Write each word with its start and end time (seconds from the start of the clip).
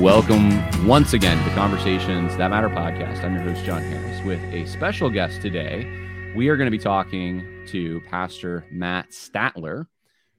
Welcome 0.00 0.86
once 0.86 1.14
again 1.14 1.42
to 1.48 1.54
Conversations 1.54 2.36
That 2.36 2.50
Matter 2.50 2.68
podcast. 2.68 3.24
I'm 3.24 3.34
your 3.34 3.42
host, 3.42 3.64
Jon 3.64 3.82
Harris, 3.82 4.22
with 4.26 4.40
a 4.52 4.66
special 4.66 5.08
guest 5.08 5.40
today. 5.40 5.90
We 6.36 6.48
are 6.48 6.56
going 6.58 6.66
to 6.66 6.70
be 6.70 6.78
talking 6.78 7.64
to 7.68 8.02
Pastor 8.02 8.66
Matt 8.70 9.08
Statler, 9.10 9.86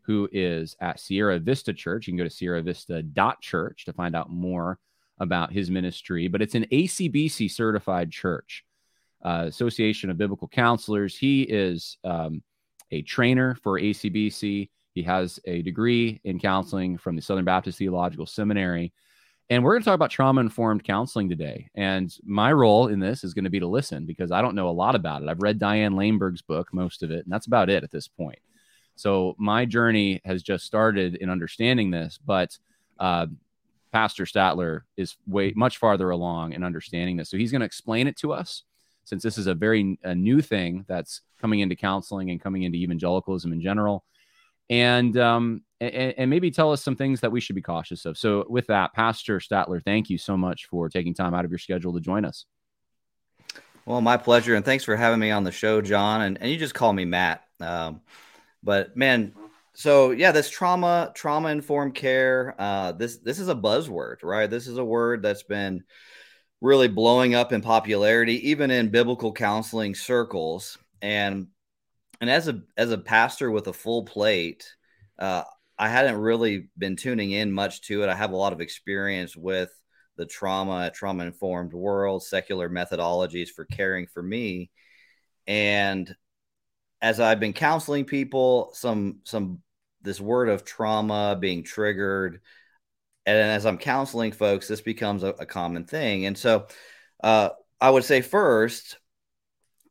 who 0.01 0.29
is 0.31 0.77
at 0.79 0.99
Sierra 0.99 1.39
Vista 1.39 1.73
Church. 1.73 2.05
You 2.05 2.11
can 2.13 2.19
go 2.19 2.29
to 2.29 2.29
sierravista.church 2.29 3.85
to 3.85 3.93
find 3.93 4.15
out 4.15 4.29
more 4.29 4.77
about 5.17 5.51
his 5.51 5.71
ministry, 5.71 6.27
but 6.27 6.43
it's 6.43 6.55
an 6.55 6.67
ACBC 6.71 7.49
certified 7.49 8.11
church, 8.11 8.63
uh, 9.25 9.45
Association 9.47 10.11
of 10.11 10.19
Biblical 10.19 10.47
Counselors. 10.47 11.17
He 11.17 11.41
is 11.41 11.97
um, 12.03 12.43
a 12.91 13.01
trainer 13.01 13.55
for 13.55 13.79
ACBC. 13.79 14.69
He 14.93 15.03
has 15.03 15.39
a 15.45 15.63
degree 15.63 16.21
in 16.23 16.39
counseling 16.39 16.99
from 16.99 17.15
the 17.15 17.23
Southern 17.23 17.43
Baptist 17.43 17.79
Theological 17.79 18.27
Seminary 18.27 18.93
and 19.49 19.63
we're 19.63 19.73
going 19.73 19.81
to 19.81 19.85
talk 19.85 19.95
about 19.95 20.11
trauma 20.11 20.41
informed 20.41 20.83
counseling 20.83 21.29
today. 21.29 21.69
And 21.75 22.13
my 22.23 22.51
role 22.51 22.87
in 22.87 22.99
this 22.99 23.23
is 23.23 23.33
going 23.33 23.45
to 23.45 23.49
be 23.49 23.59
to 23.59 23.67
listen 23.67 24.05
because 24.05 24.31
I 24.31 24.41
don't 24.41 24.55
know 24.55 24.69
a 24.69 24.71
lot 24.71 24.95
about 24.95 25.23
it. 25.23 25.29
I've 25.29 25.41
read 25.41 25.59
Diane 25.59 25.93
Langberg's 25.93 26.41
book, 26.41 26.73
most 26.73 27.01
of 27.01 27.11
it, 27.11 27.23
and 27.23 27.31
that's 27.31 27.47
about 27.47 27.69
it 27.69 27.83
at 27.83 27.91
this 27.91 28.07
point. 28.07 28.39
So 28.95 29.35
my 29.37 29.63
journey 29.63 30.21
has 30.25 30.43
just 30.43 30.65
started 30.65 31.15
in 31.15 31.29
understanding 31.29 31.91
this, 31.91 32.19
but 32.25 32.57
uh, 32.99 33.27
Pastor 33.91 34.25
Statler 34.25 34.81
is 34.97 35.15
way 35.27 35.53
much 35.55 35.77
farther 35.77 36.09
along 36.09 36.53
in 36.53 36.63
understanding 36.63 37.15
this. 37.15 37.29
So 37.29 37.37
he's 37.37 37.51
going 37.51 37.61
to 37.61 37.65
explain 37.65 38.07
it 38.07 38.17
to 38.17 38.33
us 38.33 38.63
since 39.05 39.23
this 39.23 39.37
is 39.37 39.47
a 39.47 39.53
very 39.53 39.97
a 40.03 40.13
new 40.13 40.41
thing 40.41 40.83
that's 40.89 41.21
coming 41.39 41.61
into 41.61 41.75
counseling 41.75 42.31
and 42.31 42.41
coming 42.41 42.63
into 42.63 42.77
evangelicalism 42.79 43.53
in 43.53 43.61
general 43.61 44.03
and 44.69 45.17
um, 45.17 45.61
and, 45.79 46.13
and, 46.17 46.29
maybe 46.29 46.49
tell 46.51 46.71
us 46.71 46.83
some 46.83 46.95
things 46.95 47.21
that 47.21 47.31
we 47.31 47.39
should 47.39 47.55
be 47.55 47.61
cautious 47.61 48.05
of. 48.05 48.17
So, 48.17 48.45
with 48.49 48.67
that, 48.67 48.93
Pastor 48.93 49.39
Statler, 49.39 49.83
thank 49.83 50.09
you 50.09 50.17
so 50.17 50.35
much 50.35 50.65
for 50.65 50.89
taking 50.89 51.13
time 51.13 51.33
out 51.33 51.45
of 51.45 51.51
your 51.51 51.59
schedule 51.59 51.93
to 51.93 51.99
join 51.99 52.25
us. 52.25 52.45
Well, 53.85 54.01
my 54.01 54.17
pleasure, 54.17 54.55
and 54.55 54.65
thanks 54.65 54.83
for 54.83 54.95
having 54.95 55.19
me 55.19 55.31
on 55.31 55.43
the 55.43 55.51
show, 55.51 55.81
Jon. 55.81 56.21
And, 56.21 56.41
and 56.41 56.51
you 56.51 56.57
just 56.57 56.73
call 56.73 56.91
me 56.91 57.05
Matt. 57.05 57.43
Um, 57.61 58.01
but 58.63 58.97
man, 58.97 59.33
so 59.73 60.11
yeah, 60.11 60.31
this 60.31 60.49
trauma 60.49 61.11
trauma 61.13 61.49
informed 61.49 61.95
care. 61.95 62.55
Uh, 62.57 62.91
this 62.93 63.17
this 63.17 63.39
is 63.39 63.47
a 63.47 63.55
buzzword, 63.55 64.23
right? 64.23 64.49
This 64.49 64.67
is 64.67 64.77
a 64.77 64.83
word 64.83 65.21
that's 65.21 65.43
been 65.43 65.83
really 66.61 66.87
blowing 66.87 67.35
up 67.35 67.53
in 67.53 67.61
popularity, 67.61 68.49
even 68.49 68.71
in 68.71 68.89
biblical 68.89 69.31
counseling 69.31 69.93
circles. 69.93 70.77
And 71.01 71.47
and 72.19 72.29
as 72.29 72.47
a 72.47 72.61
as 72.75 72.91
a 72.91 72.97
pastor 72.97 73.51
with 73.51 73.67
a 73.67 73.73
full 73.73 74.03
plate, 74.03 74.75
uh, 75.19 75.43
I 75.79 75.89
hadn't 75.89 76.17
really 76.17 76.69
been 76.77 76.95
tuning 76.95 77.31
in 77.31 77.51
much 77.51 77.81
to 77.83 78.03
it. 78.03 78.09
I 78.09 78.15
have 78.15 78.31
a 78.31 78.37
lot 78.37 78.53
of 78.53 78.61
experience 78.61 79.35
with 79.35 79.69
the 80.15 80.25
trauma, 80.25 80.91
trauma 80.93 81.25
informed 81.25 81.73
world, 81.73 82.23
secular 82.23 82.69
methodologies 82.69 83.49
for 83.49 83.65
caring 83.65 84.07
for 84.07 84.23
me, 84.23 84.71
and 85.45 86.13
as 87.01 87.19
I've 87.19 87.39
been 87.39 87.53
counseling 87.53 88.05
people, 88.05 88.71
some 88.73 89.19
some 89.23 89.61
this 90.01 90.19
word 90.19 90.49
of 90.49 90.65
trauma 90.65 91.37
being 91.39 91.63
triggered, 91.63 92.41
and 93.25 93.37
as 93.37 93.65
I'm 93.65 93.77
counseling 93.77 94.31
folks, 94.31 94.67
this 94.67 94.81
becomes 94.81 95.23
a, 95.23 95.29
a 95.29 95.45
common 95.45 95.85
thing. 95.85 96.25
And 96.25 96.37
so, 96.37 96.67
uh, 97.23 97.49
I 97.79 97.89
would 97.89 98.03
say 98.03 98.21
first, 98.21 98.97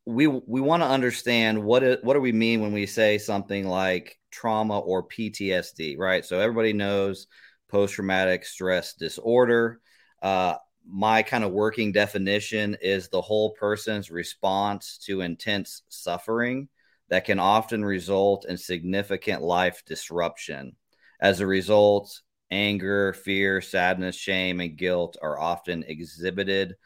we 0.05 0.27
we 0.27 0.61
want 0.61 0.83
to 0.83 0.89
understand 0.89 1.63
what 1.63 1.83
it, 1.83 2.05
what 2.05 2.15
do 2.15 2.21
we 2.21 2.33
mean 2.33 2.61
when 2.61 2.73
we 2.73 2.87
say 2.87 3.19
something 3.19 3.67
like 3.67 4.19
trauma 4.37 4.79
or 4.79 5.03
PTSD, 5.03 5.97
right? 5.99 6.25
So 6.25 6.39
everybody 6.39 6.75
knows 6.75 7.27
post 7.69 7.95
traumatic 7.95 8.45
stress 8.45 8.95
disorder. 8.95 9.81
Uh, 10.21 10.57
my 10.89 11.23
kind 11.23 11.43
of 11.43 11.53
working 11.53 11.91
definition 11.91 12.77
is 12.81 13.09
the 13.09 13.21
whole 13.21 13.51
person's 13.53 14.11
response 14.11 14.99
to 15.07 15.23
intense 15.23 15.83
suffering 15.89 16.69
that 17.09 17.25
can 17.25 17.39
often 17.39 17.85
result 17.85 18.45
in 18.47 18.57
significant 18.57 19.43
life 19.43 19.83
disruption. 19.87 20.77
As 21.21 21.41
a 21.41 21.47
result, 21.47 22.21
anger, 22.51 23.15
fear, 23.15 23.61
sadness, 23.63 24.17
shame, 24.17 24.61
and 24.61 24.77
guilt 24.77 25.17
are 25.23 25.39
often 25.39 25.83
exhibited 25.89 26.77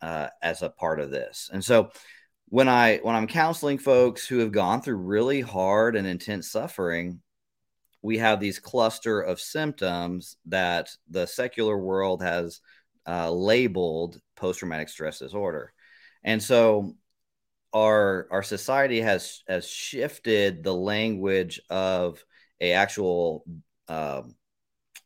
uh, 0.00 0.28
as 0.40 0.62
a 0.62 0.70
part 0.70 1.00
of 1.00 1.10
this. 1.10 1.50
And 1.52 1.64
so 1.64 1.90
when 2.50 2.68
I 2.68 2.98
when 2.98 3.14
I'm 3.14 3.28
counseling 3.28 3.78
folks 3.78 4.26
who 4.26 4.38
have 4.38 4.52
gone 4.52 4.82
through 4.82 4.96
really 4.96 5.40
hard 5.40 5.96
and 5.96 6.06
intense 6.06 6.50
suffering, 6.50 7.20
we 8.02 8.18
have 8.18 8.40
these 8.40 8.58
cluster 8.58 9.20
of 9.20 9.40
symptoms 9.40 10.36
that 10.46 10.90
the 11.08 11.26
secular 11.26 11.78
world 11.78 12.22
has 12.22 12.60
uh, 13.06 13.30
labeled 13.30 14.20
post 14.34 14.58
traumatic 14.58 14.88
stress 14.88 15.20
disorder, 15.20 15.72
and 16.24 16.42
so 16.42 16.96
our 17.72 18.26
our 18.32 18.42
society 18.42 19.00
has 19.00 19.42
has 19.48 19.68
shifted 19.68 20.64
the 20.64 20.74
language 20.74 21.60
of 21.70 22.22
a 22.60 22.72
actual 22.72 23.44
uh, 23.86 24.22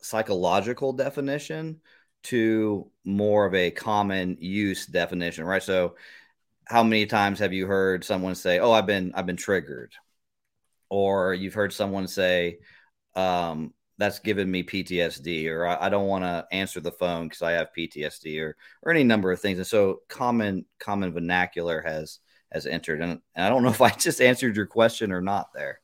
psychological 0.01 0.95
definition 0.95 1.83
to 2.23 2.91
more 3.05 3.45
of 3.45 3.55
a 3.55 3.71
common 3.71 4.39
use 4.41 4.87
definition, 4.87 5.45
right? 5.45 5.63
So 5.63 5.97
how 6.67 6.83
many 6.83 7.07
times 7.07 7.39
have 7.39 7.53
you 7.53 7.67
heard 7.67 8.05
someone 8.05 8.35
say, 8.35 8.59
"Oh, 8.59 8.73
I've 8.73 8.87
been 8.87 9.13
I've 9.15 9.27
been 9.27 9.37
triggered," 9.37 9.93
or 10.89 11.35
you've 11.35 11.55
heard 11.55 11.73
someone 11.73 12.07
say, 12.09 12.59
um, 13.15 13.75
"That's 13.99 14.19
given 14.19 14.51
me 14.51 14.63
PTSD," 14.63 15.49
or 15.49 15.67
"I, 15.67 15.87
I 15.87 15.89
don't 15.89 16.07
want 16.07 16.25
to 16.25 16.47
answer 16.53 16.81
the 16.81 16.93
phone 16.93 17.29
because 17.29 17.43
I 17.43 17.53
have 17.53 17.69
PTSD," 17.77 18.41
or 18.41 18.57
or 18.83 18.93
any 18.93 19.05
number 19.05 19.33
of 19.33 19.41
things. 19.41 19.59
And 19.59 19.67
so, 19.67 20.01
common 20.09 20.65
common 20.79 21.13
vernacular 21.13 21.83
has 21.83 22.21
has 22.53 22.67
entered, 22.67 23.01
and, 23.01 23.21
and 23.35 23.45
I 23.45 23.49
don't 23.49 23.63
know 23.65 23.71
if 23.71 23.81
I 23.81 23.91
just 23.91 24.21
answered 24.21 24.57
your 24.57 24.67
question 24.67 25.13
or 25.13 25.21
not 25.21 25.49
there. 25.55 25.81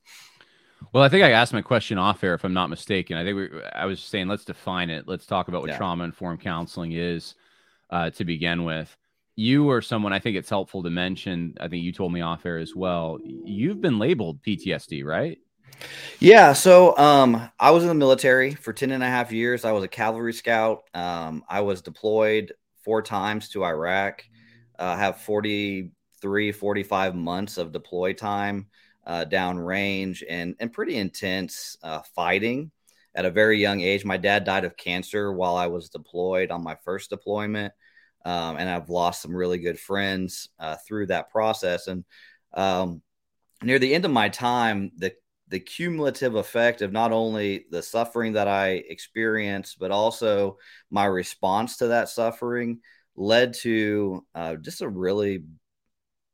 Well, 0.92 1.02
I 1.02 1.08
think 1.08 1.22
I 1.22 1.32
asked 1.32 1.52
my 1.52 1.62
question 1.62 1.98
off 1.98 2.24
air, 2.24 2.34
if 2.34 2.42
I'm 2.42 2.54
not 2.54 2.70
mistaken. 2.70 3.16
I 3.16 3.24
think 3.24 3.36
we, 3.36 3.62
I 3.74 3.84
was 3.84 4.00
saying 4.00 4.28
let's 4.28 4.44
define 4.44 4.90
it. 4.90 5.06
Let's 5.06 5.26
talk 5.26 5.48
about 5.48 5.60
what 5.60 5.70
yeah. 5.70 5.76
trauma 5.76 6.04
informed 6.04 6.40
counseling 6.40 6.92
is 6.92 7.34
uh, 7.90 8.10
to 8.10 8.24
begin 8.24 8.64
with 8.64 8.96
you 9.36 9.70
are 9.70 9.82
someone 9.82 10.12
I 10.12 10.18
think 10.18 10.36
it's 10.36 10.50
helpful 10.50 10.82
to 10.82 10.90
mention. 10.90 11.54
I 11.60 11.68
think 11.68 11.82
you 11.82 11.92
told 11.92 12.12
me 12.12 12.20
off 12.20 12.44
air 12.44 12.58
as 12.58 12.74
well. 12.74 13.18
You've 13.22 13.80
been 13.80 13.98
labeled 13.98 14.42
PTSD, 14.42 15.04
right? 15.04 15.38
Yeah. 16.18 16.52
So 16.52 16.96
um, 16.98 17.50
I 17.58 17.70
was 17.70 17.84
in 17.84 17.88
the 17.88 17.94
military 17.94 18.54
for 18.54 18.72
10 18.72 18.90
and 18.90 19.02
a 19.02 19.06
half 19.06 19.32
years. 19.32 19.64
I 19.64 19.72
was 19.72 19.84
a 19.84 19.88
cavalry 19.88 20.32
scout. 20.32 20.82
Um, 20.94 21.44
I 21.48 21.62
was 21.62 21.80
deployed 21.80 22.52
four 22.84 23.02
times 23.02 23.48
to 23.50 23.64
Iraq. 23.64 24.24
Uh, 24.78 24.84
I 24.84 24.96
have 24.96 25.20
43, 25.20 26.52
45 26.52 27.14
months 27.14 27.58
of 27.58 27.72
deploy 27.72 28.12
time 28.12 28.66
uh, 29.06 29.24
downrange 29.24 30.22
and, 30.28 30.54
and 30.60 30.72
pretty 30.72 30.96
intense 30.96 31.76
uh, 31.82 32.00
fighting 32.14 32.70
at 33.14 33.24
a 33.24 33.30
very 33.30 33.60
young 33.60 33.80
age. 33.80 34.04
My 34.04 34.16
dad 34.16 34.44
died 34.44 34.64
of 34.64 34.76
cancer 34.76 35.32
while 35.32 35.56
I 35.56 35.66
was 35.66 35.88
deployed 35.88 36.50
on 36.50 36.62
my 36.62 36.76
first 36.84 37.10
deployment 37.10 37.72
um, 38.24 38.56
and 38.56 38.68
I've 38.68 38.90
lost 38.90 39.22
some 39.22 39.34
really 39.34 39.58
good 39.58 39.78
friends 39.78 40.48
uh, 40.58 40.76
through 40.86 41.06
that 41.06 41.30
process. 41.30 41.86
And 41.86 42.04
um, 42.54 43.02
near 43.62 43.78
the 43.78 43.94
end 43.94 44.04
of 44.04 44.10
my 44.10 44.28
time, 44.28 44.92
the 44.96 45.12
the 45.48 45.60
cumulative 45.60 46.36
effect 46.36 46.80
of 46.80 46.92
not 46.92 47.10
only 47.10 47.66
the 47.70 47.82
suffering 47.82 48.34
that 48.34 48.46
I 48.46 48.84
experienced, 48.88 49.80
but 49.80 49.90
also 49.90 50.58
my 50.90 51.06
response 51.06 51.78
to 51.78 51.88
that 51.88 52.08
suffering 52.08 52.78
led 53.16 53.54
to 53.54 54.24
uh, 54.32 54.54
just 54.54 54.80
a 54.80 54.88
really 54.88 55.42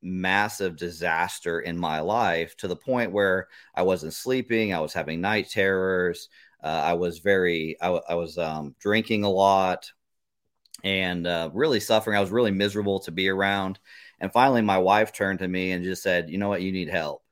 massive 0.02 0.76
disaster 0.76 1.60
in 1.60 1.78
my 1.78 2.00
life 2.00 2.56
to 2.58 2.68
the 2.68 2.76
point 2.76 3.10
where 3.10 3.48
I 3.74 3.82
wasn't 3.82 4.12
sleeping. 4.12 4.74
I 4.74 4.80
was 4.80 4.92
having 4.92 5.22
night 5.22 5.48
terrors. 5.48 6.28
Uh, 6.62 6.82
I 6.84 6.92
was 6.92 7.20
very, 7.20 7.76
I, 7.80 7.88
I 8.08 8.14
was 8.14 8.36
um, 8.36 8.74
drinking 8.78 9.24
a 9.24 9.30
lot 9.30 9.90
and 10.84 11.26
uh, 11.26 11.50
really 11.52 11.80
suffering. 11.80 12.16
I 12.16 12.20
was 12.20 12.30
really 12.30 12.50
miserable 12.50 13.00
to 13.00 13.10
be 13.10 13.28
around. 13.28 13.78
And 14.20 14.32
finally, 14.32 14.62
my 14.62 14.78
wife 14.78 15.12
turned 15.12 15.40
to 15.40 15.48
me 15.48 15.72
and 15.72 15.84
just 15.84 16.02
said, 16.02 16.30
"You 16.30 16.38
know 16.38 16.48
what? 16.48 16.62
You 16.62 16.72
need 16.72 16.88
help." 16.88 17.22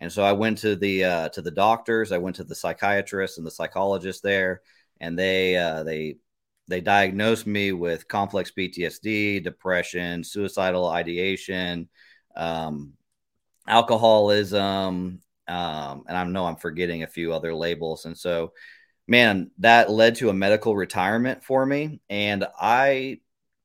And 0.00 0.10
so 0.10 0.22
I 0.22 0.32
went 0.32 0.58
to 0.58 0.76
the 0.76 1.04
uh, 1.04 1.28
to 1.30 1.42
the 1.42 1.50
doctors. 1.50 2.12
I 2.12 2.18
went 2.18 2.36
to 2.36 2.44
the 2.44 2.54
psychiatrist 2.54 3.38
and 3.38 3.46
the 3.46 3.50
psychologist 3.50 4.22
there, 4.22 4.62
and 5.00 5.18
they 5.18 5.56
uh, 5.56 5.82
they 5.82 6.16
they 6.68 6.80
diagnosed 6.80 7.46
me 7.46 7.72
with 7.72 8.08
complex 8.08 8.52
PTSD, 8.52 9.42
depression, 9.42 10.24
suicidal 10.24 10.86
ideation, 10.86 11.88
um, 12.36 12.92
alcoholism, 13.66 15.20
um, 15.48 16.04
and 16.06 16.16
I 16.16 16.24
know 16.24 16.46
I'm 16.46 16.56
forgetting 16.56 17.02
a 17.02 17.08
few 17.08 17.32
other 17.32 17.52
labels. 17.54 18.04
And 18.04 18.16
so, 18.16 18.52
man, 19.10 19.50
that 19.58 19.90
led 19.90 20.14
to 20.14 20.30
a 20.30 20.34
medical 20.34 20.76
retirement 20.76 21.42
for 21.42 21.66
me, 21.66 22.00
and 22.08 22.46
I 22.58 23.18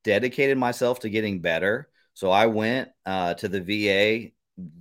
dedicated 0.03 0.57
myself 0.57 1.01
to 1.01 1.09
getting 1.09 1.39
better. 1.39 1.87
So 2.15 2.31
I 2.31 2.47
went 2.47 2.89
uh, 3.05 3.35
to 3.35 3.47
the 3.47 3.61
VA 3.61 4.31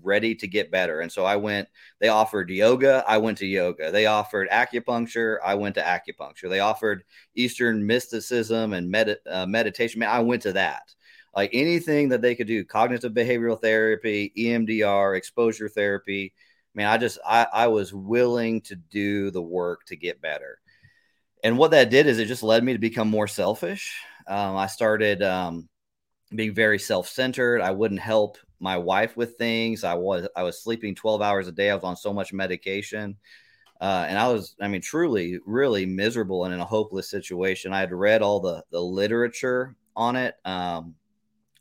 ready 0.03 0.35
to 0.37 0.49
get 0.49 0.71
better. 0.71 1.01
And 1.01 1.13
so 1.13 1.25
I 1.25 1.37
went, 1.37 1.69
they 2.01 2.09
offered 2.09 2.49
yoga. 2.49 3.05
I 3.07 3.19
went 3.19 3.39
to 3.39 3.47
yoga. 3.47 3.91
They 3.91 4.07
offered 4.07 4.49
acupuncture. 4.49 5.37
I 5.45 5.55
went 5.57 5.75
to 5.75 5.83
acupuncture. 5.83 6.49
They 6.49 6.61
offered 6.61 7.05
Eastern 7.35 7.87
mysticism 7.87 8.73
and 8.73 8.91
med- 8.91 9.19
uh, 9.29 9.47
meditation. 9.47 9.99
Man, 9.99 10.09
I 10.09 10.21
went 10.21 10.43
to 10.43 10.53
that 10.55 10.95
like 11.37 11.51
anything 11.53 12.09
that 12.11 12.23
they 12.23 12.35
could 12.35 12.47
do 12.47 12.65
cognitive 12.65 13.13
behavioral 13.13 13.61
therapy 13.61 14.33
emdr 14.39 15.17
exposure 15.17 15.69
therapy 15.69 16.33
man 16.75 16.88
i 16.88 16.99
just 16.99 17.19
I, 17.25 17.47
I 17.53 17.67
was 17.69 17.93
willing 17.93 18.61
to 18.62 18.76
do 18.76 19.31
the 19.31 19.43
work 19.43 19.85
to 19.87 19.97
get 19.97 20.21
better. 20.21 20.59
And 21.43 21.59
what 21.59 21.73
that 21.73 21.91
did 21.91 22.06
is 22.06 22.19
it 22.19 22.26
just 22.26 22.43
led 22.43 22.65
me 22.65 22.73
to 22.73 22.79
become 22.79 23.09
more 23.09 23.29
selfish. 23.29 24.00
Um, 24.26 24.56
i 24.56 24.67
started 24.67 25.23
um, 25.23 25.69
being 26.35 26.55
very 26.55 26.79
self-centered. 26.79 27.61
I 27.61 27.71
wouldn't 27.71 28.00
help 28.00 28.38
my 28.61 28.79
wife 28.79 29.17
with 29.17 29.37
things. 29.37 29.85
I 29.85 29.94
was 29.94 30.26
i 30.37 30.43
was 30.43 30.62
sleeping 30.62 30.94
12 30.94 31.21
hours 31.21 31.49
a 31.49 31.53
day. 31.53 31.71
I 31.71 31.75
was 31.75 31.85
on 31.85 31.97
so 31.97 32.12
much 32.12 32.32
medication. 32.32 33.17
Uh, 33.81 34.06
and 34.09 34.19
I 34.19 34.29
was, 34.29 34.55
I 34.61 34.69
mean, 34.69 34.81
truly, 34.81 35.38
really 35.44 35.85
miserable 35.85 36.44
and 36.44 36.55
in 36.55 36.61
a 36.61 36.65
hopeless 36.65 37.11
situation. 37.11 37.73
I 37.73 37.81
had 37.81 37.93
read 37.93 38.23
all 38.23 38.41
the 38.41 38.65
the 38.70 38.81
literature 38.81 39.77
on 39.97 40.17
it, 40.17 40.37
um, 40.44 40.94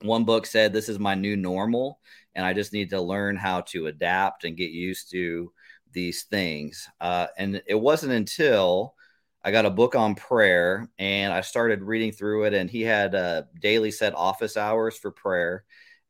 one 0.01 0.25
book 0.25 0.45
said 0.45 0.73
this 0.73 0.89
is 0.89 0.99
my 0.99 1.15
new 1.15 1.35
normal 1.35 1.99
and 2.35 2.45
i 2.45 2.53
just 2.53 2.73
need 2.73 2.89
to 2.89 3.01
learn 3.01 3.35
how 3.35 3.61
to 3.61 3.87
adapt 3.87 4.43
and 4.43 4.57
get 4.57 4.71
used 4.71 5.11
to 5.11 5.51
these 5.93 6.23
things. 6.23 6.89
Uh, 6.99 7.27
and 7.37 7.61
it 7.67 7.79
wasn't 7.79 8.11
until 8.11 8.95
i 9.43 9.51
got 9.51 9.65
a 9.65 9.69
book 9.69 9.95
on 9.95 10.15
prayer 10.15 10.89
and 10.97 11.31
i 11.33 11.41
started 11.41 11.81
reading 11.81 12.11
through 12.11 12.45
it 12.45 12.53
and 12.53 12.69
he 12.69 12.81
had 12.81 13.13
uh, 13.13 13.43
daily 13.59 13.91
set 13.91 14.15
office 14.15 14.57
hours 14.57 14.97
for 14.97 15.11
prayer 15.11 15.63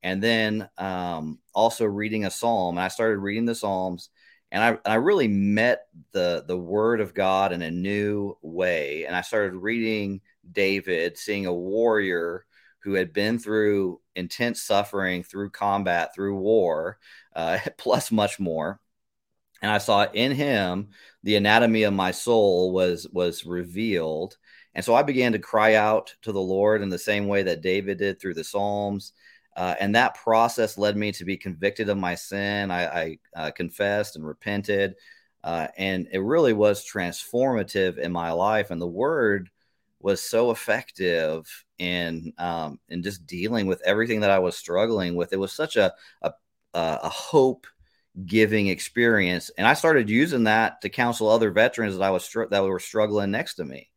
and 0.04 0.22
then 0.22 0.70
um, 0.78 1.40
also 1.56 1.86
reading 1.86 2.26
a 2.26 2.32
psalm. 2.32 2.78
And 2.78 2.84
i 2.84 2.88
started 2.88 3.20
reading 3.20 3.46
the 3.46 3.56
psalms 3.56 4.10
and 4.52 4.80
I, 4.86 4.92
I 4.92 4.96
really 4.96 5.28
met 5.28 5.88
the 6.12 6.46
the 6.48 6.58
word 6.58 7.02
of 7.02 7.14
god 7.14 7.52
in 7.52 7.62
a 7.62 7.72
new 7.72 8.38
way. 8.42 9.06
And 9.06 9.16
i 9.16 9.22
started 9.22 9.56
reading 9.56 10.22
david 10.52 11.18
seeing 11.18 11.46
a 11.46 11.54
warrior 11.54 12.46
who 12.84 12.94
had 12.94 13.14
been 13.14 13.40
through 13.40 14.00
intense 14.16 14.62
suffering, 14.62 15.24
through 15.24 15.50
combat, 15.50 16.14
through 16.14 16.36
war, 16.36 17.00
uh, 17.36 17.60
plus 17.78 18.12
much 18.12 18.40
more. 18.40 18.80
And 19.62 19.72
I 19.72 19.78
saw 19.78 20.06
in 20.12 20.34
him 20.34 20.90
the 21.24 21.38
anatomy 21.38 21.84
of 21.84 21.94
my 21.94 22.12
soul 22.12 22.74
was 22.74 23.08
was 23.12 23.46
revealed. 23.46 24.38
And 24.76 24.84
so 24.84 24.94
I 24.94 25.04
began 25.04 25.32
to 25.34 25.40
cry 25.40 25.76
out 25.76 26.16
to 26.24 26.32
the 26.32 26.42
Lord 26.42 26.82
in 26.82 26.90
the 26.90 27.00
same 27.00 27.28
way 27.28 27.44
that 27.44 27.62
David 27.62 28.00
did 28.00 28.20
through 28.20 28.34
the 28.34 28.44
Psalms. 28.44 29.14
Uh, 29.56 29.76
and 29.80 29.96
that 29.96 30.16
process 30.16 30.78
led 30.78 30.98
me 30.98 31.12
to 31.14 31.26
be 31.26 31.38
convicted 31.38 31.88
of 31.90 31.98
my 31.98 32.16
sin. 32.16 32.72
I, 32.72 32.86
I 32.86 33.20
uh, 33.36 33.52
confessed 33.52 34.16
and 34.16 34.26
repented. 34.26 34.96
Uh, 35.44 35.68
and 35.78 36.08
it 36.12 36.20
really 36.20 36.54
was 36.54 36.86
transformative 36.86 37.98
in 37.98 38.12
my 38.12 38.32
life. 38.32 38.72
And 38.72 38.82
the 38.82 38.88
word 38.88 39.50
was 40.00 40.22
so 40.22 40.52
effective 40.52 41.48
in 41.80 42.34
um, 42.38 42.80
in 42.90 43.04
just 43.04 43.26
dealing 43.26 43.68
with 43.68 43.82
everything 43.84 44.22
that 44.22 44.30
I 44.30 44.40
was 44.40 44.58
struggling 44.58 45.16
with. 45.16 45.34
It 45.34 45.40
was 45.40 45.52
such 45.52 45.76
a 45.76 45.94
a, 46.22 46.34
a 46.74 47.10
hope 47.10 47.68
giving 48.26 48.68
experience, 48.68 49.52
and 49.58 49.68
I 49.68 49.74
started 49.74 50.10
using 50.10 50.46
that 50.46 50.82
to 50.82 50.90
counsel 50.90 51.30
other 51.30 51.52
veterans 51.52 51.98
that 51.98 52.04
I 52.04 52.12
was 52.12 52.24
str- 52.24 52.46
that 52.50 52.64
were 52.64 52.80
struggling 52.80 53.32
next 53.32 53.56
to 53.56 53.66
me, 53.66 53.90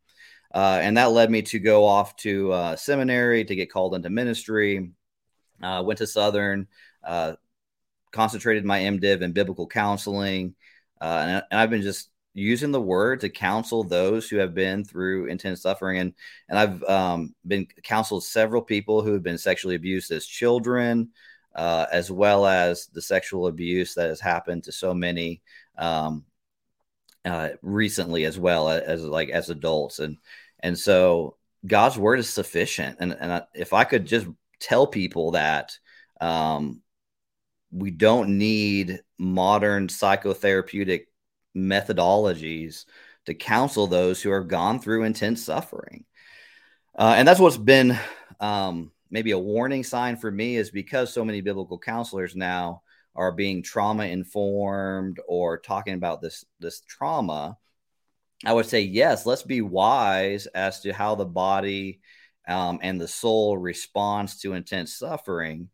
uh, 0.53 0.79
and 0.81 0.97
that 0.97 1.11
led 1.11 1.31
me 1.31 1.41
to 1.43 1.59
go 1.59 1.85
off 1.85 2.15
to 2.17 2.51
uh, 2.51 2.75
seminary 2.75 3.45
to 3.45 3.55
get 3.55 3.71
called 3.71 3.95
into 3.95 4.09
ministry. 4.09 4.91
Uh, 5.61 5.81
went 5.83 5.97
to 5.97 6.05
Southern, 6.05 6.67
uh, 7.03 7.33
concentrated 8.11 8.63
my 8.63 8.79
MDiv 8.81 9.21
in 9.21 9.31
biblical 9.31 9.65
counseling, 9.65 10.53
uh, 11.01 11.23
and, 11.23 11.43
and 11.49 11.59
I've 11.59 11.71
been 11.71 11.81
just 11.81 12.09
using 12.37 12.71
the 12.71 12.79
word 12.79 13.19
to 13.19 13.29
counsel 13.29 13.83
those 13.83 14.29
who 14.29 14.37
have 14.37 14.53
been 14.53 14.83
through 14.83 15.25
intense 15.25 15.61
suffering. 15.63 15.97
And 15.97 16.13
and 16.47 16.59
I've 16.59 16.83
um, 16.83 17.33
been 17.45 17.67
counseled 17.83 18.23
several 18.23 18.61
people 18.61 19.01
who 19.01 19.13
have 19.13 19.23
been 19.23 19.39
sexually 19.39 19.75
abused 19.75 20.11
as 20.11 20.27
children, 20.27 21.09
uh, 21.55 21.87
as 21.91 22.11
well 22.11 22.45
as 22.45 22.87
the 22.87 23.01
sexual 23.01 23.47
abuse 23.47 23.95
that 23.95 24.09
has 24.09 24.19
happened 24.21 24.65
to 24.65 24.71
so 24.71 24.93
many 24.93 25.41
um, 25.79 26.25
uh, 27.25 27.49
recently, 27.63 28.25
as 28.25 28.37
well 28.37 28.69
as, 28.69 28.83
as 28.83 29.03
like 29.03 29.29
as 29.29 29.49
adults. 29.49 29.97
And 29.97 30.17
and 30.59 30.77
so 30.77 31.37
God's 31.65 31.97
word 31.97 32.19
is 32.19 32.29
sufficient. 32.29 32.97
And 32.99 33.17
and 33.19 33.43
if 33.55 33.73
I 33.73 33.83
could 33.83 34.05
just 34.05 34.27
tell 34.59 34.85
people 34.85 35.31
that. 35.31 35.75
Um, 36.21 36.81
we 37.69 37.91
don't 37.91 38.37
need 38.37 39.01
modern 39.17 39.87
psychotherapeutic 39.87 41.07
methodologies 41.57 42.85
to 43.25 43.33
counsel 43.33 43.87
those 43.87 44.21
who 44.21 44.29
have 44.31 44.47
gone 44.47 44.79
through 44.79 45.03
intense 45.03 45.43
suffering. 45.43 46.05
Uh, 46.97 47.15
and 47.17 47.27
that's 47.27 47.39
what's 47.39 47.57
been 47.57 47.97
um, 48.39 48.91
maybe 49.09 49.31
a 49.31 49.39
warning 49.39 49.83
sign 49.83 50.15
for 50.17 50.31
me 50.31 50.55
is 50.55 50.71
because 50.71 51.13
so 51.13 51.25
many 51.25 51.41
biblical 51.41 51.79
counselors 51.79 52.35
now 52.35 52.81
are 53.15 53.31
being 53.31 53.63
trauma 53.63 54.05
informed 54.05 55.19
or 55.27 55.57
talking 55.57 55.95
about 55.95 56.21
this 56.21 56.45
this 56.59 56.81
trauma. 56.81 57.57
I 58.45 58.53
would 58.53 58.67
say 58.67 58.81
yes, 58.81 59.25
let's 59.25 59.43
be 59.43 59.61
wise 59.61 60.45
as 60.47 60.81
to 60.81 60.93
how 60.93 61.15
the 61.15 61.25
body 61.25 61.99
um, 62.47 62.79
and 62.81 63.01
the 63.01 63.07
soul 63.07 63.57
responds 63.57 64.39
to 64.39 64.53
intense 64.53 64.95
suffering. 64.95 65.69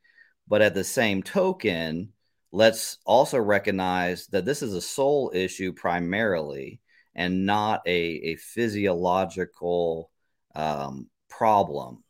But 0.48 0.62
at 0.62 0.74
the 0.74 0.84
same 0.84 1.24
token, 1.24 2.13
let's 2.54 3.00
also 3.04 3.40
recognize 3.40 4.28
that 4.28 4.46
this 4.46 4.62
is 4.62 4.76
a 4.76 4.82
soul 4.82 5.32
issue 5.34 5.74
primarily 5.74 6.80
and 7.16 7.48
not 7.48 7.82
a, 7.88 7.92
a 7.92 8.36
physiological 8.36 10.12
um, 10.54 11.10
problem. 11.30 12.04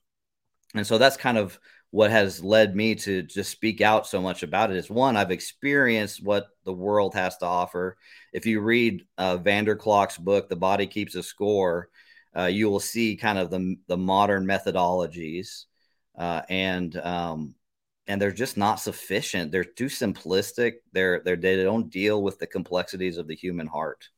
And 0.75 0.85
so 0.85 0.97
that's 0.97 1.15
kind 1.15 1.38
of 1.38 1.57
what 1.91 2.12
has 2.12 2.43
led 2.43 2.75
me 2.75 2.95
to 2.95 3.23
just 3.23 3.51
speak 3.51 3.79
out 3.79 4.05
so 4.05 4.21
much 4.21 4.43
about 4.43 4.69
it 4.69 4.75
is 4.75 4.89
one, 4.89 5.15
I've 5.15 5.31
experienced 5.31 6.21
what 6.21 6.47
the 6.65 6.73
world 6.73 7.13
has 7.13 7.38
to 7.38 7.45
offer. 7.45 7.95
If 8.33 8.45
you 8.45 8.59
read 8.59 9.05
uh, 9.17 9.38
van 9.38 9.63
der 9.63 9.75
Kolk's 9.75 10.17
book, 10.17 10.50
The 10.50 10.57
Body 10.57 10.88
Keeps 10.88 11.15
a 11.15 11.23
Score, 11.23 11.88
uh, 12.38 12.45
you 12.45 12.69
will 12.69 12.81
see 12.81 13.15
kind 13.15 13.38
of 13.38 13.50
the, 13.50 13.77
the 13.88 13.97
modern 13.97 14.45
methodologies. 14.45 15.65
Uh, 16.17 16.41
and 16.50 16.97
um, 16.97 17.55
and 18.07 18.22
they're 18.22 18.31
just 18.31 18.57
not 18.57 18.79
sufficient. 18.79 19.51
They're 19.51 19.63
too 19.63 19.86
simplistic. 19.86 20.74
They're, 20.91 21.22
they're 21.22 21.36
they 21.36 21.63
don't 21.63 21.89
deal 21.89 22.22
with 22.22 22.39
the 22.39 22.48
complexities 22.48 23.17
of 23.17 23.27
the 23.27 23.36
human 23.36 23.67
heart. 23.67 24.10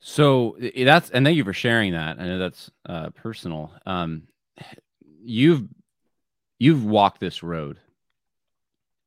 So 0.00 0.56
that's 0.60 1.10
and 1.10 1.26
thank 1.26 1.36
you 1.36 1.44
for 1.44 1.52
sharing 1.52 1.92
that. 1.92 2.20
I 2.20 2.26
know 2.26 2.38
that's 2.38 2.70
uh, 2.86 3.10
personal. 3.10 3.72
Um, 3.84 4.28
you've 5.20 5.66
you've 6.58 6.84
walked 6.84 7.20
this 7.20 7.42
road 7.42 7.78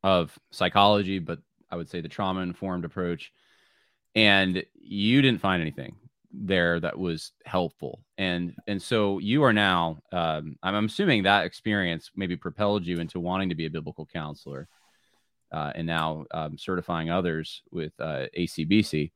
of 0.04 0.38
psychology, 0.52 1.20
but 1.20 1.40
I 1.70 1.78
would 1.78 1.90
say 1.90 2.02
the 2.02 2.10
trauma 2.10 2.42
informed 2.42 2.84
approach, 2.84 3.32
and 4.16 4.64
you 4.74 5.22
didn't 5.22 5.40
find 5.40 5.62
anything 5.62 5.96
there 6.34 6.80
that 6.80 6.98
was 6.98 7.34
helpful 7.46 8.00
and 8.18 8.54
and 8.68 8.82
so 8.82 9.20
you 9.20 9.44
are 9.44 9.52
now 9.52 10.00
um, 10.14 10.56
I'm, 10.64 10.86
assuming 10.86 11.24
that 11.24 11.46
experience 11.46 12.12
maybe 12.16 12.38
propelled 12.38 12.86
you 12.86 13.00
into 13.00 13.20
wanting 13.20 13.50
to 13.50 13.56
be 13.56 13.66
a 13.66 13.70
biblical 13.70 14.06
counselor 14.06 14.68
uh, 15.52 15.72
and 15.76 15.86
now 15.86 16.26
um, 16.32 16.58
certifying 16.58 17.10
others 17.10 17.62
with 17.72 17.94
uh, 18.00 18.26
ACBC. 18.38 19.12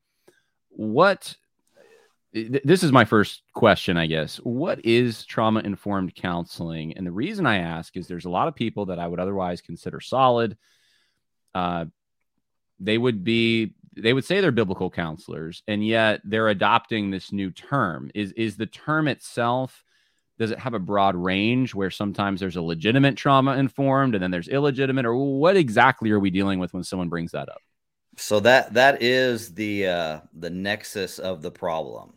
What 0.70 1.36
this 2.32 2.82
is 2.82 2.92
my 2.92 3.06
first 3.06 3.42
question, 3.54 3.96
I 3.96 4.06
guess. 4.06 4.36
What 4.36 4.84
is 4.84 5.24
trauma 5.24 5.60
informed 5.60 6.14
counseling? 6.14 6.92
And 6.94 7.06
the 7.06 7.12
reason 7.12 7.46
I 7.46 7.58
ask 7.58 7.96
is 7.96 8.06
there's 8.06 8.26
a 8.26 8.30
lot 8.30 8.48
of 8.48 8.54
people 8.54 8.86
that 8.86 8.98
I 8.98 9.06
would 9.06 9.20
otherwise 9.20 9.62
consider 9.62 10.00
solid. 10.00 10.58
Uh, 11.54 11.86
they 12.78 12.98
would 12.98 13.24
be 13.24 13.72
they 13.96 14.12
would 14.12 14.24
say 14.24 14.40
they're 14.40 14.52
biblical 14.52 14.90
counselors, 14.90 15.62
and 15.66 15.86
yet 15.86 16.20
they're 16.24 16.48
adopting 16.48 17.10
this 17.10 17.32
new 17.32 17.50
term. 17.50 18.10
Is 18.14 18.32
is 18.32 18.56
the 18.56 18.66
term 18.66 19.08
itself? 19.08 19.84
Does 20.38 20.50
it 20.50 20.58
have 20.58 20.74
a 20.74 20.78
broad 20.78 21.16
range 21.16 21.74
where 21.74 21.90
sometimes 21.90 22.40
there's 22.40 22.56
a 22.56 22.62
legitimate 22.62 23.16
trauma 23.16 23.56
informed 23.56 24.14
and 24.14 24.22
then 24.22 24.30
there's 24.30 24.48
illegitimate, 24.48 25.06
or 25.06 25.16
what 25.16 25.56
exactly 25.56 26.10
are 26.10 26.20
we 26.20 26.30
dealing 26.30 26.58
with 26.58 26.74
when 26.74 26.84
someone 26.84 27.08
brings 27.08 27.32
that 27.32 27.48
up? 27.48 27.62
So 28.18 28.40
that 28.40 28.74
that 28.74 29.02
is 29.02 29.54
the 29.54 29.86
uh, 29.86 30.20
the 30.34 30.50
nexus 30.50 31.18
of 31.18 31.42
the 31.42 31.50
problem 31.50 32.12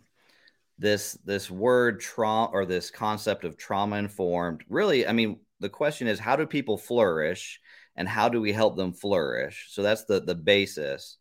this 0.80 1.14
this 1.26 1.52
word 1.52 2.00
trauma 2.00 2.50
or 2.52 2.66
this 2.66 2.90
concept 2.90 3.44
of 3.44 3.58
trauma 3.58 3.98
informed 3.98 4.64
really 4.70 5.06
i 5.06 5.12
mean 5.12 5.38
the 5.60 5.70
question 5.70 6.08
is 6.08 6.18
how 6.18 6.38
do 6.38 6.48
people 6.48 6.78
flourish 6.78 7.60
and 7.98 8.08
how 8.08 8.30
do 8.30 8.40
we 8.40 8.54
help 8.54 8.78
them 8.78 8.94
flourish 8.94 9.68
so 9.70 9.84
that's 9.84 10.06
the 10.06 10.22
the 10.22 10.34
basis 10.34 11.18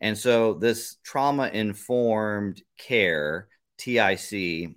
and 0.00 0.16
so 0.16 0.54
this 0.54 0.96
trauma 1.04 1.48
informed 1.48 2.62
care 2.78 3.48
tic 3.78 4.76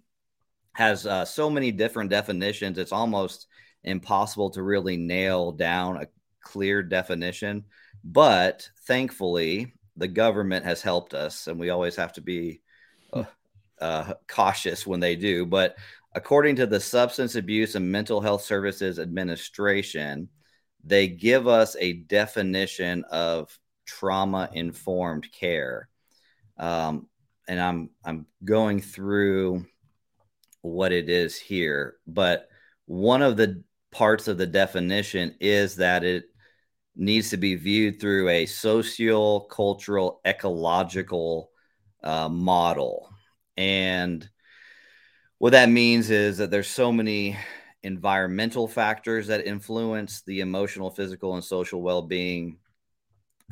has 0.75 1.05
uh, 1.05 1.23
so 1.23 1.49
many 1.49 1.71
different 1.71 2.09
definitions 2.09 2.77
it's 2.77 2.91
almost 2.91 3.47
impossible 3.83 4.49
to 4.49 4.63
really 4.63 4.97
nail 4.97 5.51
down 5.51 5.97
a 5.97 6.07
clear 6.41 6.81
definition 6.81 7.63
but 8.03 8.69
thankfully 8.87 9.73
the 9.97 10.07
government 10.07 10.65
has 10.65 10.81
helped 10.81 11.13
us 11.13 11.47
and 11.47 11.59
we 11.59 11.69
always 11.69 11.95
have 11.95 12.13
to 12.13 12.21
be 12.21 12.61
uh, 13.11 13.23
uh, 13.79 14.13
cautious 14.27 14.87
when 14.87 14.99
they 14.99 15.15
do. 15.15 15.45
But 15.45 15.75
according 16.13 16.55
to 16.57 16.65
the 16.65 16.79
Substance 16.79 17.35
Abuse 17.35 17.75
and 17.75 17.91
Mental 17.91 18.21
Health 18.21 18.43
Services 18.43 18.99
Administration, 18.99 20.29
they 20.83 21.07
give 21.07 21.47
us 21.47 21.75
a 21.79 21.93
definition 21.93 23.03
of 23.11 23.57
trauma 23.85 24.49
informed 24.53 25.31
care. 25.31 25.89
Um, 26.57 27.07
and 27.47 27.59
I'm 27.59 27.89
I'm 28.05 28.25
going 28.43 28.81
through 28.81 29.65
what 30.61 30.91
it 30.91 31.09
is 31.09 31.37
here, 31.37 31.97
but 32.07 32.47
one 32.85 33.21
of 33.21 33.37
the 33.37 33.63
parts 33.91 34.27
of 34.27 34.37
the 34.37 34.47
definition 34.47 35.35
is 35.39 35.75
that 35.75 36.03
it 36.03 36.25
needs 36.95 37.29
to 37.31 37.37
be 37.37 37.55
viewed 37.55 37.99
through 37.99 38.29
a 38.29 38.45
social, 38.45 39.41
cultural, 39.41 40.21
ecological 40.25 41.49
uh, 42.03 42.29
model. 42.29 43.09
And 43.57 44.27
what 45.37 45.51
that 45.51 45.69
means 45.69 46.09
is 46.09 46.37
that 46.37 46.51
there's 46.51 46.69
so 46.69 46.91
many 46.91 47.37
environmental 47.83 48.67
factors 48.67 49.27
that 49.27 49.45
influence 49.45 50.21
the 50.21 50.39
emotional, 50.39 50.89
physical, 50.89 51.35
and 51.35 51.43
social 51.43 51.81
well 51.81 52.01
being. 52.01 52.57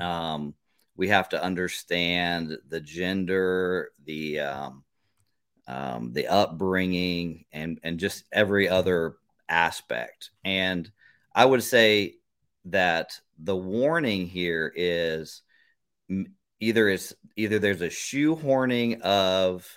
Um, 0.02 0.56
we 0.96 1.08
have 1.10 1.30
to 1.30 1.42
understand 1.42 2.58
the 2.68 2.82
gender, 2.82 3.92
the 4.06 4.40
um, 4.40 4.84
um, 5.68 6.14
the 6.14 6.28
upbringing, 6.28 7.46
and 7.52 7.80
and 7.84 8.00
just 8.00 8.26
every 8.32 8.68
other 8.68 9.16
aspect. 9.48 10.32
And 10.44 10.90
I 11.34 11.46
would 11.46 11.64
say 11.64 12.16
that 12.66 13.20
the 13.40 13.56
warning 13.56 14.28
here 14.28 14.72
is 14.76 15.42
either 16.60 16.90
is 16.90 17.16
either 17.36 17.60
there's 17.60 17.82
a 17.82 17.88
shoehorning 17.90 19.02
of 19.02 19.68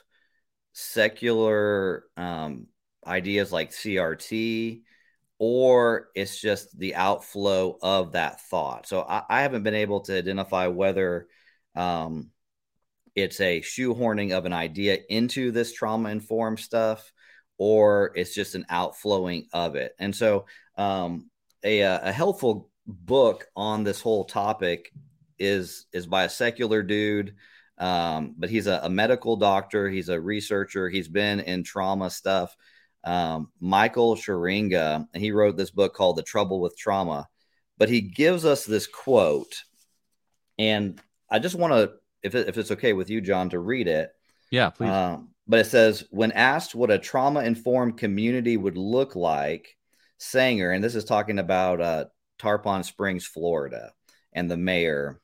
secular 0.73 2.05
um, 2.17 2.67
ideas 3.07 3.53
like 3.53 3.71
CRT, 3.71 4.83
or 5.39 6.09
it's 6.15 6.41
just 6.41 6.79
the 6.79 6.95
outflow 6.95 7.77
of 7.83 8.13
that 8.13 8.41
thought. 8.43 8.87
So 8.87 9.03
I, 9.03 9.23
I 9.29 9.43
haven't 9.43 9.63
been 9.63 9.75
able 9.75 10.01
to 10.03 10.17
identify 10.17 10.69
whether 10.69 11.27
um, 11.75 12.31
it's 13.15 13.41
a 13.41 13.61
shoehorning 13.61 14.33
of 14.37 14.45
an 14.45 14.53
idea 14.53 14.99
into 15.09 15.51
this 15.51 15.73
trauma 15.73 16.11
informed 16.11 16.61
stuff 16.61 17.13
or 17.59 18.13
it's 18.15 18.35
just 18.35 18.55
an 18.55 18.67
outflowing 18.69 19.47
of 19.53 19.77
it. 19.77 19.93
And 19.99 20.15
so 20.15 20.47
um, 20.77 21.31
a, 21.63 21.81
a 21.81 22.13
helpful 22.13 22.71
book 22.87 23.47
on 23.57 23.85
this 23.85 24.01
whole 24.01 24.25
topic 24.25 24.93
is 25.39 25.87
is 25.93 26.07
by 26.07 26.25
a 26.25 26.29
secular 26.29 26.83
dude 26.83 27.35
um, 27.79 28.35
but 28.39 28.51
he's 28.51 28.67
a, 28.67 28.81
a, 28.85 28.91
medical 28.91 29.37
doctor. 29.37 29.89
He's 29.89 30.09
a 30.09 30.21
researcher. 30.21 30.89
He's 30.89 31.09
been 31.09 31.41
in 31.41 31.65
trauma 31.65 32.09
stuff. 32.11 32.57
Um, 33.05 33.51
Michael 33.61 34.17
Scheeringa, 34.17 35.07
and 35.13 35.23
he 35.23 35.31
wrote 35.31 35.57
this 35.57 35.71
book 35.71 35.95
called 35.95 36.17
The 36.17 36.23
Trouble 36.23 36.61
with 36.61 36.77
Trauma. 36.77 37.29
But 37.77 37.89
he 37.89 38.01
gives 38.01 38.45
us 38.45 38.65
this 38.65 38.87
quote, 38.87 39.63
and 40.59 41.01
I 41.29 41.39
just 41.39 41.57
want 41.57 41.73
to, 41.73 41.93
if, 42.23 42.35
it, 42.35 42.49
if 42.49 42.57
it's 42.57 42.71
okay 42.71 42.93
with 42.93 43.11
you, 43.11 43.21
Jon, 43.21 43.51
to 43.51 43.59
read 43.59 43.89
it. 43.89 44.11
Yeah, 44.51 44.71
please. 44.71 44.91
Um, 44.91 45.31
but 45.47 45.61
it 45.61 45.67
says, 45.67 46.05
when 46.11 46.33
asked 46.33 46.75
what 46.75 46.91
a 46.91 46.99
trauma 46.99 47.43
informed 47.43 47.99
community 47.99 48.57
would 48.57 48.77
look 48.77 49.17
like, 49.17 49.77
Sanger, 50.19 50.71
and 50.71 50.83
this 50.83 50.95
is 50.95 51.05
talking 51.05 51.39
about 51.39 51.81
uh, 51.81 52.05
Tarpon 52.39 52.85
Springs, 52.85 53.27
Florida, 53.27 53.93
and 54.33 54.51
the 54.51 54.57
mayor 54.57 55.21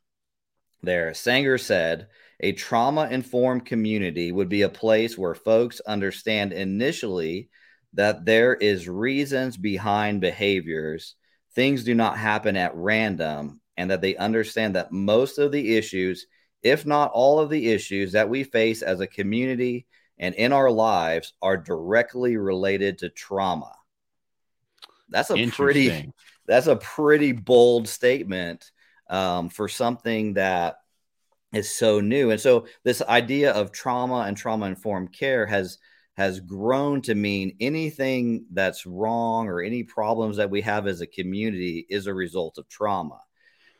there, 0.82 1.14
Sanger 1.14 1.56
said, 1.56 2.08
a 2.40 2.52
trauma 2.52 3.08
informed 3.10 3.66
community 3.66 4.32
would 4.32 4.48
be 4.48 4.62
a 4.62 4.68
place 4.68 5.16
where 5.16 5.34
folks 5.34 5.80
understand 5.80 6.52
initially 6.52 7.48
that 7.94 8.24
there 8.24 8.54
is 8.54 8.88
reasons 8.88 9.56
behind 9.56 10.20
behaviors. 10.20 11.16
Things 11.54 11.84
do 11.84 11.94
not 11.94 12.16
happen 12.16 12.56
at 12.56 12.74
random, 12.74 13.60
and 13.76 13.90
that 13.90 14.00
they 14.00 14.16
understand 14.16 14.76
that 14.76 14.92
most 14.92 15.38
of 15.38 15.52
the 15.52 15.76
issues, 15.76 16.26
if 16.62 16.86
not 16.86 17.10
all 17.12 17.40
of 17.40 17.50
the 17.50 17.68
issues 17.68 18.12
that 18.12 18.28
we 18.28 18.44
face 18.44 18.82
as 18.82 19.00
a 19.00 19.06
community 19.06 19.86
and 20.18 20.34
in 20.34 20.52
our 20.52 20.70
lives, 20.70 21.32
are 21.42 21.56
directly 21.56 22.36
related 22.36 22.98
to 22.98 23.08
trauma. 23.08 23.72
That's 25.08 25.30
a 25.30 25.46
pretty 25.48 26.12
that's 26.46 26.66
a 26.66 26.76
pretty 26.76 27.32
bold 27.32 27.88
statement 27.88 28.70
um, 29.08 29.48
for 29.48 29.68
something 29.68 30.34
that 30.34 30.76
is 31.52 31.74
so 31.74 32.00
new. 32.00 32.30
And 32.30 32.40
so 32.40 32.66
this 32.84 33.02
idea 33.02 33.52
of 33.52 33.72
trauma 33.72 34.20
and 34.20 34.36
trauma 34.36 34.66
informed 34.66 35.12
care 35.12 35.46
has 35.46 35.78
has 36.20 36.38
grown 36.38 37.00
to 37.00 37.14
mean 37.14 37.56
anything 37.60 38.44
that's 38.52 38.84
wrong 38.84 39.48
or 39.48 39.62
any 39.62 39.82
problems 39.82 40.36
that 40.36 40.50
we 40.50 40.60
have 40.60 40.86
as 40.86 41.00
a 41.00 41.06
community 41.06 41.86
is 41.88 42.06
a 42.06 42.12
result 42.12 42.58
of 42.58 42.68
trauma. 42.68 43.18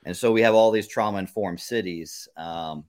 And 0.07 0.17
so 0.17 0.33
we 0.33 0.41
have 0.41 0.55
all 0.55 0.71
these 0.71 0.89
trauma 0.89 1.19
informed 1.19 1.61
cities 1.61 2.29
um, 2.39 2.87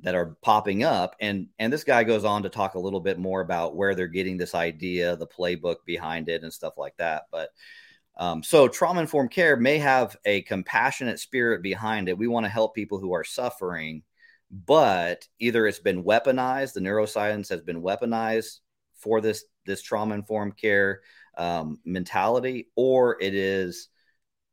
that 0.00 0.14
are 0.14 0.38
popping 0.40 0.84
up. 0.84 1.16
And 1.20 1.48
and 1.58 1.70
this 1.70 1.84
guy 1.84 2.04
goes 2.04 2.24
on 2.24 2.44
to 2.44 2.48
talk 2.48 2.76
a 2.76 2.78
little 2.78 2.98
bit 2.98 3.18
more 3.18 3.42
about 3.42 3.76
where 3.76 3.94
they're 3.94 4.06
getting 4.06 4.38
this 4.38 4.54
idea, 4.54 5.16
the 5.16 5.26
playbook 5.26 5.84
behind 5.84 6.30
it, 6.30 6.42
and 6.42 6.50
stuff 6.50 6.78
like 6.78 6.96
that. 6.96 7.24
But 7.30 7.50
um, 8.16 8.42
so 8.42 8.68
trauma 8.68 9.02
informed 9.02 9.32
care 9.32 9.54
may 9.54 9.76
have 9.76 10.16
a 10.24 10.40
compassionate 10.42 11.20
spirit 11.20 11.60
behind 11.62 12.08
it. 12.08 12.16
We 12.16 12.26
want 12.26 12.46
to 12.46 12.50
help 12.50 12.74
people 12.74 12.98
who 12.98 13.12
are 13.12 13.24
suffering 13.24 14.02
but 14.50 15.26
either 15.40 15.66
it's 15.66 15.80
been 15.80 16.04
weaponized, 16.04 16.74
the 16.74 16.80
neuroscience 16.80 17.48
has 17.48 17.60
been 17.62 17.82
weaponized 17.82 18.60
for 19.04 19.20
this 19.20 19.44
this 19.66 19.82
trauma 19.82 20.14
informed 20.14 20.56
care 20.56 21.02
um, 21.36 21.78
mentality, 21.84 22.68
or 22.74 23.16
it 23.20 23.34
is 23.34 23.88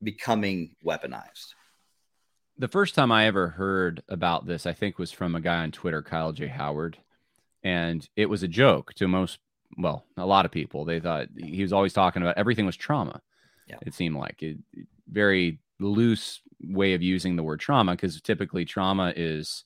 becoming 0.04 0.76
weaponized. 0.86 1.56
The 2.58 2.68
first 2.68 2.94
time 2.94 3.12
I 3.12 3.26
ever 3.26 3.48
heard 3.48 4.04
about 4.10 4.46
this, 4.46 4.66
I 4.66 4.74
think, 4.74 5.00
was 5.00 5.12
from 5.12 5.36
a 5.36 5.42
guy 5.42 5.64
on 5.64 5.72
Twitter, 5.72 6.04
Kyle 6.04 6.32
J. 6.34 6.48
Howard, 6.48 6.98
and 7.64 8.08
it 8.16 8.28
was 8.28 8.44
a 8.44 8.48
joke 8.48 8.94
to 8.96 9.08
most, 9.08 9.40
well, 9.78 10.06
a 10.18 10.26
lot 10.26 10.46
of 10.46 10.52
people. 10.52 10.86
They 10.86 11.00
thought 11.00 11.28
he 11.36 11.62
was 11.62 11.74
always 11.74 11.94
talking 11.94 12.22
about 12.22 12.38
everything 12.38 12.66
was 12.66 12.76
trauma. 12.76 13.22
Yeah. 13.68 13.78
It 13.82 13.94
seemed 13.94 14.18
like 14.18 14.44
it 14.44 14.58
very 15.10 15.60
loose 15.80 16.42
way 16.62 16.94
of 16.94 17.02
using 17.02 17.36
the 17.36 17.44
word 17.44 17.60
trauma 17.60 17.94
because 17.94 18.22
typically 18.22 18.66
trauma 18.66 19.14
is 19.16 19.64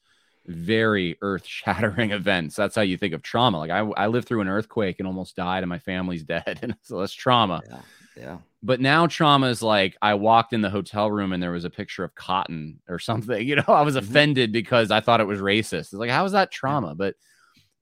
very 0.47 1.17
earth 1.21 1.45
shattering 1.45 2.11
events. 2.11 2.55
That's 2.55 2.75
how 2.75 2.81
you 2.81 2.97
think 2.97 3.13
of 3.13 3.21
trauma. 3.21 3.59
Like 3.59 3.71
I, 3.71 3.79
I 3.79 4.07
lived 4.07 4.27
through 4.27 4.41
an 4.41 4.47
earthquake 4.47 4.97
and 4.99 5.07
almost 5.07 5.35
died, 5.35 5.63
and 5.63 5.69
my 5.69 5.79
family's 5.79 6.23
dead. 6.35 6.59
And 6.61 6.75
so 6.81 6.99
that's 6.99 7.13
trauma. 7.13 7.61
Yeah. 7.69 7.79
Yeah. 8.17 8.37
But 8.63 8.79
now 8.79 9.07
trauma 9.07 9.47
is 9.47 9.61
like 9.61 9.97
I 10.01 10.13
walked 10.13 10.53
in 10.53 10.61
the 10.61 10.69
hotel 10.69 11.11
room 11.11 11.33
and 11.33 11.43
there 11.43 11.51
was 11.51 11.65
a 11.65 11.69
picture 11.69 12.05
of 12.05 12.15
cotton 12.15 12.79
or 12.87 12.97
something. 12.97 13.45
You 13.47 13.57
know, 13.57 13.63
I 13.67 13.81
was 13.81 13.95
mm-hmm. 13.95 14.09
offended 14.09 14.51
because 14.53 14.89
I 14.89 15.01
thought 15.01 15.19
it 15.19 15.27
was 15.27 15.39
racist. 15.39 15.91
It's 15.91 15.93
like, 15.93 16.09
how 16.09 16.23
is 16.23 16.31
that 16.31 16.49
trauma? 16.49 16.87
Yeah. 16.87 16.93
But 16.93 17.15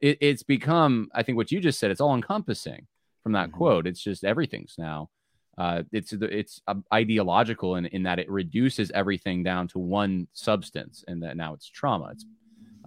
it, 0.01 0.17
it's 0.21 0.41
become, 0.41 1.09
I 1.13 1.21
think 1.21 1.35
what 1.35 1.51
you 1.51 1.59
just 1.59 1.79
said, 1.79 1.91
it's 1.91 2.01
all 2.01 2.15
encompassing 2.15 2.87
from 3.21 3.33
that 3.33 3.49
mm-hmm. 3.49 3.57
quote. 3.57 3.87
It's 3.87 4.03
just 4.03 4.23
everything's 4.23 4.75
now 4.79 5.09
uh, 5.57 5.83
it's 5.91 6.13
it's 6.13 6.61
uh, 6.67 6.75
ideological 6.93 7.75
in, 7.75 7.85
in 7.87 8.03
that 8.03 8.19
it 8.19 8.29
reduces 8.29 8.89
everything 8.91 9.43
down 9.43 9.67
to 9.67 9.79
one 9.79 10.27
substance, 10.33 11.03
and 11.07 11.21
that 11.21 11.37
now 11.37 11.53
it's 11.53 11.67
trauma. 11.67 12.09
It's 12.11 12.25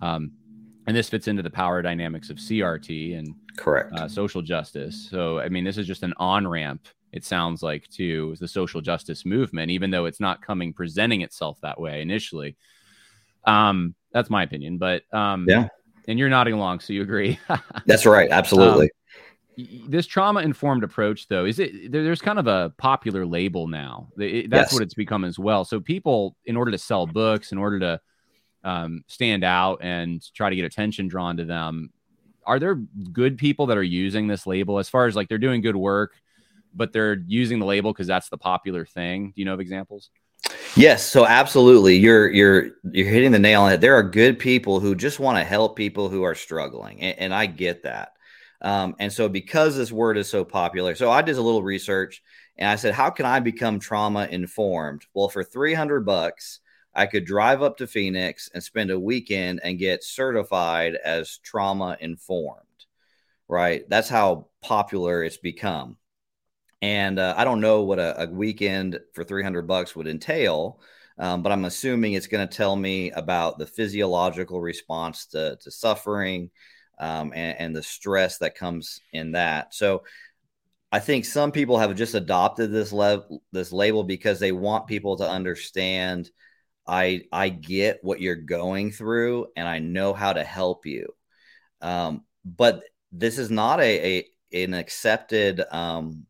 um, 0.03 0.33
and 0.87 0.97
this 0.97 1.09
fits 1.09 1.29
into 1.29 1.43
the 1.43 1.51
power 1.51 1.83
dynamics 1.83 2.31
of 2.31 2.37
CRT 2.37 3.19
and 3.19 3.35
correct 3.57 3.93
uh, 3.95 4.09
social 4.09 4.43
justice. 4.43 5.09
So 5.11 5.41
I 5.41 5.49
mean, 5.49 5.65
this 5.65 5.79
is 5.79 5.87
just 5.87 6.03
an 6.03 6.15
on 6.19 6.47
ramp. 6.47 6.87
It 7.13 7.25
sounds 7.25 7.63
like 7.63 7.89
to 7.91 8.37
the 8.41 8.49
social 8.49 8.81
justice 8.81 9.25
movement, 9.25 9.71
even 9.71 9.91
though 9.91 10.05
it's 10.05 10.21
not 10.21 10.43
coming 10.43 10.73
presenting 10.73 11.23
itself 11.23 11.59
that 11.63 11.81
way 11.81 12.03
initially. 12.03 12.57
Um, 13.45 13.95
that's 14.13 14.31
my 14.31 14.43
opinion, 14.43 14.79
but 14.79 15.03
um, 15.13 15.47
yeah. 15.49 15.69
And 16.09 16.21
you're 16.21 16.29
nodding 16.29 16.55
along, 16.55 16.81
so 16.81 16.93
you 16.93 17.03
agree. 17.03 17.37
that's 17.87 18.07
right, 18.07 18.31
absolutely. 18.31 18.85
Um, 18.85 18.91
this 19.89 20.07
trauma 20.07 20.41
informed 20.41 20.85
approach 20.85 21.29
though 21.29 21.47
is 21.47 21.59
it 21.59 21.91
there's 21.91 22.21
kind 22.21 22.39
of 22.39 22.47
a 22.47 22.75
popular 22.77 23.25
label 23.25 23.67
now 23.67 24.07
it, 24.19 24.51
that's 24.51 24.71
yes. 24.71 24.73
what 24.75 24.83
it's 24.83 24.93
become 24.93 25.25
as 25.25 25.39
well 25.39 25.65
so 25.65 25.81
people 25.81 26.37
in 26.45 26.59
order 26.59 26.71
to 26.71 26.77
sell 26.77 27.07
books 27.07 27.53
in 27.53 27.59
order 27.59 27.81
to 27.81 27.99
um, 28.67 29.05
stand 29.07 29.45
out 29.45 29.79
and 29.83 30.23
try 30.35 30.51
to 30.51 30.57
get 30.57 30.65
attention 30.65 31.09
drawn 31.09 31.37
to 31.37 31.45
them 31.45 31.91
are 32.45 32.59
there 32.59 32.77
good 33.13 33.39
people 33.39 33.67
that 33.67 33.77
are 33.77 33.83
using 33.83 34.27
this 34.27 34.47
label 34.47 34.79
as 34.79 34.89
far 34.89 35.07
as 35.07 35.17
like 35.17 35.29
they're 35.29 35.39
doing 35.39 35.61
good 35.61 35.77
work 35.77 36.15
but 36.75 36.93
they're 36.93 37.23
using 37.27 37.59
the 37.59 37.67
label 37.67 37.93
because 37.93 38.07
that's 38.07 38.29
the 38.29 38.39
popular 38.39 38.85
thing 38.85 39.33
do 39.35 39.41
you 39.41 39.45
know 39.45 39.55
of 39.55 39.61
examples 39.61 40.11
Yes, 40.77 41.03
so 41.03 41.27
absolutely, 41.27 41.97
you're 41.97 42.31
you're 42.31 42.69
you're 42.93 43.09
hitting 43.09 43.33
the 43.33 43.39
nail 43.39 43.63
on 43.63 43.73
it. 43.73 43.81
There 43.81 43.95
are 43.95 44.03
good 44.03 44.39
people 44.39 44.79
who 44.79 44.95
just 44.95 45.19
want 45.19 45.39
to 45.39 45.45
help 45.45 45.75
people 45.75 46.11
who 46.11 46.23
are 46.23 46.35
struggling, 46.35 47.01
and, 47.01 47.19
and 47.19 47.35
I 47.35 47.47
get 47.47 47.85
that. 47.85 48.13
Um, 48.61 48.95
and 48.99 49.11
so, 49.11 49.29
because 49.29 49.75
this 49.75 49.91
word 49.91 50.19
is 50.19 50.29
so 50.29 50.45
popular, 50.45 50.95
so 50.95 51.11
I 51.11 51.23
did 51.23 51.39
a 51.39 51.43
little 51.43 51.63
research 51.63 52.23
and 52.59 52.69
I 52.69 52.77
said, 52.77 52.95
how 52.95 53.11
can 53.11 53.27
I 53.27 53.41
become 53.41 53.79
trauma 53.79 54.27
informed? 54.31 55.05
Well, 55.15 55.29
for 55.29 55.45
300 55.45 56.07
bucks, 56.07 56.61
I 56.97 57.07
could 57.07 57.25
drive 57.25 57.63
up 57.63 57.77
to 57.79 57.87
Phoenix 57.87 58.51
and 58.55 58.63
spend 58.63 58.91
a 58.91 58.99
weekend 58.99 59.61
and 59.63 59.79
get 59.79 60.03
certified 60.03 60.97
as 60.97 61.39
trauma 61.39 61.97
informed. 62.01 62.63
Right. 63.49 63.89
That's 63.89 64.09
how 64.09 64.49
popular 64.63 65.23
it's 65.23 65.37
become. 65.37 65.99
And 66.83 67.19
uh, 67.19 67.35
I 67.37 67.45
don't 67.45 67.61
know 67.61 67.83
what 67.83 67.99
a, 67.99 68.23
a, 68.23 68.27
weekend 68.27 68.99
for 69.15 69.25
300 69.25 69.67
bucks 69.67 69.95
would 69.95 70.09
entail, 70.09 70.81
um, 71.19 71.43
but 71.43 71.53
I'm 71.53 71.65
assuming 71.65 72.13
it's 72.13 72.27
going 72.27 72.47
to 72.47 72.57
tell 72.57 72.77
me 72.77 73.11
about 73.13 73.59
the 73.59 73.67
physiological 73.67 74.61
response 74.61 75.27
to, 75.27 75.57
to 75.63 75.71
suffering, 75.71 76.51
um, 76.99 77.33
and, 77.35 77.59
and 77.59 77.77
the 77.77 77.83
stress 77.83 78.39
that 78.39 78.57
comes 78.57 79.01
in 79.13 79.33
that. 79.33 79.75
So 79.75 80.03
I 80.93 80.99
think 80.99 81.25
some 81.25 81.53
people 81.53 81.79
have 81.79 81.95
just 81.95 82.15
adopted 82.15 82.73
this 82.73 82.95
this 83.53 83.73
label 83.73 84.05
because 84.05 84.39
they 84.39 84.53
want 84.53 84.87
people 84.87 85.17
to 85.17 85.29
understand 85.29 86.31
I 86.87 87.23
I 87.33 87.49
get 87.49 87.99
what 88.03 88.21
you're 88.21 88.37
going 88.37 88.93
through 88.93 89.49
and 89.57 89.67
I 89.67 89.79
know 89.79 90.13
how 90.13 90.33
to 90.33 90.45
help 90.45 90.87
you. 90.87 91.09
Um, 91.81 92.25
but 92.45 92.83
this 93.13 93.39
is 93.39 93.51
not 93.51 93.81
a, 93.81 94.19
a 94.53 94.65
an 94.65 94.75
accepted 94.75 95.63
um, 95.71 96.27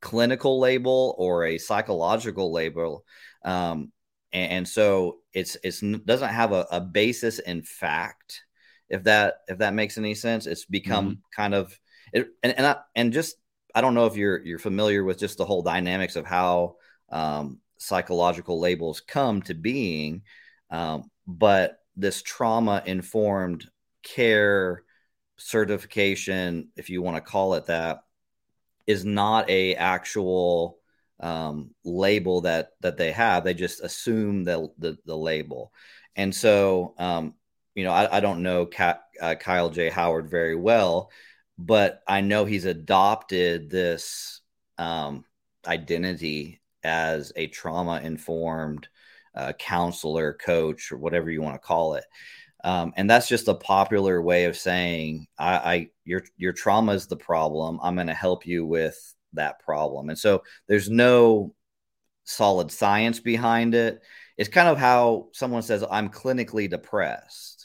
clinical 0.00 0.58
label 0.58 1.14
or 1.18 1.46
a 1.46 1.58
psychological 1.58 2.52
label. 2.52 3.04
Um, 3.44 3.92
and, 4.32 4.52
and, 4.52 4.68
so 4.68 5.18
it's 5.32 5.56
it's 5.62 5.80
doesn't 5.80 6.28
have 6.28 6.52
a, 6.52 6.66
a 6.70 6.80
basis 6.80 7.38
in 7.38 7.62
fact 7.62 8.42
if 8.88 9.04
that 9.04 9.36
if 9.48 9.58
that 9.58 9.74
makes 9.74 9.98
any 9.98 10.14
sense. 10.14 10.46
It's 10.46 10.64
become 10.64 11.06
mm-hmm. 11.06 11.20
kind 11.34 11.54
of 11.54 11.78
it, 12.12 12.28
and 12.42 12.54
and 12.56 12.66
I, 12.66 12.76
and 12.94 13.12
just 13.12 13.36
I 13.74 13.80
don't 13.80 13.94
know 13.94 14.06
if 14.06 14.16
you're 14.16 14.42
you're 14.44 14.58
familiar 14.58 15.04
with 15.04 15.18
just 15.18 15.38
the 15.38 15.44
whole 15.44 15.62
dynamics 15.62 16.16
of 16.16 16.26
how 16.26 16.76
um, 17.10 17.60
psychological 17.78 18.58
labels 18.60 19.00
come 19.00 19.42
to 19.42 19.54
being, 19.54 20.22
um, 20.70 21.10
but 21.26 21.78
this 21.96 22.22
trauma 22.22 22.82
informed 22.86 23.68
care 24.02 24.82
certification, 25.36 26.68
if 26.76 26.90
you 26.90 27.02
want 27.02 27.16
to 27.16 27.20
call 27.20 27.54
it 27.54 27.66
that, 27.66 28.02
is 28.86 29.04
not 29.04 29.48
a 29.50 29.74
actual 29.74 30.78
um, 31.20 31.70
label 31.84 32.42
that 32.42 32.70
that 32.80 32.96
they 32.96 33.12
have. 33.12 33.44
They 33.44 33.54
just 33.54 33.80
assume 33.82 34.44
the 34.44 34.68
the, 34.78 34.98
the 35.06 35.16
label, 35.16 35.72
and 36.14 36.34
so 36.34 36.94
um, 36.98 37.34
you 37.76 37.84
know, 37.84 37.92
I, 37.92 38.16
I 38.16 38.20
don't 38.20 38.42
know 38.42 38.68
uh, 39.20 39.34
Kyle 39.36 39.70
J. 39.70 39.90
Howard 39.90 40.28
very 40.28 40.56
well, 40.56 41.10
but 41.58 42.02
I 42.08 42.22
know 42.22 42.44
he's 42.44 42.64
adopted 42.64 43.70
this 43.70 44.40
um, 44.78 45.24
identity 45.66 46.60
as 46.86 47.32
a 47.36 47.48
trauma 47.48 48.00
informed 48.02 48.88
uh, 49.34 49.52
counselor, 49.58 50.32
coach, 50.34 50.92
or 50.92 50.98
whatever 50.98 51.30
you 51.30 51.42
want 51.42 51.54
to 51.54 51.66
call 51.66 51.94
it. 51.94 52.04
Um, 52.64 52.92
and 52.96 53.08
that's 53.08 53.28
just 53.28 53.48
a 53.48 53.54
popular 53.54 54.20
way 54.22 54.46
of 54.46 54.56
saying, 54.56 55.26
I, 55.38 55.56
I 55.56 55.90
your 56.04 56.22
your 56.36 56.52
trauma 56.52 56.92
is 56.92 57.06
the 57.06 57.16
problem. 57.16 57.78
I'm 57.82 57.94
going 57.94 58.06
to 58.06 58.14
help 58.14 58.46
you 58.46 58.64
with 58.64 58.96
that 59.34 59.58
problem. 59.60 60.08
And 60.08 60.18
so 60.18 60.42
there's 60.66 60.88
no 60.88 61.54
solid 62.24 62.72
science 62.72 63.20
behind 63.20 63.74
it. 63.74 64.00
It's 64.38 64.48
kind 64.48 64.68
of 64.68 64.78
how 64.78 65.28
someone 65.32 65.62
says, 65.62 65.84
I'm 65.90 66.08
clinically 66.08 66.68
depressed 66.68 67.56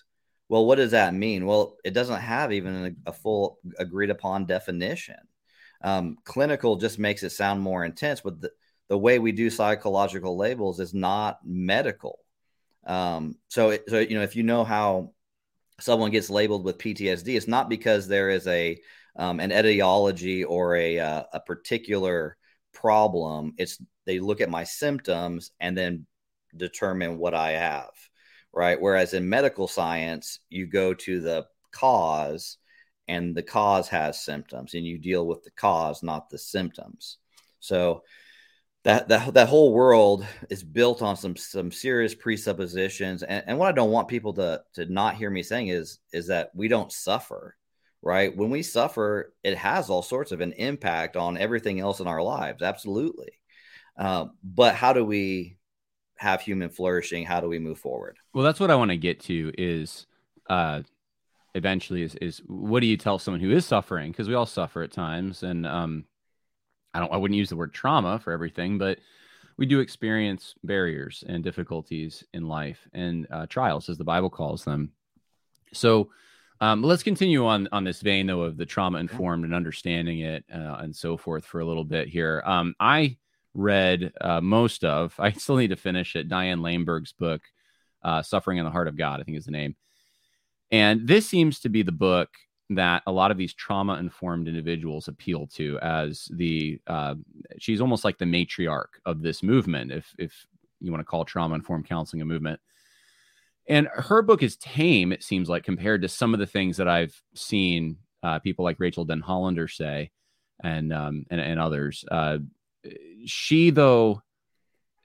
well, 0.52 0.66
what 0.66 0.76
does 0.76 0.92
that 0.92 1.14
mean? 1.14 1.46
Well, 1.46 1.78
it 1.86 1.92
doesn't 1.94 2.20
have 2.20 2.52
even 2.52 2.98
a, 3.06 3.12
a 3.12 3.14
full 3.14 3.60
agreed 3.80 4.10
upon 4.10 4.48
definition. 4.48 5.16
Um, 5.82 6.18
clinical 6.26 6.76
just 6.76 7.00
makes 7.00 7.24
it 7.24 7.30
sound 7.30 7.62
more 7.62 7.86
intense, 7.86 8.20
but 8.20 8.42
the, 8.42 8.52
the 8.92 8.98
way 8.98 9.18
we 9.20 9.32
do 9.32 9.50
psychological 9.50 10.36
labels 10.36 10.82
is 10.82 10.94
not 10.94 11.40
medical. 11.46 12.20
Um, 12.86 13.38
so, 13.48 13.70
it, 13.70 13.86
so 13.88 14.00
you 14.00 14.16
know, 14.16 14.24
if 14.24 14.36
you 14.36 14.44
know 14.44 14.66
how 14.66 15.14
someone 15.80 16.12
gets 16.12 16.30
labeled 16.30 16.66
with 16.66 16.78
PTSD, 16.78 17.38
it's 17.38 17.48
not 17.48 17.70
because 17.70 18.10
there 18.10 18.30
is 18.30 18.46
a 18.48 18.78
um, 19.16 19.40
an 19.40 19.54
etiology 19.54 20.44
or 20.44 20.76
a 20.76 21.00
uh, 21.00 21.24
a 21.32 21.40
particular 21.40 22.36
problem. 22.74 23.54
It's 23.58 23.82
they 24.06 24.20
look 24.20 24.42
at 24.42 24.50
my 24.50 24.66
symptoms 24.66 25.52
and 25.62 25.78
then 25.78 26.06
determine 26.58 27.18
what 27.18 27.34
I 27.34 27.52
have 27.52 27.92
right? 28.54 28.80
Whereas 28.80 29.14
in 29.14 29.30
medical 29.30 29.68
science, 29.68 30.40
you 30.50 30.66
go 30.66 30.94
to 30.94 31.22
the 31.22 31.46
cause 31.72 32.58
and 33.08 33.36
the 33.36 33.44
cause 33.44 33.88
has 33.90 34.24
symptoms 34.24 34.74
and 34.74 34.86
you 34.86 34.98
deal 34.98 35.26
with 35.26 35.44
the 35.44 35.52
cause, 35.52 36.04
not 36.04 36.30
the 36.30 36.38
symptoms. 36.38 37.18
So 37.60 38.04
that, 38.84 39.08
that, 39.10 39.34
that 39.34 39.50
whole 39.50 39.74
world 39.74 40.26
is 40.50 40.64
built 40.64 41.02
on 41.02 41.16
some, 41.16 41.36
some 41.36 41.72
serious 41.72 42.16
presuppositions. 42.16 43.24
And, 43.24 43.44
and 43.48 43.58
what 43.58 43.70
I 43.70 43.74
don't 43.74 43.92
want 43.92 44.08
people 44.08 44.34
to, 44.34 44.64
to 44.74 44.86
not 44.86 45.16
hear 45.16 45.30
me 45.30 45.44
saying 45.44 45.68
is, 45.68 46.00
is 46.12 46.28
that 46.28 46.52
we 46.56 46.68
don't 46.68 46.92
suffer, 46.92 47.56
right? 48.02 48.36
When 48.36 48.50
we 48.50 48.64
suffer, 48.64 49.34
it 49.44 49.58
has 49.58 49.90
all 49.90 50.02
sorts 50.02 50.32
of 50.32 50.42
an 50.42 50.54
impact 50.54 51.16
on 51.16 51.38
everything 51.38 51.80
else 51.80 52.00
in 52.00 52.08
our 52.08 52.24
lives. 52.24 52.62
Absolutely. 52.62 53.32
Uh, 53.98 54.28
but 54.44 54.74
how 54.74 54.94
do 54.94 55.06
we 55.06 55.58
have 56.22 56.40
human 56.40 56.70
flourishing 56.70 57.26
how 57.26 57.42
do 57.42 57.48
we 57.48 57.58
move 57.58 57.80
forward 57.80 58.16
well 58.32 58.44
that's 58.44 58.60
what 58.60 58.70
i 58.70 58.76
want 58.76 58.92
to 58.92 58.98
get 58.98 59.20
to 59.20 59.52
is 59.58 60.06
uh 60.52 60.80
eventually 61.56 62.04
is 62.04 62.14
is 62.22 62.44
what 62.46 62.82
do 62.82 62.86
you 62.86 62.96
tell 62.96 63.18
someone 63.18 63.42
who 63.42 63.50
is 63.50 63.66
suffering 63.66 64.12
because 64.12 64.30
we 64.30 64.36
all 64.36 64.46
suffer 64.46 64.84
at 64.84 64.92
times 64.92 65.42
and 65.42 65.66
um 65.66 66.06
i 66.94 67.00
don't 67.00 67.12
i 67.12 67.18
wouldn't 67.18 67.38
use 67.38 67.50
the 67.50 67.56
word 67.56 67.74
trauma 67.74 68.20
for 68.20 68.32
everything 68.32 68.78
but 68.78 69.00
we 69.58 69.66
do 69.66 69.80
experience 69.80 70.56
barriers 70.64 71.24
and 71.28 71.44
difficulties 71.44 72.24
in 72.34 72.48
life 72.48 72.88
and 72.94 73.28
uh, 73.32 73.46
trials 73.48 73.90
as 73.90 73.98
the 73.98 74.04
bible 74.04 74.30
calls 74.30 74.64
them 74.64 74.92
so 75.74 76.10
um, 76.60 76.84
let's 76.84 77.02
continue 77.02 77.46
on 77.46 77.68
on 77.72 77.84
this 77.84 78.02
vein 78.02 78.28
though 78.28 78.42
of 78.42 78.58
the 78.58 78.66
trauma 78.66 79.00
informed 79.00 79.46
and 79.46 79.54
understanding 79.54 80.20
it 80.20 80.44
uh, 80.54 80.78
and 80.80 80.96
so 80.96 81.18
forth 81.18 81.46
for 81.46 81.60
a 81.60 81.66
little 81.66 81.84
bit 81.84 82.08
here 82.08 82.44
um, 82.46 82.76
i 82.80 83.18
read 83.54 84.14
uh, 84.22 84.42
most 84.42 84.84
of. 84.84 85.14
I 85.20 85.32
still 85.32 85.58
need 85.58 85.70
to 85.70 85.76
finish 85.76 86.16
it. 86.16 86.28
Diane 86.30 86.60
Langberg's 86.60 87.14
book, 87.14 87.42
uh, 88.04 88.22
"Suffering 88.22 88.58
in 88.58 88.66
the 88.66 88.72
Heart 88.72 88.88
of 88.88 88.98
God," 88.98 89.20
I 89.20 89.24
think 89.24 89.38
is 89.38 89.46
the 89.46 89.52
name. 89.52 89.76
And 90.72 91.08
this 91.08 91.28
seems 91.28 91.60
to 91.62 91.70
be 91.70 91.84
the 91.84 91.92
book 91.92 92.30
that 92.76 93.04
a 93.06 93.12
lot 93.12 93.32
of 93.32 93.38
these 93.38 93.54
trauma 93.54 93.96
informed 93.96 94.48
individuals 94.48 95.08
appeal 95.08 95.48
to 95.48 95.78
as 95.80 96.28
the 96.34 96.80
uh, 96.88 97.16
she's 97.60 97.82
almost 97.82 98.06
like 98.06 98.18
the 98.18 98.26
matriarch 98.26 99.00
of 99.06 99.22
this 99.22 99.44
movement, 99.44 99.92
if 99.92 100.14
if 100.18 100.46
you 100.80 100.92
want 100.92 101.02
to 101.02 101.06
call 101.06 101.26
trauma 101.26 101.56
informed 101.56 101.88
counseling 101.88 102.22
a 102.22 102.26
movement. 102.26 102.60
And 103.68 103.88
her 103.94 104.22
book 104.22 104.42
is 104.42 104.56
tame, 104.58 105.12
it 105.12 105.24
seems 105.24 105.48
like, 105.48 105.64
compared 105.64 106.02
to 106.02 106.08
some 106.08 106.34
of 106.34 106.40
the 106.40 106.48
things 106.48 106.78
that 106.78 106.88
I've 106.88 107.22
seen 107.36 107.98
uh, 108.24 108.40
people 108.40 108.66
like 108.66 108.80
rachael 108.80 109.06
denhollander 109.06 109.72
say, 109.72 110.12
and 110.64 110.94
um, 110.94 111.26
and, 111.30 111.42
and 111.42 111.60
others. 111.60 112.06
Uh, 112.10 112.40
she 113.26 113.70
though 113.70 114.22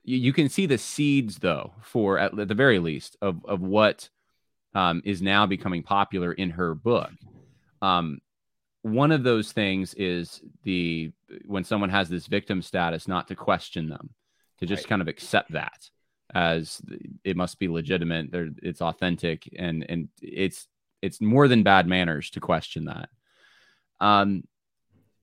you, 0.05 0.16
you, 0.16 0.33
can 0.33 0.48
see 0.48 0.66
the 0.66 0.79
seeds 0.79 1.38
though 1.38 1.74
for 1.83 2.18
at, 2.18 2.35
the 2.35 2.55
very 2.55 2.79
least 2.79 3.16
of 3.20 3.44
of 3.44 3.61
what 3.61 4.09
um, 4.74 5.02
is 5.05 5.20
now 5.20 5.46
becoming 5.46 5.83
popular 5.83 6.33
in 6.33 6.50
her 6.50 6.74
book. 6.74 7.11
Um, 7.83 8.19
one 8.83 9.12
of 9.12 9.25
those 9.25 9.53
things 9.53 9.95
is 9.95 10.41
the 10.62 11.12
when 11.45 11.65
someone 11.65 11.91
has 11.91 12.09
this 12.09 12.27
victim 12.27 12.62
status, 12.62 13.09
not 13.09 13.29
to 13.29 13.35
question 13.35 13.89
them, 13.89 14.11
to 14.59 14.67
just 14.67 14.85
right. 14.85 14.91
kind 14.91 15.03
of 15.03 15.09
accept 15.09 15.53
that 15.53 15.91
as 16.35 16.81
it 17.25 17.37
must 17.37 17.59
be 17.59 17.69
legitimate, 17.69 18.31
There, 18.31 18.49
it's 18.62 18.81
authentic, 18.81 19.49
and 19.59 19.85
and 19.89 20.09
it's 20.21 20.69
it's 21.03 21.21
more 21.21 21.49
than 21.49 21.62
bad 21.62 21.87
manners 21.87 22.31
to 22.31 22.41
question 22.41 22.87
that. 22.87 23.09
Um, 24.01 24.45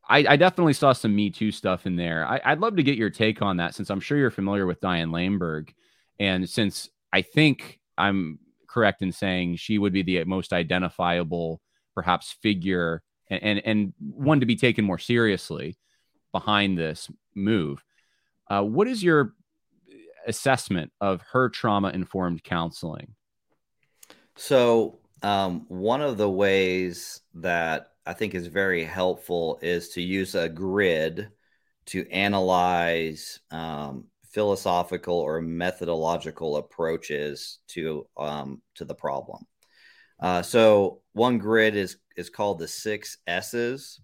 I, 0.08 0.26
I, 0.30 0.36
definitely 0.36 0.74
saw 0.74 0.94
some 0.94 1.16
Me 1.16 1.30
Too 1.30 1.52
stuff 1.52 1.86
in 1.86 1.96
there. 1.96 2.26
I, 2.26 2.54
would 2.54 2.60
love 2.60 2.76
to 2.78 2.84
get 2.84 2.98
your 2.98 3.10
take 3.10 3.42
on 3.42 3.58
that 3.58 3.76
since 3.76 3.90
I'm 3.90 4.00
sure 4.00 4.18
you're 4.18 4.32
familiar 4.32 4.66
with 4.66 4.82
Diane 4.82 5.12
Langberg. 5.12 5.70
And 6.20 6.50
since 6.50 6.90
I 7.12 7.22
think 7.22 7.80
I'm 7.98 8.40
correct 8.68 9.02
in 9.02 9.12
saying 9.12 9.58
she 9.58 9.78
would 9.78 9.94
be 9.94 10.02
the 10.04 10.24
most 10.26 10.52
identifiable, 10.52 11.62
perhaps, 11.96 12.32
figure 12.42 13.02
and, 13.30 13.44
and, 13.44 13.62
and 13.66 13.94
one 14.00 14.40
to 14.40 14.46
be 14.46 14.56
taken 14.56 14.86
more 14.86 15.00
seriously 15.00 15.78
behind 16.32 16.78
this 16.78 17.10
move. 17.36 17.84
Uh, 18.50 18.64
what 18.64 18.88
is 18.88 19.04
your 19.04 19.34
assessment 20.28 20.92
of 21.02 21.22
her 21.32 21.50
trauma 21.50 21.90
informed 21.90 22.44
counseling? 22.44 23.16
So, 24.36 25.00
um, 25.22 25.66
one 25.70 26.02
of 26.02 26.18
the 26.18 26.30
ways 26.30 27.22
that 27.36 27.92
I 28.06 28.14
think 28.14 28.36
is 28.36 28.48
very 28.48 28.84
helpful 28.84 29.60
is 29.62 29.90
to 29.90 30.02
use 30.02 30.36
a 30.36 30.50
grid 30.50 31.30
to 31.86 32.10
analyze 32.10 33.40
um, 33.52 34.06
philosophical 34.26 35.16
or 35.16 35.42
methodological 35.42 36.58
approaches 36.58 37.60
to 37.70 38.06
um, 38.18 38.62
to 38.76 38.86
the 38.86 38.96
problem. 38.96 39.46
Uh, 40.24 40.42
so 40.42 41.02
one 41.12 41.38
grid 41.38 41.76
is 41.76 41.98
is 42.16 42.30
called 42.30 42.58
the 42.58 42.68
six 42.68 43.18
S's, 43.28 44.00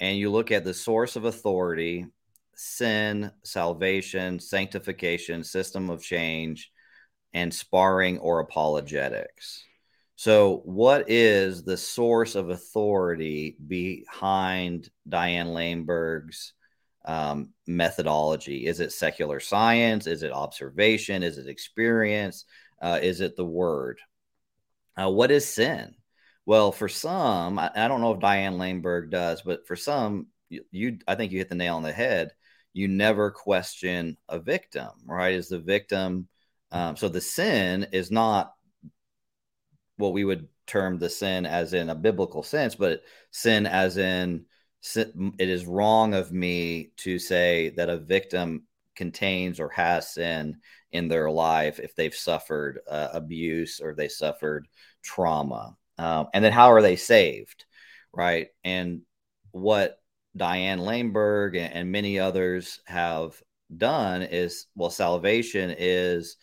and 0.00 0.18
you 0.18 0.28
look 0.28 0.50
at 0.50 0.64
the 0.64 0.74
source 0.74 1.14
of 1.14 1.26
authority, 1.26 2.06
sin, 2.56 3.30
salvation, 3.44 4.40
sanctification, 4.40 5.44
system 5.44 5.88
of 5.88 6.02
change, 6.02 6.72
and 7.34 7.54
sparring 7.54 8.18
or 8.18 8.40
apologetics. 8.40 9.62
So, 10.16 10.62
what 10.64 11.08
is 11.08 11.62
the 11.62 11.76
source 11.76 12.34
of 12.34 12.50
authority 12.50 13.56
behind 13.64 14.90
Diane 15.08 15.48
Langberg's 15.48 16.52
um, 17.04 17.50
methodology? 17.68 18.66
Is 18.66 18.80
it 18.80 18.92
secular 18.92 19.38
science? 19.38 20.08
Is 20.08 20.24
it 20.24 20.32
observation? 20.32 21.22
Is 21.22 21.38
it 21.38 21.46
experience? 21.46 22.44
Uh, 22.82 22.98
is 23.00 23.20
it 23.20 23.36
the 23.36 23.46
word? 23.46 24.00
Uh, 24.96 25.10
what 25.10 25.30
is 25.30 25.46
sin? 25.46 25.94
Well, 26.46 26.72
for 26.72 26.88
some, 26.88 27.58
I, 27.58 27.70
I, 27.74 27.88
don't 27.88 28.00
know 28.00 28.12
if 28.12 28.20
Diane 28.20 28.58
Langberg 28.58 29.10
does, 29.10 29.42
but 29.42 29.66
for 29.66 29.76
some, 29.76 30.26
you, 30.48 30.64
you, 30.70 30.98
I 31.06 31.14
think 31.14 31.32
you 31.32 31.38
hit 31.38 31.48
the 31.48 31.54
nail 31.54 31.76
on 31.76 31.82
the 31.82 31.92
head. 31.92 32.32
You 32.72 32.88
never 32.88 33.30
question 33.30 34.16
a 34.28 34.38
victim, 34.38 34.90
right? 35.06 35.34
Is 35.34 35.48
the 35.48 35.60
victim 35.60 36.28
um, 36.72 36.96
so 36.96 37.08
the 37.08 37.20
sin 37.20 37.88
is 37.92 38.10
not 38.10 38.54
what 39.96 40.12
we 40.12 40.24
would 40.24 40.48
term 40.66 40.98
the 40.98 41.10
sin 41.10 41.46
as 41.46 41.74
in 41.74 41.90
a 41.90 41.94
biblical 41.94 42.42
sense, 42.42 42.74
but 42.74 43.02
sin 43.30 43.66
as 43.66 43.96
in 43.96 44.46
it 44.94 45.48
is 45.48 45.66
wrong 45.66 46.14
of 46.14 46.32
me 46.32 46.92
to 46.96 47.18
say 47.18 47.70
that 47.70 47.90
a 47.90 47.98
victim 47.98 48.62
contains 48.96 49.60
or 49.60 49.68
has 49.70 50.14
sin 50.14 50.58
in 50.92 51.08
their 51.08 51.30
life 51.30 51.78
if 51.78 51.94
they've 51.94 52.14
suffered 52.14 52.80
uh, 52.88 53.08
abuse 53.12 53.80
or 53.80 53.94
they 53.94 54.08
suffered 54.08 54.66
trauma. 55.02 55.76
Um, 55.98 56.28
and 56.34 56.44
then 56.44 56.52
how 56.52 56.72
are 56.72 56.82
they 56.82 56.96
saved? 56.96 57.64
Right. 58.12 58.48
And 58.64 59.02
what 59.52 60.00
Diane 60.36 60.80
Langberg 60.80 61.56
and, 61.56 61.72
and 61.72 61.92
many 61.92 62.18
others 62.18 62.80
have 62.86 63.40
done 63.76 64.22
is 64.22 64.66
well, 64.74 64.90
salvation 64.90 65.74
is 65.78 66.36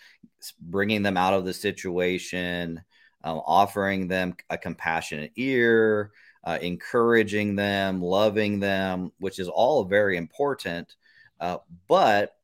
bringing 0.61 1.01
them 1.01 1.17
out 1.17 1.33
of 1.33 1.45
the 1.45 1.53
situation 1.53 2.81
um, 3.27 3.41
offering 3.45 4.07
them 4.07 4.35
a 4.49 4.57
compassionate 4.57 5.31
ear, 5.35 6.11
uh, 6.45 6.57
encouraging 6.61 7.55
them, 7.55 8.01
loving 8.01 8.59
them, 8.59 9.11
which 9.19 9.39
is 9.39 9.49
all 9.49 9.83
very 9.83 10.15
important. 10.15 10.95
Uh, 11.39 11.57
but 11.89 12.36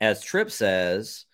as 0.00 0.22
Tripp 0.22 0.50
says, 0.50 1.24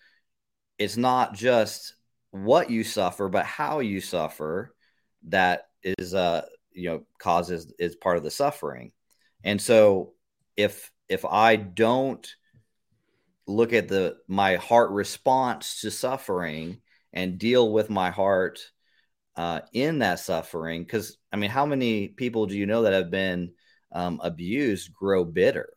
it's 0.77 0.97
not 0.97 1.33
just 1.33 1.95
what 2.31 2.69
you 2.69 2.83
suffer, 2.83 3.29
but 3.29 3.45
how 3.45 3.79
you 3.79 4.01
suffer 4.01 4.75
that 5.27 5.67
is, 5.83 6.13
uh, 6.13 6.45
you 6.71 6.89
know, 6.89 7.03
causes 7.19 7.71
is 7.79 7.95
part 7.95 8.17
of 8.17 8.23
the 8.23 8.31
suffering. 8.31 8.91
And 9.43 9.61
so 9.61 10.13
if 10.57 10.91
if 11.09 11.25
I 11.25 11.55
don't 11.55 12.27
look 13.45 13.73
at 13.73 13.87
the 13.87 14.17
my 14.27 14.55
heart 14.55 14.91
response 14.91 15.81
to 15.81 15.91
suffering 15.91 16.81
and 17.11 17.37
deal 17.37 17.71
with 17.71 17.89
my 17.89 18.09
heart 18.09 18.59
uh, 19.35 19.61
in 19.73 19.99
that 19.99 20.19
suffering. 20.19 20.83
Because, 20.83 21.17
I 21.31 21.37
mean, 21.37 21.49
how 21.49 21.65
many 21.65 22.07
people 22.07 22.45
do 22.45 22.57
you 22.57 22.65
know 22.65 22.83
that 22.83 22.93
have 22.93 23.11
been 23.11 23.53
um, 23.91 24.19
abused 24.23 24.93
grow 24.93 25.23
bitter? 25.23 25.73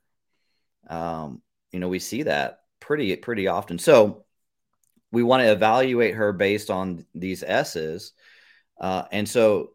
Um, 0.88 1.42
you 1.72 1.80
know, 1.80 1.88
we 1.88 1.98
see 1.98 2.24
that 2.24 2.60
pretty, 2.86 3.14
pretty 3.16 3.48
often. 3.48 3.78
So 3.78 4.24
we 5.12 5.22
want 5.22 5.42
to 5.42 5.52
evaluate 5.52 6.14
her 6.14 6.32
based 6.32 6.70
on 6.70 7.04
these 7.14 7.42
S's. 7.42 8.12
Uh, 8.80 9.04
and 9.12 9.28
so 9.28 9.70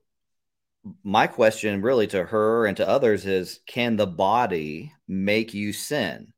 my 1.04 1.28
question 1.28 1.82
really 1.82 2.08
to 2.08 2.24
her 2.24 2.66
and 2.66 2.78
to 2.78 2.88
others 2.88 3.26
is 3.26 3.60
can 3.68 3.98
the 3.98 4.08
body 4.08 4.92
make 5.08 5.54
you 5.54 5.74
sin 5.74 6.34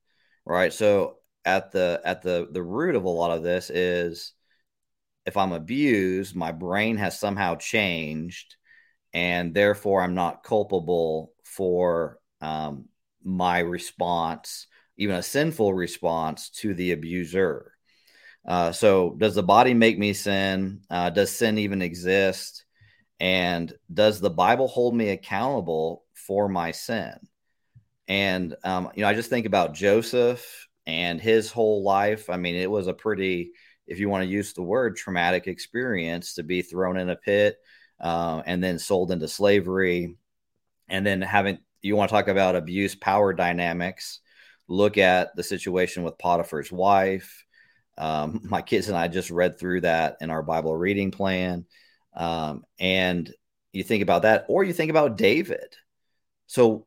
right 0.46 0.74
so 0.74 1.16
at 1.46 1.72
the 1.72 2.02
at 2.04 2.22
the 2.22 2.50
the 2.52 2.62
root 2.62 2.96
of 2.96 3.06
a 3.06 3.10
lot 3.10 3.32
of 3.32 3.42
this 3.42 3.70
is 3.70 4.34
if 5.26 5.38
I'm 5.38 5.54
abused, 5.54 6.36
my 6.36 6.52
brain 6.52 6.98
has 6.98 7.20
somehow 7.20 7.56
changed, 7.56 8.56
and 9.14 9.54
therefore 9.54 10.02
I'm 10.02 10.16
not 10.16 10.44
culpable 10.44 11.32
for 11.44 12.20
um, 12.42 12.86
my 13.24 13.60
response, 13.60 14.68
even 14.98 15.16
a 15.16 15.24
sinful 15.24 15.74
response 15.74 16.50
to 16.50 16.74
the 16.74 16.92
abuser. 16.92 17.72
Uh, 18.46 18.72
so, 18.72 19.16
does 19.18 19.36
the 19.36 19.44
body 19.44 19.74
make 19.74 19.98
me 19.98 20.14
sin? 20.14 20.82
Uh, 20.90 21.10
does 21.10 21.32
sin 21.32 21.58
even 21.58 21.82
exist? 21.82 22.66
And 23.20 23.74
does 23.94 24.20
the 24.20 24.30
Bible 24.30 24.68
hold 24.68 24.96
me 24.96 25.10
accountable 25.10 26.04
for 26.14 26.50
my 26.50 26.72
sin? 26.72 27.14
And, 28.08 28.56
um, 28.66 28.90
you 28.96 29.02
know, 29.04 29.08
I 29.08 29.14
just 29.14 29.30
think 29.30 29.46
about 29.46 29.74
Joseph 29.74 30.68
and 30.86 31.22
his 31.22 31.52
whole 31.52 31.84
life. 31.84 32.30
I 32.30 32.36
mean, 32.36 32.56
it 32.56 32.70
was 32.70 32.88
a 32.88 32.94
pretty 32.94 33.54
if 33.88 34.00
you 34.00 34.10
want 34.10 34.24
to 34.24 34.30
use 34.30 34.54
the 34.54 34.62
word 34.62 34.96
traumatic 34.96 35.48
experience 35.48 36.36
to 36.36 36.44
be 36.44 36.62
thrown 36.62 36.98
in 36.98 37.10
a 37.10 37.16
pit 37.16 37.58
uh, 38.00 38.42
and 38.46 38.64
then 38.64 38.80
sold 38.80 39.12
into 39.12 39.28
slavery 39.28 40.16
and 40.88 41.06
then 41.06 41.22
having 41.22 41.58
you 41.82 41.96
want 41.96 42.10
to 42.10 42.16
talk 42.16 42.28
about 42.28 42.56
abuse 42.56 42.96
power 42.96 43.34
dynamics 43.34 44.20
look 44.68 44.98
at 44.98 45.36
the 45.36 45.44
situation 45.44 46.04
with 46.04 46.18
potiphar's 46.18 46.72
wife 46.72 47.46
um, 47.98 48.42
my 48.50 48.62
kids 48.62 48.88
and 48.88 48.98
i 48.98 49.08
just 49.08 49.30
read 49.30 49.60
through 49.60 49.82
that 49.82 50.18
in 50.22 50.30
our 50.30 50.44
bible 50.44 50.76
reading 50.76 51.12
plan 51.12 51.66
um, 52.16 52.64
and 52.80 53.34
you 53.72 53.84
think 53.84 54.04
about 54.04 54.24
that 54.24 54.46
or 54.48 54.64
you 54.64 54.74
think 54.74 54.90
about 54.90 55.18
david 55.18 55.76
so 56.48 56.86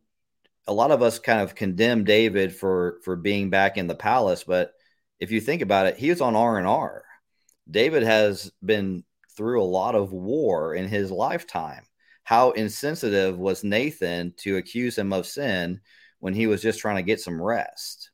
a 0.69 0.73
lot 0.73 0.91
of 0.91 1.03
us 1.03 1.19
kind 1.19 1.41
of 1.41 1.55
condemn 1.55 2.05
david 2.05 2.55
for 2.55 2.99
for 3.05 3.17
being 3.17 3.51
back 3.51 3.77
in 3.77 3.87
the 3.87 3.95
palace 3.95 4.45
but 4.45 4.73
if 5.19 5.31
you 5.31 5.41
think 5.41 5.63
about 5.63 5.87
it, 5.87 5.97
he 5.97 6.11
was 6.11 6.21
on 6.21 6.37
R 6.37 6.59
and 6.59 6.67
R. 6.67 7.05
David 7.71 8.03
has 8.03 8.53
been 8.65 9.05
through 9.37 9.63
a 9.63 9.65
lot 9.65 9.95
of 9.95 10.13
war 10.13 10.75
in 10.75 10.89
his 10.89 11.11
lifetime. 11.11 11.85
How 12.25 12.51
insensitive 12.53 13.39
was 13.39 13.65
Nathan 13.65 14.35
to 14.39 14.57
accuse 14.57 14.99
him 14.99 15.13
of 15.13 15.27
sin 15.27 15.81
when 16.27 16.35
he 16.35 16.49
was 16.49 16.61
just 16.61 16.81
trying 16.81 16.97
to 16.97 17.05
get 17.05 17.21
some 17.21 17.41
rest, 17.41 18.11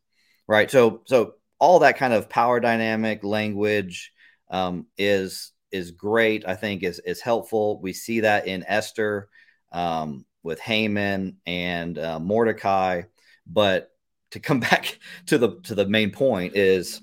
right? 0.46 0.70
So, 0.70 1.00
so 1.06 1.36
all 1.58 1.78
that 1.78 1.96
kind 1.96 2.12
of 2.12 2.28
power 2.28 2.60
dynamic 2.60 3.24
language 3.24 4.12
um, 4.50 4.84
is 4.98 5.52
is 5.70 5.92
great. 5.92 6.46
I 6.46 6.54
think 6.54 6.82
is 6.82 6.98
is 7.06 7.22
helpful. 7.22 7.80
We 7.80 7.94
see 7.94 8.20
that 8.20 8.46
in 8.46 8.66
Esther 8.68 9.30
um, 9.72 10.26
with 10.42 10.60
Haman 10.60 11.38
and 11.46 11.98
uh, 11.98 12.20
Mordecai, 12.20 13.04
but 13.46 13.92
to 14.32 14.40
come 14.40 14.60
back 14.70 14.98
to 15.28 15.38
the 15.38 15.58
to 15.62 15.74
the 15.74 15.86
main 15.86 16.10
point 16.10 16.54
is 16.54 17.00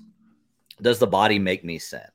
does 0.80 1.00
the 1.00 1.08
body 1.08 1.40
make 1.40 1.64
me 1.64 1.80
sin 1.80 2.06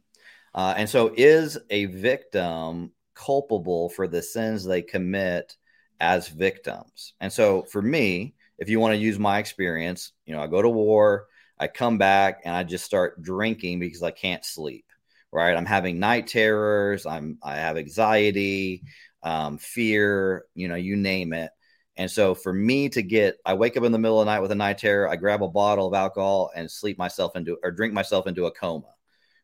uh, 0.54 0.74
and 0.78 0.90
so 0.90 1.14
is 1.18 1.58
a 1.70 1.84
victim 1.88 2.94
culpable 3.14 3.90
for 3.90 4.08
the 4.08 4.22
sins 4.22 4.64
they 4.64 4.82
commit 4.82 5.58
as 6.00 6.30
victims 6.30 7.14
and 7.20 7.34
so 7.34 7.62
for 7.64 7.82
me 7.82 8.34
if 8.58 8.70
you 8.70 8.80
want 8.80 8.94
to 8.94 9.00
use 9.00 9.20
my 9.20 9.40
experience 9.40 10.12
you 10.26 10.34
know 10.34 10.42
i 10.42 10.48
go 10.48 10.62
to 10.62 10.70
war 10.70 11.28
i 11.60 11.68
come 11.68 11.98
back 11.98 12.42
and 12.46 12.56
i 12.56 12.64
just 12.64 12.86
start 12.86 13.22
drinking 13.22 13.80
because 13.80 14.04
i 14.04 14.12
can't 14.12 14.46
sleep 14.46 14.86
right 15.32 15.56
i'm 15.56 15.66
having 15.66 16.00
night 16.00 16.28
terrors 16.28 17.06
i'm 17.06 17.38
i 17.44 17.56
have 17.56 17.78
anxiety 17.78 18.84
um, 19.24 19.58
fear 19.58 20.46
you 20.54 20.68
know 20.68 20.76
you 20.76 20.96
name 20.96 21.34
it 21.34 21.52
And 21.98 22.12
so 22.12 22.36
for 22.36 22.52
me 22.52 22.90
to 22.90 23.02
get, 23.02 23.38
I 23.46 23.54
wake 23.54 23.78
up 23.78 23.84
in 23.84 23.92
the 23.92 23.98
middle 23.98 24.20
of 24.20 24.26
the 24.26 24.32
night 24.32 24.42
with 24.42 24.52
a 24.52 24.56
night 24.56 24.78
terror, 24.78 25.10
I 25.10 25.16
grab 25.16 25.42
a 25.42 25.48
bottle 25.48 25.88
of 25.88 25.94
alcohol 25.94 26.52
and 26.56 26.70
sleep 26.70 26.98
myself 26.98 27.36
into 27.36 27.58
or 27.64 27.72
drink 27.72 27.94
myself 27.94 28.28
into 28.28 28.46
a 28.46 28.52
coma. 28.52 28.94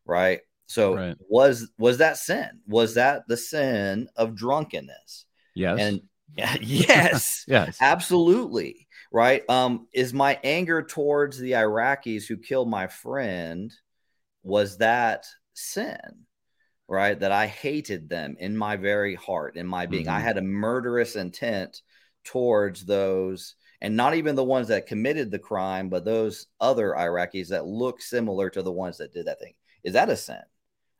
Right. 0.05 0.41
So 0.67 0.95
right. 0.95 1.17
was 1.29 1.69
was 1.77 1.99
that 1.99 2.17
sin? 2.17 2.59
Was 2.67 2.95
that 2.95 3.27
the 3.27 3.37
sin 3.37 4.09
of 4.15 4.35
drunkenness? 4.35 5.25
Yes. 5.55 5.79
And 5.79 6.01
yes. 6.61 7.43
yes. 7.47 7.77
Absolutely. 7.81 8.87
Right. 9.11 9.47
Um, 9.49 9.87
is 9.93 10.13
my 10.13 10.39
anger 10.43 10.81
towards 10.81 11.37
the 11.37 11.51
Iraqis 11.51 12.27
who 12.27 12.37
killed 12.37 12.69
my 12.69 12.87
friend, 12.87 13.71
was 14.43 14.77
that 14.77 15.25
sin? 15.53 16.25
Right. 16.87 17.19
That 17.19 17.31
I 17.31 17.47
hated 17.47 18.09
them 18.09 18.35
in 18.39 18.57
my 18.57 18.77
very 18.77 19.15
heart, 19.15 19.57
in 19.57 19.67
my 19.67 19.85
being. 19.85 20.05
Mm-hmm. 20.05 20.15
I 20.15 20.21
had 20.21 20.37
a 20.37 20.41
murderous 20.41 21.15
intent 21.15 21.81
towards 22.23 22.85
those 22.85 23.55
and 23.81 23.95
not 23.95 24.13
even 24.13 24.35
the 24.35 24.43
ones 24.43 24.67
that 24.67 24.87
committed 24.87 25.31
the 25.31 25.39
crime, 25.39 25.89
but 25.89 26.05
those 26.05 26.47
other 26.59 26.93
Iraqis 26.97 27.49
that 27.49 27.65
look 27.65 28.01
similar 28.01 28.49
to 28.51 28.61
the 28.61 28.71
ones 28.71 28.97
that 28.97 29.11
did 29.11 29.25
that 29.25 29.39
thing. 29.39 29.53
Is 29.83 29.93
that 29.93 30.09
a 30.09 30.15
sin? 30.15 30.41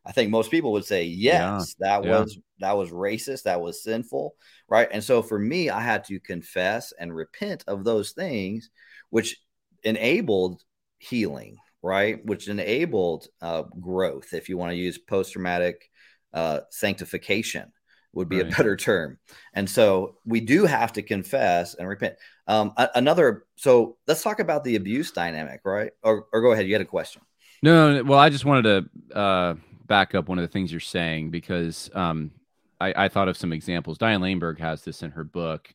I 0.06 0.12
think 0.12 0.32
most 0.32 0.50
people 0.50 0.72
would 0.74 0.86
say 0.86 1.04
yes, 1.04 1.76
yeah. 1.80 2.00
that 2.00 2.06
yeah. 2.06 2.20
was 2.20 2.40
that 2.60 2.78
was 2.78 2.90
racist, 2.90 3.44
that 3.44 3.62
was 3.62 3.84
sinful, 3.84 4.36
right? 4.68 4.88
And 4.92 5.04
so 5.04 5.22
for 5.22 5.38
me, 5.38 5.70
I 5.70 5.82
had 5.82 6.04
to 6.06 6.20
confess 6.20 6.94
and 7.00 7.16
repent 7.16 7.64
of 7.68 7.84
those 7.84 8.12
things, 8.12 8.70
which 9.10 9.38
enabled 9.84 10.64
healing, 10.98 11.58
right? 11.82 12.24
Which 12.26 12.48
enabled 12.48 13.28
uh, 13.42 13.64
growth, 13.80 14.34
if 14.34 14.50
you 14.50 14.58
want 14.58 14.72
to 14.72 14.78
use 14.78 14.98
post 14.98 15.34
traumatic 15.34 15.90
uh, 16.34 16.62
sanctification, 16.70 17.72
would 18.14 18.30
be 18.30 18.42
right. 18.42 18.52
a 18.52 18.56
better 18.56 18.76
term. 18.76 19.18
And 19.54 19.70
so 19.70 20.18
we 20.26 20.42
do 20.42 20.66
have 20.66 20.94
to 20.94 21.02
confess 21.02 21.76
and 21.76 21.88
repent. 21.88 22.16
Um, 22.48 22.74
a- 22.78 22.90
another, 22.96 23.46
so 23.56 23.98
let's 24.08 24.24
talk 24.24 24.40
about 24.40 24.64
the 24.64 24.76
abuse 24.76 25.12
dynamic, 25.12 25.62
right? 25.64 25.92
Or, 26.04 26.26
or 26.34 26.42
go 26.42 26.52
ahead. 26.52 26.68
You 26.68 26.74
had 26.74 26.82
a 26.82 26.86
question. 26.86 27.22
No, 27.64 28.04
well, 28.04 28.20
I 28.20 28.30
just 28.30 28.46
wanted 28.46 28.90
to 29.12 29.18
uh, 29.18 29.56
back 29.88 30.16
up 30.16 30.30
one 30.30 30.38
of 30.38 30.44
the 30.44 30.52
things 30.52 30.72
you're 30.72 30.80
saying 30.80 31.32
because 31.32 31.90
um, 31.94 32.32
I, 32.80 33.06
I 33.06 33.08
thought 33.10 33.28
of 33.28 33.38
some 33.38 33.54
examples. 33.54 33.98
Diane 33.98 34.22
Langberg 34.22 34.60
has 34.60 34.84
this 34.84 35.04
in 35.04 35.12
her 35.12 35.24
book, 35.24 35.74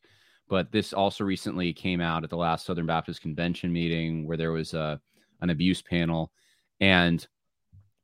but 0.49 0.71
this 0.71 0.93
also 0.93 1.23
recently 1.23 1.73
came 1.73 2.01
out 2.01 2.23
at 2.23 2.29
the 2.29 2.37
last 2.37 2.65
Southern 2.65 2.85
Baptist 2.85 3.21
Convention 3.21 3.71
meeting 3.71 4.27
where 4.27 4.37
there 4.37 4.51
was 4.51 4.73
a 4.73 4.99
an 5.41 5.51
abuse 5.51 5.81
panel, 5.81 6.31
and 6.79 7.25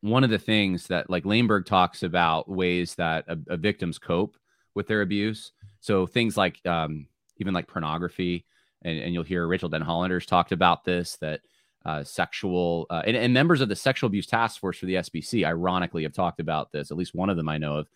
one 0.02 0.24
of 0.24 0.30
the 0.30 0.38
things 0.38 0.88
that 0.88 1.10
like 1.10 1.24
Langberg 1.24 1.66
talks 1.66 2.04
about 2.04 2.50
ways 2.50 2.96
that 2.96 3.26
a, 3.28 3.38
a 3.48 3.58
victims 3.58 3.98
cope 3.98 4.38
with 4.76 4.88
their 4.88 5.02
abuse. 5.02 5.52
So 5.80 6.06
things 6.06 6.38
like 6.38 6.60
um, 6.66 7.08
even 7.38 7.54
like 7.54 7.68
pornography, 7.68 8.46
and, 8.84 9.00
and 9.00 9.13
you'll 9.13 9.24
hear 9.24 9.48
Rachael 9.48 9.70
Denhollanders 9.70 10.26
talked 10.26 10.52
about 10.52 10.84
this 10.84 11.18
that 11.22 11.42
uh, 11.86 12.04
sexual 12.04 12.86
uh, 12.89 13.02
and, 13.06 13.17
and, 13.17 13.34
members 13.34 13.60
of 13.62 13.69
the 13.69 13.76
sexual 13.76 14.08
abuse 14.08 14.26
task 14.26 14.60
force 14.60 14.78
for 14.78 14.86
the 14.86 14.96
SBC, 14.96 15.46
ironically, 15.46 16.04
have 16.04 16.13
talked 16.13 16.39
about 16.39 16.72
this. 16.72 16.91
At 16.91 16.98
least 16.98 17.13
one 17.13 17.30
of 17.30 17.38
them 17.38 17.50
I 17.50 17.58
know 17.58 17.78
of 17.78 17.88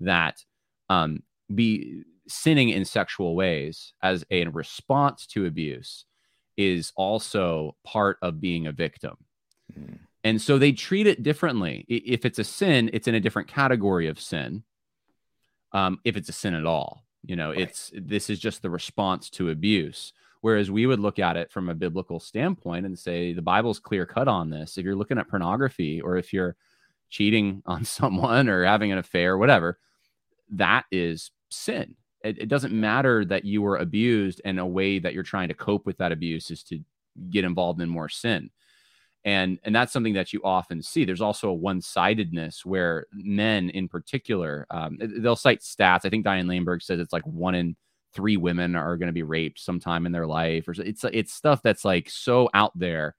that 0.00 0.44
um, 0.88 1.22
be 1.54 2.02
sinning 2.28 2.70
in 2.70 2.84
sexual 2.84 3.36
ways 3.36 3.92
as 4.02 4.24
a 4.30 4.46
response 4.46 5.26
to 5.28 5.46
abuse 5.46 6.06
is 6.56 6.92
also 6.96 7.76
part 7.84 8.18
of 8.22 8.40
being 8.40 8.66
a 8.66 8.72
victim. 8.72 9.16
Mm. 9.78 9.98
And 10.24 10.42
so 10.42 10.58
they 10.58 10.72
treat 10.72 11.06
it 11.06 11.22
differently. 11.22 11.84
If 11.88 12.24
it's 12.24 12.40
a 12.40 12.44
sin, 12.44 12.90
it's 12.92 13.06
in 13.06 13.14
a 13.14 13.20
different 13.20 13.46
category 13.46 14.08
of 14.08 14.20
sin. 14.20 14.64
Um, 15.72 16.00
if 16.04 16.16
it's 16.16 16.28
a 16.28 16.32
sin 16.32 16.54
at 16.54 16.66
all, 16.66 17.04
you 17.24 17.36
know, 17.36 17.50
right. 17.50 17.60
it's 17.60 17.92
this 17.94 18.28
is 18.28 18.40
just 18.40 18.62
the 18.62 18.70
response 18.70 19.30
to 19.30 19.50
abuse. 19.50 20.12
Whereas 20.40 20.70
we 20.70 20.86
would 20.86 21.00
look 21.00 21.18
at 21.18 21.36
it 21.36 21.50
from 21.50 21.68
a 21.68 21.74
biblical 21.74 22.20
standpoint 22.20 22.86
and 22.86 22.98
say 22.98 23.32
the 23.32 23.42
Bible's 23.42 23.78
clear 23.78 24.06
cut 24.06 24.28
on 24.28 24.50
this. 24.50 24.78
If 24.78 24.84
you're 24.84 24.94
looking 24.94 25.18
at 25.18 25.28
pornography 25.28 26.00
or 26.00 26.16
if 26.16 26.32
you're 26.32 26.56
cheating 27.10 27.62
on 27.66 27.84
someone 27.84 28.48
or 28.48 28.64
having 28.64 28.92
an 28.92 28.98
affair, 28.98 29.38
whatever, 29.38 29.78
that 30.50 30.84
is 30.90 31.30
sin. 31.50 31.94
It, 32.22 32.38
it, 32.38 32.48
doesn't 32.48 32.72
matter 32.72 33.24
that 33.26 33.44
you 33.44 33.62
were 33.62 33.76
abused 33.76 34.40
and 34.44 34.58
a 34.58 34.66
way 34.66 34.98
that 34.98 35.14
you're 35.14 35.22
trying 35.22 35.48
to 35.48 35.54
cope 35.54 35.86
with 35.86 35.98
that 35.98 36.12
abuse 36.12 36.50
is 36.50 36.62
to 36.64 36.80
get 37.30 37.44
involved 37.44 37.80
in 37.80 37.88
more 37.88 38.08
sin. 38.08 38.50
And, 39.24 39.58
and 39.64 39.74
that's 39.74 39.92
something 39.92 40.14
that 40.14 40.32
you 40.32 40.40
often 40.44 40.82
see. 40.82 41.04
There's 41.04 41.20
also 41.20 41.48
a 41.48 41.54
one-sidedness 41.54 42.64
where 42.64 43.06
men, 43.12 43.70
in 43.70 43.88
particular, 43.88 44.66
um, 44.70 44.98
they'll 45.00 45.34
cite 45.34 45.60
stats. 45.60 46.04
I 46.04 46.10
think 46.10 46.24
Diane 46.24 46.46
Langberg 46.46 46.82
says 46.82 47.00
it's 47.00 47.12
like 47.12 47.26
one 47.26 47.56
in 47.56 47.76
three 48.16 48.36
women 48.36 48.74
are 48.74 48.96
going 48.96 49.08
to 49.08 49.12
be 49.12 49.22
raped 49.22 49.60
sometime 49.60 50.06
in 50.06 50.12
their 50.12 50.26
life 50.26 50.66
or 50.66 50.74
it's 50.78 51.04
it's 51.04 51.32
stuff 51.32 51.60
that's 51.62 51.84
like 51.84 52.10
so 52.10 52.48
out 52.54 52.76
there 52.76 53.14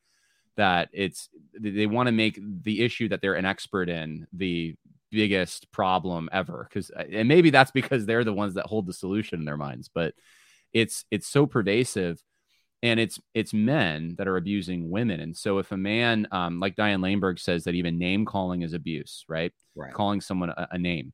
that 0.57 0.89
it's 0.91 1.29
they 1.57 1.85
want 1.85 2.07
to 2.07 2.11
make 2.11 2.39
the 2.63 2.81
issue 2.83 3.07
that 3.07 3.21
they're 3.21 3.35
an 3.35 3.45
expert 3.45 3.87
in 3.87 4.27
the 4.33 4.75
biggest 5.11 5.71
problem 5.71 6.27
ever 6.33 6.67
because 6.67 6.91
uh, 6.91 7.03
and 7.11 7.27
maybe 7.27 7.49
that's 7.49 7.71
because 7.71 8.05
they're 8.05 8.25
the 8.25 8.33
ones 8.33 8.55
that 8.55 8.65
hold 8.65 8.85
the 8.85 8.93
solution 8.93 9.39
in 9.39 9.45
their 9.45 9.55
minds 9.55 9.89
but 9.93 10.13
it's 10.73 11.05
it's 11.11 11.27
so 11.27 11.45
pervasive 11.45 12.21
and 12.83 12.99
it's 12.99 13.19
it's 13.33 13.53
men 13.53 14.15
that 14.17 14.27
are 14.27 14.35
abusing 14.35 14.89
women 14.89 15.21
and 15.21 15.37
so 15.37 15.59
if 15.59 15.71
a 15.71 15.77
man 15.77 16.27
um, 16.31 16.59
like 16.59 16.75
diane 16.75 16.99
langberg 16.99 17.39
says 17.39 17.63
that 17.63 17.75
even 17.75 17.97
name 17.97 18.25
calling 18.25 18.63
is 18.63 18.73
abuse 18.73 19.23
right, 19.29 19.53
right. 19.75 19.93
calling 19.93 20.19
someone 20.19 20.49
a, 20.49 20.67
a 20.71 20.77
name 20.77 21.13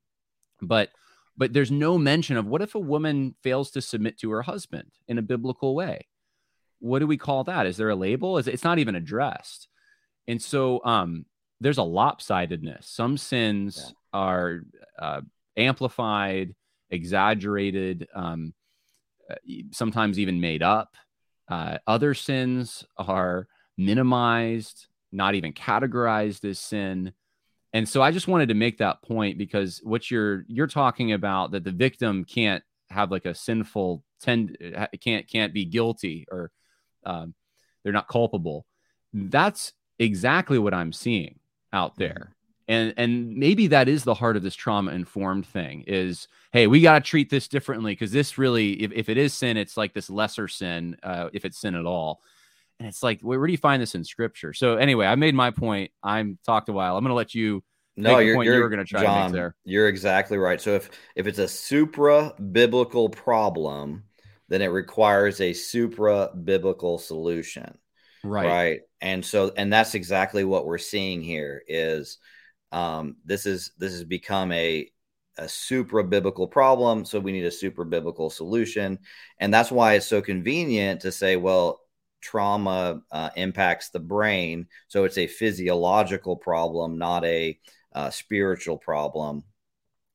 but 0.61 0.89
but 1.35 1.53
there's 1.53 1.71
no 1.71 1.97
mention 1.97 2.37
of 2.37 2.45
what 2.45 2.61
if 2.61 2.75
a 2.75 2.79
woman 2.79 3.35
fails 3.41 3.71
to 3.71 3.81
submit 3.81 4.17
to 4.19 4.31
her 4.31 4.43
husband 4.43 4.91
in 5.07 5.17
a 5.17 5.23
biblical 5.23 5.75
way? 5.75 6.07
What 6.79 6.99
do 6.99 7.07
we 7.07 7.17
call 7.17 7.43
that? 7.45 7.65
Is 7.65 7.77
there 7.77 7.89
a 7.89 7.95
label? 7.95 8.37
Is 8.37 8.47
it's 8.47 8.63
not 8.63 8.79
even 8.79 8.95
addressed. 8.95 9.67
And 10.27 10.41
so 10.41 10.81
um 10.83 11.25
there's 11.61 11.77
a 11.77 11.81
lopsidedness. 11.81 12.83
Some 12.83 13.17
sins 13.17 13.77
yeah. 13.85 14.19
are 14.19 14.61
uh, 14.99 15.21
amplified 15.55 16.55
exaggerated 16.89 18.07
um 18.13 18.53
sometimes 19.71 20.19
even 20.19 20.41
made 20.41 20.61
up. 20.61 20.95
Uh, 21.49 21.77
other 21.87 22.13
sins 22.13 22.85
are 22.97 23.47
minimized 23.77 24.87
not 25.11 25.35
even 25.35 25.53
categorized 25.53 26.43
as 26.43 26.59
sin 26.59 27.13
and 27.73 27.89
so 27.89 28.01
I 28.01 28.11
just 28.11 28.27
wanted 28.27 28.49
to 28.49 28.53
make 28.53 28.77
that 28.77 29.01
point 29.01 29.37
because 29.37 29.81
what 29.83 30.11
you're 30.11 30.45
you're 30.47 30.67
talking 30.67 31.11
about 31.11 31.51
that 31.51 31.63
the 31.63 31.71
victim 31.71 32.23
can't 32.23 32.63
have 32.89 33.09
like 33.11 33.25
a 33.25 33.33
sinful 33.33 34.03
tend 34.21 34.57
can't 35.01 35.27
can't 35.27 35.53
be 35.53 35.65
guilty 35.65 36.27
or 36.31 36.51
um, 37.05 37.33
they're 37.83 37.91
not 37.91 38.07
culpable. 38.07 38.65
That's 39.11 39.73
exactly 39.99 40.59
what 40.59 40.73
I'm 40.73 40.93
seeing 40.93 41.39
out 41.71 41.93
mm-hmm. 41.93 42.03
there. 42.03 42.35
And 42.67 42.93
and 42.95 43.35
maybe 43.35 43.67
that 43.67 43.89
is 43.89 44.03
the 44.03 44.13
heart 44.13 44.37
of 44.37 44.43
this 44.43 44.55
trauma 44.55 44.91
informed 44.91 45.45
thing 45.45 45.83
is 45.85 46.29
hey 46.53 46.67
we 46.67 46.79
got 46.79 46.93
to 47.03 47.09
treat 47.09 47.29
this 47.29 47.49
differently 47.49 47.91
because 47.91 48.11
this 48.11 48.37
really 48.37 48.81
if, 48.83 48.91
if 48.93 49.09
it 49.09 49.17
is 49.17 49.33
sin 49.33 49.57
it's 49.57 49.75
like 49.75 49.93
this 49.93 50.09
lesser 50.09 50.47
sin 50.47 50.95
uh, 51.03 51.27
if 51.33 51.43
it's 51.43 51.59
sin 51.59 51.75
at 51.75 51.85
all 51.85 52.21
and 52.79 52.87
it's 52.87 53.03
like, 53.03 53.21
where, 53.21 53.39
where, 53.39 53.47
do 53.47 53.51
you 53.51 53.57
find 53.57 53.81
this 53.81 53.95
in 53.95 54.03
scripture? 54.03 54.53
So 54.53 54.75
anyway, 54.75 55.05
I 55.05 55.15
made 55.15 55.35
my 55.35 55.51
point. 55.51 55.91
I'm 56.01 56.37
talked 56.45 56.69
a 56.69 56.73
while. 56.73 56.97
I'm 56.97 57.03
going 57.03 57.11
to 57.11 57.15
let 57.15 57.33
you. 57.33 57.63
No, 57.95 58.17
you're, 58.17 58.35
point 58.35 58.47
you're, 58.47 58.55
you 58.55 58.61
were 58.61 58.69
going 58.69 58.83
to 58.83 58.89
try 58.89 59.03
Jon, 59.03 59.31
there. 59.31 59.55
You're 59.65 59.87
exactly 59.87 60.37
right. 60.37 60.59
So 60.59 60.71
if 60.71 60.89
if 61.15 61.27
it's 61.27 61.39
a 61.39 61.47
supra 61.47 62.33
biblical 62.51 63.07
problem, 63.07 64.03
then 64.49 64.61
it 64.61 64.67
requires 64.67 65.39
a 65.41 65.53
supra 65.53 66.31
biblical 66.43 66.97
solution. 66.97 67.77
Right. 68.23 68.47
Right. 68.47 68.79
And 69.01 69.23
so 69.23 69.51
and 69.55 69.71
that's 69.71 69.95
exactly 69.95 70.43
what 70.43 70.65
we're 70.65 70.77
seeing 70.77 71.21
here 71.21 71.61
is 71.67 72.17
um, 72.71 73.17
this 73.25 73.45
is 73.45 73.71
this 73.77 73.91
has 73.91 74.03
become 74.03 74.51
a 74.51 74.89
a 75.37 75.49
supra 75.49 76.03
biblical 76.03 76.47
problem 76.47 77.03
so 77.05 77.19
we 77.19 77.31
need 77.31 77.45
a 77.45 77.49
super 77.49 77.83
biblical 77.83 78.29
solution 78.29 78.99
and 79.39 79.51
that's 79.51 79.71
why 79.71 79.93
it's 79.93 80.05
so 80.05 80.21
convenient 80.21 81.01
to 81.01 81.11
say 81.11 81.37
well 81.37 81.82
trauma 82.23 83.01
uh, 83.11 83.29
impacts 83.35 83.89
the 83.89 83.99
brain. 83.99 84.65
So 84.87 85.03
it's 85.03 85.17
a 85.17 85.27
physiological 85.27 86.37
problem, 86.37 86.97
not 86.97 87.25
a 87.25 87.59
uh, 87.93 88.09
spiritual 88.09 88.77
problem, 88.77 89.43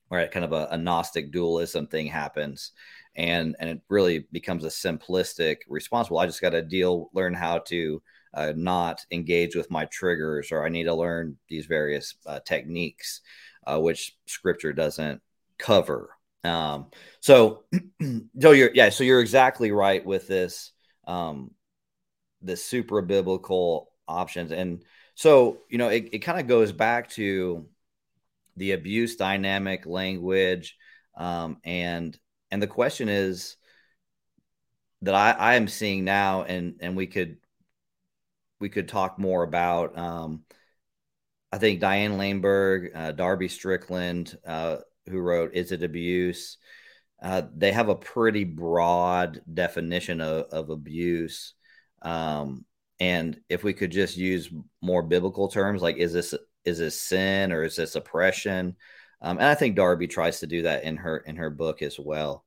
where 0.09 0.27
Kind 0.27 0.43
of 0.43 0.53
a, 0.53 0.67
a, 0.71 0.77
Gnostic 0.77 1.31
dualism 1.31 1.85
thing 1.87 2.07
happens. 2.07 2.71
And, 3.15 3.55
and 3.59 3.69
it 3.69 3.81
really 3.89 4.25
becomes 4.31 4.63
a 4.65 4.69
simplistic 4.69 5.57
response. 5.67 6.09
Well, 6.09 6.19
I 6.19 6.25
just 6.25 6.41
got 6.41 6.49
to 6.51 6.63
deal, 6.63 7.09
learn 7.13 7.35
how 7.35 7.59
to 7.59 8.01
uh, 8.33 8.53
not 8.55 9.05
engage 9.11 9.55
with 9.55 9.69
my 9.69 9.85
triggers, 9.85 10.51
or 10.51 10.65
I 10.65 10.69
need 10.69 10.85
to 10.85 10.95
learn 10.95 11.37
these 11.47 11.67
various 11.67 12.15
uh, 12.25 12.39
techniques, 12.39 13.21
uh, 13.67 13.79
which 13.79 14.17
scripture 14.25 14.73
doesn't 14.73 15.21
cover. 15.59 16.09
Um, 16.43 16.87
so, 17.19 17.65
so 18.39 18.51
you're, 18.51 18.71
yeah, 18.73 18.89
so 18.89 19.03
you're 19.03 19.21
exactly 19.21 19.71
right 19.71 20.03
with 20.03 20.27
this. 20.27 20.71
Um, 21.07 21.51
the 22.41 22.55
super 22.55 23.01
biblical 23.01 23.91
options. 24.07 24.51
And 24.51 24.83
so, 25.15 25.59
you 25.69 25.77
know, 25.77 25.89
it, 25.89 26.09
it 26.13 26.19
kind 26.19 26.39
of 26.39 26.47
goes 26.47 26.71
back 26.71 27.09
to 27.11 27.67
the 28.55 28.71
abuse 28.71 29.15
dynamic 29.15 29.85
language. 29.85 30.77
Um, 31.17 31.57
and 31.63 32.17
and 32.51 32.61
the 32.61 32.67
question 32.67 33.09
is, 33.09 33.57
that 35.01 35.15
I, 35.15 35.31
I 35.31 35.55
am 35.55 35.67
seeing 35.67 36.03
now, 36.03 36.43
and 36.43 36.75
and 36.81 36.95
we 36.95 37.07
could 37.07 37.37
we 38.59 38.69
could 38.69 38.87
talk 38.87 39.17
more 39.17 39.43
about. 39.43 39.97
Um, 39.97 40.43
I 41.51 41.57
think 41.57 41.79
Diane 41.79 42.17
Langberg, 42.17 42.95
uh, 42.95 43.11
Darby 43.13 43.47
Strickland, 43.47 44.37
uh, 44.45 44.77
who 45.07 45.19
wrote 45.19 45.53
"Is 45.53 45.71
It 45.71 45.83
Abuse." 45.83 46.57
Uh, 47.21 47.43
they 47.53 47.71
have 47.71 47.89
a 47.89 47.95
pretty 47.95 48.45
broad 48.45 49.41
definition 49.53 50.21
of, 50.21 50.45
of 50.51 50.69
abuse. 50.69 51.53
Um, 52.01 52.65
and 52.99 53.39
if 53.49 53.63
we 53.63 53.73
could 53.73 53.91
just 53.91 54.17
use 54.17 54.49
more 54.81 55.03
biblical 55.03 55.47
terms, 55.47 55.81
like 55.81 55.97
is 55.97 56.13
this 56.13 56.33
is 56.65 56.79
this 56.79 57.01
sin 57.01 57.51
or 57.51 57.63
is 57.63 57.75
this 57.75 57.95
oppression? 57.95 58.75
Um, 59.21 59.37
and 59.37 59.47
I 59.47 59.55
think 59.55 59.75
Darby 59.75 60.07
tries 60.07 60.39
to 60.41 60.47
do 60.47 60.63
that 60.63 60.83
in 60.83 60.97
her 60.97 61.17
in 61.17 61.37
her 61.37 61.49
book 61.49 61.81
as 61.81 61.99
well. 61.99 62.45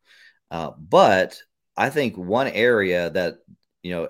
Uh, 0.50 0.72
but 0.78 1.40
I 1.76 1.90
think 1.90 2.16
one 2.16 2.48
area 2.48 3.10
that 3.10 3.38
you 3.82 3.92
know, 3.92 4.08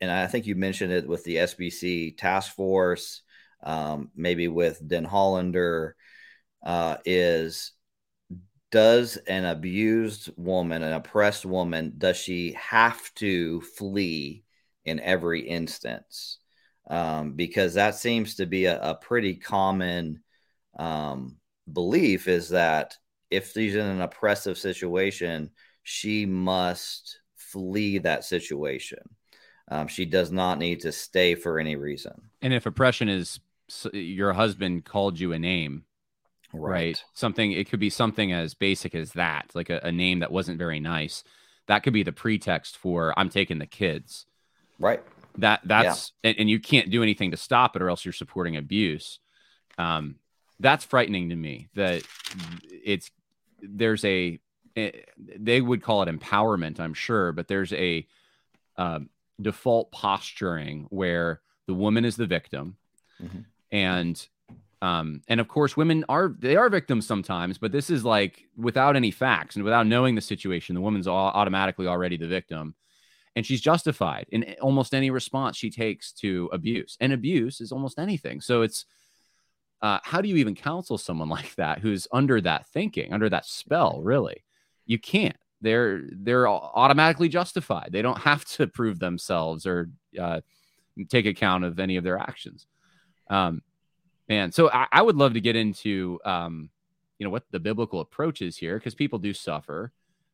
and 0.00 0.10
I 0.10 0.26
think 0.26 0.46
you 0.46 0.54
mentioned 0.54 0.92
it 0.92 1.06
with 1.06 1.24
the 1.24 1.36
SBC 1.36 2.16
task 2.16 2.54
force, 2.54 3.22
um, 3.62 4.10
maybe 4.16 4.48
with 4.48 4.86
Denhollander, 4.86 5.92
uh, 6.64 6.96
is 7.04 7.72
does 8.70 9.16
an 9.18 9.44
abused 9.44 10.30
woman, 10.36 10.82
an 10.82 10.94
oppressed 10.94 11.44
woman, 11.44 11.92
does 11.98 12.16
she 12.16 12.52
have 12.52 13.12
to 13.14 13.60
flee 13.60 14.41
in 14.84 15.00
every 15.00 15.42
instance? 15.42 16.38
Um, 16.88 17.34
because 17.34 17.74
that 17.74 17.94
seems 17.94 18.36
to 18.36 18.46
be 18.46 18.64
a, 18.64 18.80
a 18.80 18.94
pretty 18.94 19.36
common 19.36 20.22
um, 20.78 21.36
belief 21.72 22.28
is 22.28 22.48
that 22.50 22.96
if 23.30 23.52
she's 23.52 23.74
in 23.74 23.86
an 23.86 24.00
oppressive 24.00 24.58
situation, 24.58 25.50
she 25.82 26.26
must 26.26 27.20
flee 27.36 27.98
that 27.98 28.24
situation. 28.24 28.98
Um, 29.68 29.88
she 29.88 30.04
does 30.04 30.30
not 30.30 30.58
need 30.58 30.80
to 30.80 30.92
stay 30.92 31.34
for 31.34 31.58
any 31.58 31.76
reason. 31.76 32.12
And 32.42 32.52
if 32.52 32.66
oppression 32.66 33.08
is 33.08 33.40
your 33.92 34.32
husband 34.32 34.84
called 34.84 35.18
you 35.18 35.32
a 35.32 35.38
name, 35.38 35.84
right. 36.52 36.70
right. 36.70 37.04
Something, 37.14 37.52
it 37.52 37.70
could 37.70 37.80
be 37.80 37.90
something 37.90 38.32
as 38.32 38.54
basic 38.54 38.94
as 38.94 39.12
that, 39.12 39.50
like 39.54 39.70
a, 39.70 39.80
a, 39.82 39.92
name 39.92 40.18
that 40.18 40.32
wasn't 40.32 40.58
very 40.58 40.80
nice. 40.80 41.24
That 41.68 41.82
could 41.82 41.92
be 41.92 42.02
the 42.02 42.12
pretext 42.12 42.76
for 42.76 43.18
I'm 43.18 43.28
taking 43.28 43.58
the 43.58 43.66
kids. 43.66 44.26
Right. 44.78 45.02
That 45.38 45.60
that's 45.64 46.12
yeah. 46.22 46.30
and, 46.30 46.40
and, 46.40 46.50
you 46.50 46.60
can't 46.60 46.90
do 46.90 47.02
anything 47.02 47.30
to 47.30 47.38
stop 47.38 47.74
it 47.74 47.82
or 47.82 47.88
else 47.88 48.04
you're 48.04 48.12
supporting 48.12 48.56
abuse. 48.56 49.18
Um, 49.78 50.16
that's 50.60 50.84
frightening 50.84 51.30
to 51.30 51.36
me 51.36 51.68
that 51.74 52.02
it's 52.70 53.10
there's 53.62 54.04
a 54.04 54.38
eh, 54.76 54.90
they 55.16 55.60
would 55.60 55.82
call 55.82 56.02
it 56.02 56.08
empowerment, 56.08 56.80
I'm 56.80 56.94
sure, 56.94 57.32
but 57.32 57.48
there's 57.48 57.72
a 57.72 58.06
um, 58.76 59.08
default 59.40 59.90
posturing 59.90 60.86
where 60.90 61.40
the 61.66 61.74
woman 61.74 62.04
is 62.04 62.16
the 62.16 62.26
victim, 62.26 62.76
mm-hmm. 63.22 63.40
and 63.70 64.28
um, 64.82 65.22
and 65.28 65.40
of 65.40 65.46
course, 65.48 65.76
women 65.76 66.04
are 66.08 66.34
they 66.38 66.56
are 66.56 66.68
victims 66.68 67.06
sometimes, 67.06 67.56
but 67.56 67.72
this 67.72 67.88
is 67.88 68.04
like 68.04 68.44
without 68.56 68.96
any 68.96 69.12
facts 69.12 69.54
and 69.54 69.64
without 69.64 69.86
knowing 69.86 70.16
the 70.16 70.20
situation, 70.20 70.74
the 70.74 70.80
woman's 70.80 71.06
all, 71.06 71.30
automatically 71.30 71.86
already 71.86 72.16
the 72.16 72.26
victim, 72.26 72.74
and 73.34 73.46
she's 73.46 73.60
justified 73.60 74.26
in 74.30 74.54
almost 74.60 74.94
any 74.94 75.10
response 75.10 75.56
she 75.56 75.70
takes 75.70 76.12
to 76.12 76.50
abuse. 76.52 76.96
And 77.00 77.12
abuse 77.12 77.60
is 77.60 77.72
almost 77.72 77.98
anything. 77.98 78.40
So 78.40 78.62
it's 78.62 78.84
uh, 79.80 79.98
how 80.04 80.20
do 80.20 80.28
you 80.28 80.36
even 80.36 80.54
counsel 80.54 80.98
someone 80.98 81.28
like 81.38 81.54
that 81.56 81.80
who's 81.80 82.06
under 82.12 82.40
that 82.40 82.66
thinking, 82.68 83.12
under 83.12 83.28
that 83.28 83.46
spell? 83.46 84.00
Really, 84.02 84.44
you 84.86 84.98
can't. 84.98 85.36
They're 85.60 86.02
they're 86.10 86.48
automatically 86.48 87.28
justified. 87.28 87.90
They 87.92 88.02
don't 88.02 88.18
have 88.18 88.44
to 88.56 88.66
prove 88.66 88.98
themselves 88.98 89.66
or 89.66 89.90
uh, 90.20 90.40
take 91.08 91.26
account 91.26 91.64
of 91.64 91.78
any 91.78 91.96
of 91.96 92.04
their 92.04 92.18
actions. 92.18 92.66
Um, 93.30 93.62
and 94.28 94.52
so 94.52 94.70
I, 94.70 94.86
I 94.92 95.02
would 95.02 95.16
love 95.16 95.34
to 95.34 95.40
get 95.40 95.56
into, 95.56 96.18
um, 96.24 96.70
you 97.18 97.24
know, 97.24 97.30
what 97.30 97.44
the 97.50 97.60
biblical 97.60 98.00
approach 98.00 98.42
is 98.42 98.56
here 98.56 98.78
because 98.78 98.94
people 98.94 99.18
do 99.18 99.32
suffer. 99.32 99.92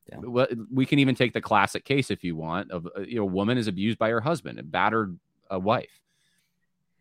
Yeah. 0.08 0.18
Well, 0.20 0.46
we 0.72 0.86
can 0.86 0.98
even 0.98 1.14
take 1.14 1.32
the 1.32 1.40
classic 1.40 1.84
case 1.84 2.10
if 2.10 2.24
you 2.24 2.34
want 2.34 2.70
of 2.70 2.86
uh, 2.96 3.00
you 3.00 3.16
know, 3.16 3.22
a 3.22 3.26
woman 3.26 3.58
is 3.58 3.66
abused 3.66 3.98
by 3.98 4.10
her 4.10 4.20
husband, 4.20 4.58
a 4.58 4.62
battered 4.62 5.18
a 5.50 5.58
wife. 5.58 6.00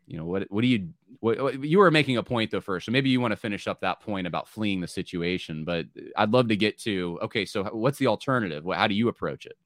You 0.08 0.18
know 0.18 0.26
what? 0.26 0.50
What 0.50 0.62
do 0.62 0.68
you? 0.68 0.90
What, 1.20 1.64
you 1.64 1.80
were 1.80 1.92
making 1.92 2.18
a 2.18 2.24
point 2.24 2.52
though 2.52 2.62
first, 2.62 2.86
so 2.86 2.92
maybe 2.92 3.10
you 3.10 3.20
want 3.20 3.32
to 3.32 3.38
finish 3.38 3.68
up 3.68 3.82
that 3.82 4.02
point 4.02 4.28
about 4.28 4.48
fleeing 4.48 4.82
the 4.82 4.88
situation. 4.88 5.66
But 5.66 5.86
I'd 6.16 6.32
love 6.32 6.48
to 6.50 6.56
get 6.56 6.80
to 6.80 7.20
okay. 7.24 7.46
So 7.46 7.64
what's 7.66 7.98
the 7.98 8.08
alternative? 8.08 8.66
How 8.74 8.88
do 8.88 8.96
you 8.96 9.10
approach 9.10 9.46
it? 9.46 9.58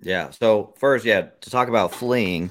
Yeah. 0.00 0.30
So 0.30 0.74
first, 0.78 1.04
yeah, 1.04 1.28
to 1.40 1.50
talk 1.50 1.68
about 1.68 1.92
fleeing, 1.92 2.50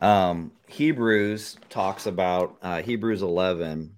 um, 0.00 0.52
Hebrews 0.68 1.56
talks 1.68 2.06
about 2.06 2.56
uh, 2.62 2.82
Hebrews 2.82 3.22
11 3.22 3.96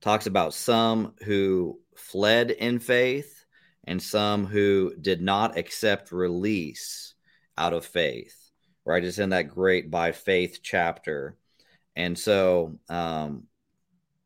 talks 0.00 0.26
about 0.26 0.52
some 0.52 1.14
who 1.24 1.78
fled 1.96 2.50
in 2.50 2.78
faith 2.78 3.43
and 3.86 4.02
some 4.02 4.46
who 4.46 4.94
did 5.00 5.20
not 5.20 5.58
accept 5.58 6.12
release 6.12 7.14
out 7.56 7.72
of 7.72 7.86
faith. 7.86 8.36
Right? 8.84 9.04
It's 9.04 9.18
in 9.18 9.30
that 9.30 9.48
great 9.48 9.90
by 9.90 10.12
faith 10.12 10.60
chapter. 10.62 11.36
And 11.96 12.18
so 12.18 12.78
um, 12.88 13.44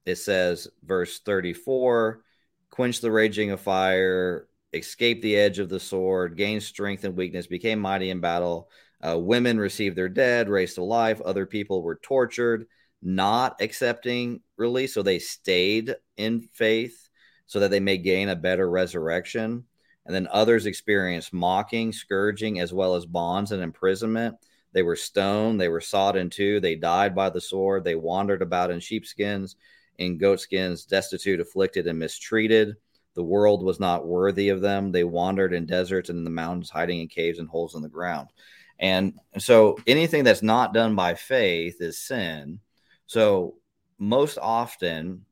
it 0.04 0.16
says, 0.16 0.68
verse 0.82 1.20
34 1.20 2.22
quench 2.70 3.00
the 3.00 3.10
raging 3.10 3.50
of 3.50 3.60
fire, 3.60 4.46
escape 4.72 5.22
the 5.22 5.36
edge 5.36 5.58
of 5.58 5.68
the 5.68 5.80
sword, 5.80 6.36
gain 6.36 6.60
strength 6.60 7.04
and 7.04 7.16
weakness, 7.16 7.46
became 7.46 7.78
mighty 7.78 8.10
in 8.10 8.20
battle 8.20 8.68
uh, 9.06 9.18
women 9.18 9.58
received 9.58 9.96
their 9.96 10.08
dead, 10.08 10.48
raised 10.48 10.76
to 10.76 10.84
life. 10.84 11.20
Other 11.20 11.46
people 11.46 11.82
were 11.82 12.00
tortured, 12.02 12.66
not 13.00 13.60
accepting 13.60 14.40
release. 14.56 14.94
So 14.94 15.02
they 15.02 15.18
stayed 15.18 15.94
in 16.16 16.40
faith 16.40 17.07
so 17.48 17.58
that 17.58 17.72
they 17.72 17.80
may 17.80 17.98
gain 17.98 18.28
a 18.28 18.36
better 18.36 18.70
resurrection. 18.70 19.64
And 20.06 20.14
then 20.14 20.28
others 20.30 20.66
experienced 20.66 21.32
mocking, 21.32 21.92
scourging, 21.92 22.60
as 22.60 22.72
well 22.72 22.94
as 22.94 23.04
bonds 23.04 23.52
and 23.52 23.62
imprisonment. 23.62 24.36
They 24.72 24.82
were 24.82 24.96
stoned, 24.96 25.60
they 25.60 25.68
were 25.68 25.80
sawed 25.80 26.16
in 26.16 26.30
two, 26.30 26.60
they 26.60 26.76
died 26.76 27.14
by 27.14 27.30
the 27.30 27.40
sword, 27.40 27.84
they 27.84 27.94
wandered 27.94 28.42
about 28.42 28.70
in 28.70 28.80
sheepskins, 28.80 29.56
in 29.96 30.18
goatskins, 30.18 30.84
destitute, 30.84 31.40
afflicted, 31.40 31.86
and 31.86 31.98
mistreated. 31.98 32.76
The 33.14 33.24
world 33.24 33.64
was 33.64 33.80
not 33.80 34.06
worthy 34.06 34.50
of 34.50 34.60
them. 34.60 34.92
They 34.92 35.04
wandered 35.04 35.52
in 35.52 35.66
deserts 35.66 36.10
and 36.10 36.18
in 36.18 36.24
the 36.24 36.30
mountains, 36.30 36.70
hiding 36.70 37.00
in 37.00 37.08
caves 37.08 37.38
and 37.38 37.48
holes 37.48 37.74
in 37.74 37.82
the 37.82 37.88
ground. 37.88 38.28
And 38.78 39.18
so 39.38 39.78
anything 39.86 40.22
that's 40.22 40.42
not 40.42 40.74
done 40.74 40.94
by 40.94 41.14
faith 41.14 41.80
is 41.80 41.98
sin. 41.98 42.60
So 43.06 43.56
most 43.98 44.38
often 44.40 45.24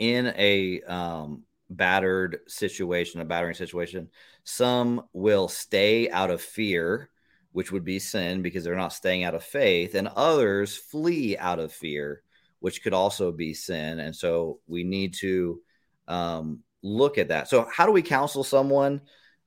in 0.00 0.34
a 0.36 0.82
um, 0.82 1.44
battered 1.68 2.40
situation, 2.48 3.20
a 3.20 3.24
battering 3.24 3.54
situation, 3.54 4.08
some 4.42 5.04
will 5.12 5.46
stay 5.46 6.10
out 6.10 6.30
of 6.30 6.42
fear, 6.42 7.10
which 7.52 7.70
would 7.70 7.84
be 7.84 8.00
sin 8.00 8.42
because 8.42 8.64
they're 8.64 8.74
not 8.74 8.92
staying 8.92 9.22
out 9.22 9.36
of 9.36 9.44
faith, 9.44 9.94
and 9.94 10.08
others 10.08 10.76
flee 10.76 11.38
out 11.38 11.60
of 11.60 11.72
fear, 11.72 12.22
which 12.58 12.82
could 12.82 12.94
also 12.94 13.30
be 13.30 13.54
sin. 13.54 14.00
And 14.00 14.16
so 14.16 14.58
we 14.66 14.82
need 14.82 15.14
to 15.20 15.60
um, 16.08 16.60
look 16.82 17.18
at 17.18 17.28
that. 17.28 17.48
So, 17.48 17.68
how 17.72 17.86
do 17.86 17.92
we 17.92 18.02
counsel 18.02 18.42
someone? 18.42 19.02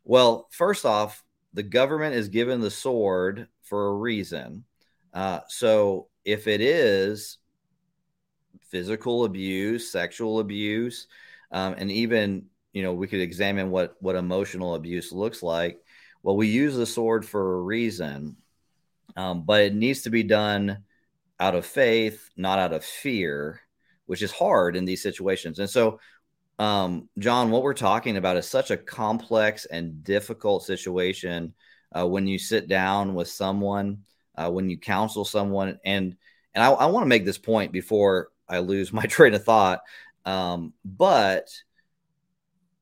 Well, 0.06 0.48
first 0.52 0.86
off, 0.86 1.24
the 1.54 1.64
government 1.64 2.16
is 2.16 2.30
given 2.30 2.62
the 2.62 2.72
sword 2.72 3.48
for 3.64 3.88
a 3.88 3.96
reason. 3.96 4.66
Uh, 5.14 5.42
so 5.48 6.08
if 6.26 6.48
it 6.48 6.62
is 6.62 7.38
physical 8.74 9.26
abuse, 9.26 9.92
sexual 9.92 10.40
abuse, 10.40 11.06
um, 11.52 11.76
and 11.78 11.92
even 11.92 12.48
you 12.74 12.82
know 12.82 12.94
we 12.94 13.08
could 13.08 13.22
examine 13.22 13.70
what 13.70 13.96
what 14.02 14.16
emotional 14.16 14.74
abuse 14.74 15.12
looks 15.12 15.44
like. 15.44 15.80
Well, 16.24 16.36
we 16.36 16.48
use 16.48 16.76
the 16.76 16.86
sword 16.86 17.24
for 17.24 17.60
a 17.60 17.62
reason, 17.62 18.36
um, 19.16 19.44
but 19.44 19.62
it 19.62 19.76
needs 19.76 20.02
to 20.02 20.10
be 20.10 20.24
done 20.24 20.84
out 21.40 21.54
of 21.54 21.66
faith, 21.66 22.32
not 22.36 22.58
out 22.58 22.74
of 22.74 22.84
fear, 22.84 23.62
which 24.08 24.24
is 24.24 24.32
hard 24.32 24.76
in 24.76 24.86
these 24.86 25.04
situations. 25.04 25.60
And 25.60 25.70
so 25.70 26.00
um, 26.60 27.10
Jon, 27.20 27.52
what 27.52 27.64
we're 27.64 27.74
talking 27.74 28.18
about 28.18 28.38
is 28.38 28.48
such 28.48 28.72
a 28.72 28.78
complex 28.78 29.66
and 29.66 30.04
difficult 30.04 30.64
situation 30.64 31.54
uh, 31.92 32.08
when 32.08 32.28
you 32.28 32.40
sit 32.40 32.68
down 32.68 33.14
with 33.14 33.28
someone, 33.28 34.04
uh, 34.36 34.50
when 34.50 34.70
you 34.70 34.78
counsel 34.78 35.26
someone, 35.26 35.80
and 35.86 36.16
and 36.56 36.64
I, 36.64 36.70
I 36.70 36.86
want 36.86 37.04
to 37.04 37.10
make 37.10 37.26
this 37.26 37.38
point 37.38 37.72
before 37.72 38.30
I 38.48 38.60
lose 38.60 38.94
my 38.94 39.04
train 39.08 39.34
of 39.34 39.44
thought. 39.44 39.82
Um, 40.26 40.74
but 40.86 41.50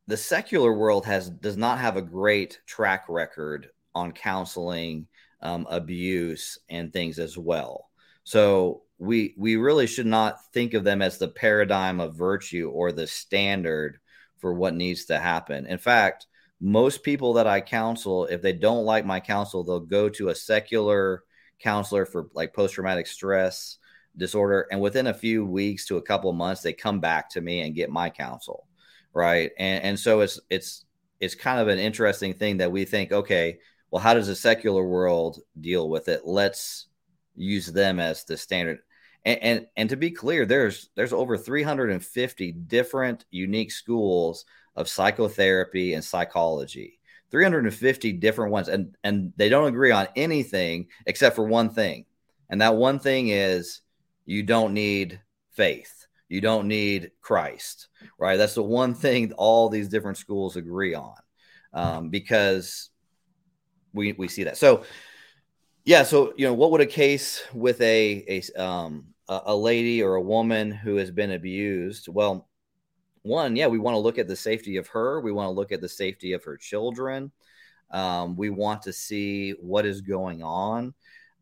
the 0.07 0.17
secular 0.17 0.73
world 0.73 1.05
has 1.05 1.29
does 1.29 1.57
not 1.57 1.79
have 1.79 1.97
a 1.97 2.01
great 2.01 2.59
track 2.65 3.05
record 3.07 3.69
on 3.95 4.11
counseling 4.11 5.07
um, 5.41 5.65
abuse 5.69 6.59
and 6.69 6.91
things 6.91 7.19
as 7.19 7.37
well. 7.37 7.89
So 8.23 8.83
we 8.99 9.33
we 9.37 9.55
really 9.55 9.87
should 9.87 10.05
not 10.05 10.45
think 10.53 10.73
of 10.73 10.83
them 10.83 11.01
as 11.01 11.17
the 11.17 11.27
paradigm 11.27 11.99
of 11.99 12.15
virtue 12.15 12.69
or 12.69 12.91
the 12.91 13.07
standard 13.07 13.99
for 14.37 14.53
what 14.53 14.75
needs 14.75 15.05
to 15.05 15.19
happen. 15.19 15.65
In 15.65 15.77
fact, 15.77 16.27
most 16.59 17.03
people 17.03 17.33
that 17.33 17.47
I 17.47 17.61
counsel, 17.61 18.25
if 18.25 18.41
they 18.41 18.53
don't 18.53 18.85
like 18.85 19.05
my 19.05 19.19
counsel, 19.19 19.63
they'll 19.63 19.79
go 19.79 20.09
to 20.09 20.29
a 20.29 20.35
secular 20.35 21.23
counselor 21.59 22.05
for 22.05 22.27
like 22.33 22.53
post 22.53 22.75
traumatic 22.75 23.07
stress 23.07 23.77
disorder. 24.17 24.67
And 24.71 24.81
within 24.81 25.07
a 25.07 25.13
few 25.13 25.45
weeks 25.45 25.85
to 25.87 25.97
a 25.97 26.01
couple 26.01 26.29
of 26.29 26.35
months, 26.35 26.61
they 26.61 26.73
come 26.73 26.99
back 26.99 27.29
to 27.31 27.41
me 27.41 27.61
and 27.61 27.75
get 27.75 27.89
my 27.89 28.09
counsel. 28.09 28.67
Right. 29.13 29.51
And, 29.57 29.83
and 29.83 29.99
so 29.99 30.21
it's, 30.21 30.39
it's, 30.49 30.85
it's 31.19 31.35
kind 31.35 31.59
of 31.59 31.67
an 31.67 31.79
interesting 31.79 32.33
thing 32.33 32.57
that 32.57 32.71
we 32.71 32.85
think, 32.85 33.11
okay, 33.11 33.59
well, 33.89 34.01
how 34.01 34.13
does 34.13 34.27
the 34.27 34.35
secular 34.35 34.85
world 34.85 35.39
deal 35.59 35.89
with 35.89 36.07
it? 36.07 36.21
Let's 36.25 36.87
use 37.35 37.67
them 37.67 37.99
as 37.99 38.23
the 38.23 38.37
standard. 38.37 38.79
And, 39.25 39.43
and, 39.43 39.67
and 39.75 39.89
to 39.89 39.97
be 39.97 40.11
clear, 40.11 40.45
there's 40.45 40.89
there's 40.95 41.13
over 41.13 41.37
350 41.37 42.51
different 42.53 43.25
unique 43.29 43.71
schools 43.71 44.45
of 44.75 44.89
psychotherapy 44.89 45.93
and 45.93 46.03
psychology. 46.03 46.99
350 47.29 48.13
different 48.13 48.51
ones, 48.51 48.67
and 48.67 48.95
and 49.03 49.31
they 49.37 49.47
don't 49.47 49.67
agree 49.67 49.91
on 49.91 50.07
anything 50.15 50.87
except 51.05 51.35
for 51.35 51.45
one 51.45 51.69
thing, 51.69 52.05
and 52.49 52.61
that 52.61 52.75
one 52.75 52.99
thing 52.99 53.29
is 53.29 53.81
you 54.25 54.43
don't 54.43 54.73
need 54.73 55.19
faith. 55.51 56.07
You 56.29 56.41
don't 56.41 56.67
need 56.67 57.11
Christ, 57.19 57.89
right? 58.17 58.37
That's 58.37 58.55
the 58.55 58.63
one 58.63 58.93
thing 58.93 59.33
all 59.33 59.67
these 59.67 59.89
different 59.89 60.17
schools 60.17 60.55
agree 60.55 60.93
on, 60.93 61.15
um, 61.73 62.09
because 62.09 62.89
we 63.93 64.13
we 64.13 64.29
see 64.29 64.45
that. 64.45 64.57
So, 64.57 64.85
yeah. 65.83 66.03
So 66.03 66.33
you 66.37 66.45
know, 66.45 66.53
what 66.53 66.71
would 66.71 66.81
a 66.81 66.85
case 66.85 67.43
with 67.53 67.81
a 67.81 68.41
a 68.57 68.63
um, 68.63 69.07
a 69.27 69.55
lady 69.55 70.01
or 70.01 70.15
a 70.15 70.21
woman 70.21 70.71
who 70.71 70.95
has 70.95 71.11
been 71.11 71.31
abused? 71.31 72.07
Well, 72.07 72.47
one, 73.23 73.55
yeah, 73.55 73.67
we 73.67 73.79
want 73.79 73.95
to 73.95 73.99
look 73.99 74.17
at 74.17 74.27
the 74.27 74.35
safety 74.35 74.77
of 74.77 74.87
her. 74.87 75.21
We 75.21 75.31
want 75.31 75.47
to 75.47 75.51
look 75.51 75.71
at 75.71 75.81
the 75.81 75.89
safety 75.89 76.33
of 76.33 76.43
her 76.45 76.57
children. 76.57 77.31
Um, 77.91 78.37
we 78.37 78.49
want 78.49 78.83
to 78.83 78.93
see 78.93 79.51
what 79.59 79.85
is 79.85 80.01
going 80.01 80.43
on. 80.43 80.93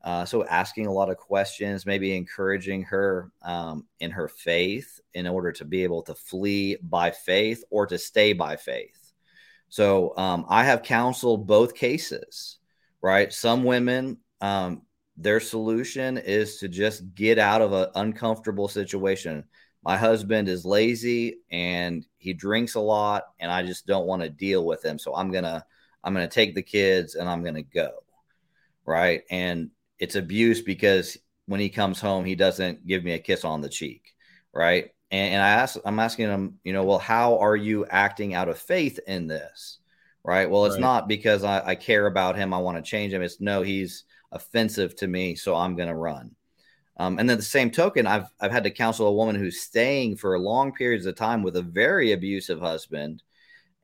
Uh, 0.02 0.24
so, 0.24 0.46
asking 0.46 0.88
a 0.88 0.92
lot 0.92 1.10
of 1.10 1.18
questions, 1.18 1.86
maybe 1.86 2.16
encouraging 2.16 2.84
her 2.84 3.32
um, 3.42 3.86
in 4.00 4.12
her 4.12 4.30
faith 4.30 5.00
in 5.14 5.28
order 5.28 5.52
to 5.52 5.66
be 5.66 5.84
able 5.84 6.02
to 6.02 6.16
flee 6.16 6.78
by 6.82 7.12
faith 7.12 7.64
or 7.70 7.86
to 7.86 7.98
stay 7.98 8.32
by 8.32 8.56
faith. 8.56 9.12
So, 9.68 10.16
um, 10.18 10.46
I 10.48 10.64
have 10.64 10.84
counseled 10.84 11.48
both 11.48 11.76
cases, 11.76 12.60
right? 13.02 13.32
Some 13.32 13.66
women, 13.66 14.18
um, 14.40 14.84
their 15.18 15.42
solution 15.42 16.18
is 16.18 16.58
to 16.60 16.70
just 16.70 17.14
get 17.14 17.38
out 17.38 17.62
of 17.62 17.74
an 17.74 17.90
uncomfortable 17.96 18.70
situation. 18.70 19.44
My 19.84 19.98
husband 19.98 20.48
is 20.48 20.64
lazy 20.64 21.40
and 21.52 22.06
he 22.18 22.34
drinks 22.34 22.76
a 22.76 22.80
lot, 22.80 23.24
and 23.40 23.52
I 23.52 23.66
just 23.66 23.86
don't 23.86 24.08
want 24.08 24.22
to 24.22 24.30
deal 24.30 24.66
with 24.66 24.84
him. 24.84 24.98
So, 24.98 25.14
I'm 25.14 25.30
gonna 25.30 25.66
I'm 26.06 26.14
gonna 26.14 26.30
take 26.30 26.56
the 26.56 26.64
kids 26.64 27.16
and 27.16 27.28
I'm 27.28 27.44
gonna 27.44 27.64
go, 27.64 27.92
right? 28.86 29.24
And 29.30 29.72
it's 30.00 30.16
abuse 30.16 30.62
because 30.62 31.18
when 31.46 31.60
he 31.60 31.70
comes 31.70 32.00
home, 32.00 32.26
he 32.26 32.36
doesn't 32.36 32.86
give 32.86 33.04
me 33.04 33.14
a 33.14 33.20
kiss 33.20 33.44
on 33.44 33.62
the 33.62 33.70
cheek, 33.70 34.16
right? 34.54 34.92
And, 35.12 35.34
and 35.34 35.42
I 35.42 35.50
ask, 35.50 35.78
I'm 35.84 36.00
asking 36.00 36.28
him, 36.28 36.60
you 36.64 36.74
know, 36.74 36.84
well, 36.84 37.00
how 37.00 37.40
are 37.40 37.56
you 37.56 37.86
acting 37.88 38.34
out 38.34 38.50
of 38.50 38.60
faith 38.60 39.00
in 39.08 39.28
this, 39.28 39.80
right? 40.24 40.50
Well, 40.50 40.66
it's 40.66 40.76
right. 40.76 40.82
not 40.82 41.08
because 41.08 41.44
I, 41.44 41.62
I 41.66 41.76
care 41.76 42.06
about 42.06 42.36
him, 42.36 42.54
I 42.54 42.60
want 42.60 42.78
to 42.78 42.90
change 42.90 43.14
him. 43.14 43.22
It's 43.22 43.42
no, 43.42 43.62
he's 43.62 44.04
offensive 44.32 44.96
to 44.98 45.08
me, 45.08 45.36
so 45.36 45.56
I'm 45.56 45.76
going 45.76 45.90
to 45.90 45.96
run. 45.96 46.36
Um, 46.98 47.18
and 47.18 47.30
then 47.30 47.38
the 47.38 47.44
same 47.44 47.72
token, 47.72 48.06
I've 48.06 48.28
I've 48.40 48.52
had 48.52 48.66
to 48.66 48.72
counsel 48.72 49.08
a 49.08 49.14
woman 49.14 49.36
who's 49.36 49.62
staying 49.62 50.18
for 50.18 50.38
long 50.38 50.74
periods 50.74 51.06
of 51.06 51.16
time 51.16 51.44
with 51.44 51.56
a 51.56 51.62
very 51.62 52.12
abusive 52.12 52.60
husband, 52.60 53.24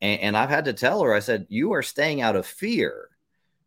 and, 0.01 0.19
and 0.21 0.37
I've 0.37 0.49
had 0.49 0.65
to 0.65 0.73
tell 0.73 1.01
her, 1.01 1.13
I 1.13 1.19
said, 1.19 1.47
you 1.49 1.71
are 1.73 1.81
staying 1.81 2.21
out 2.21 2.35
of 2.35 2.45
fear, 2.45 3.09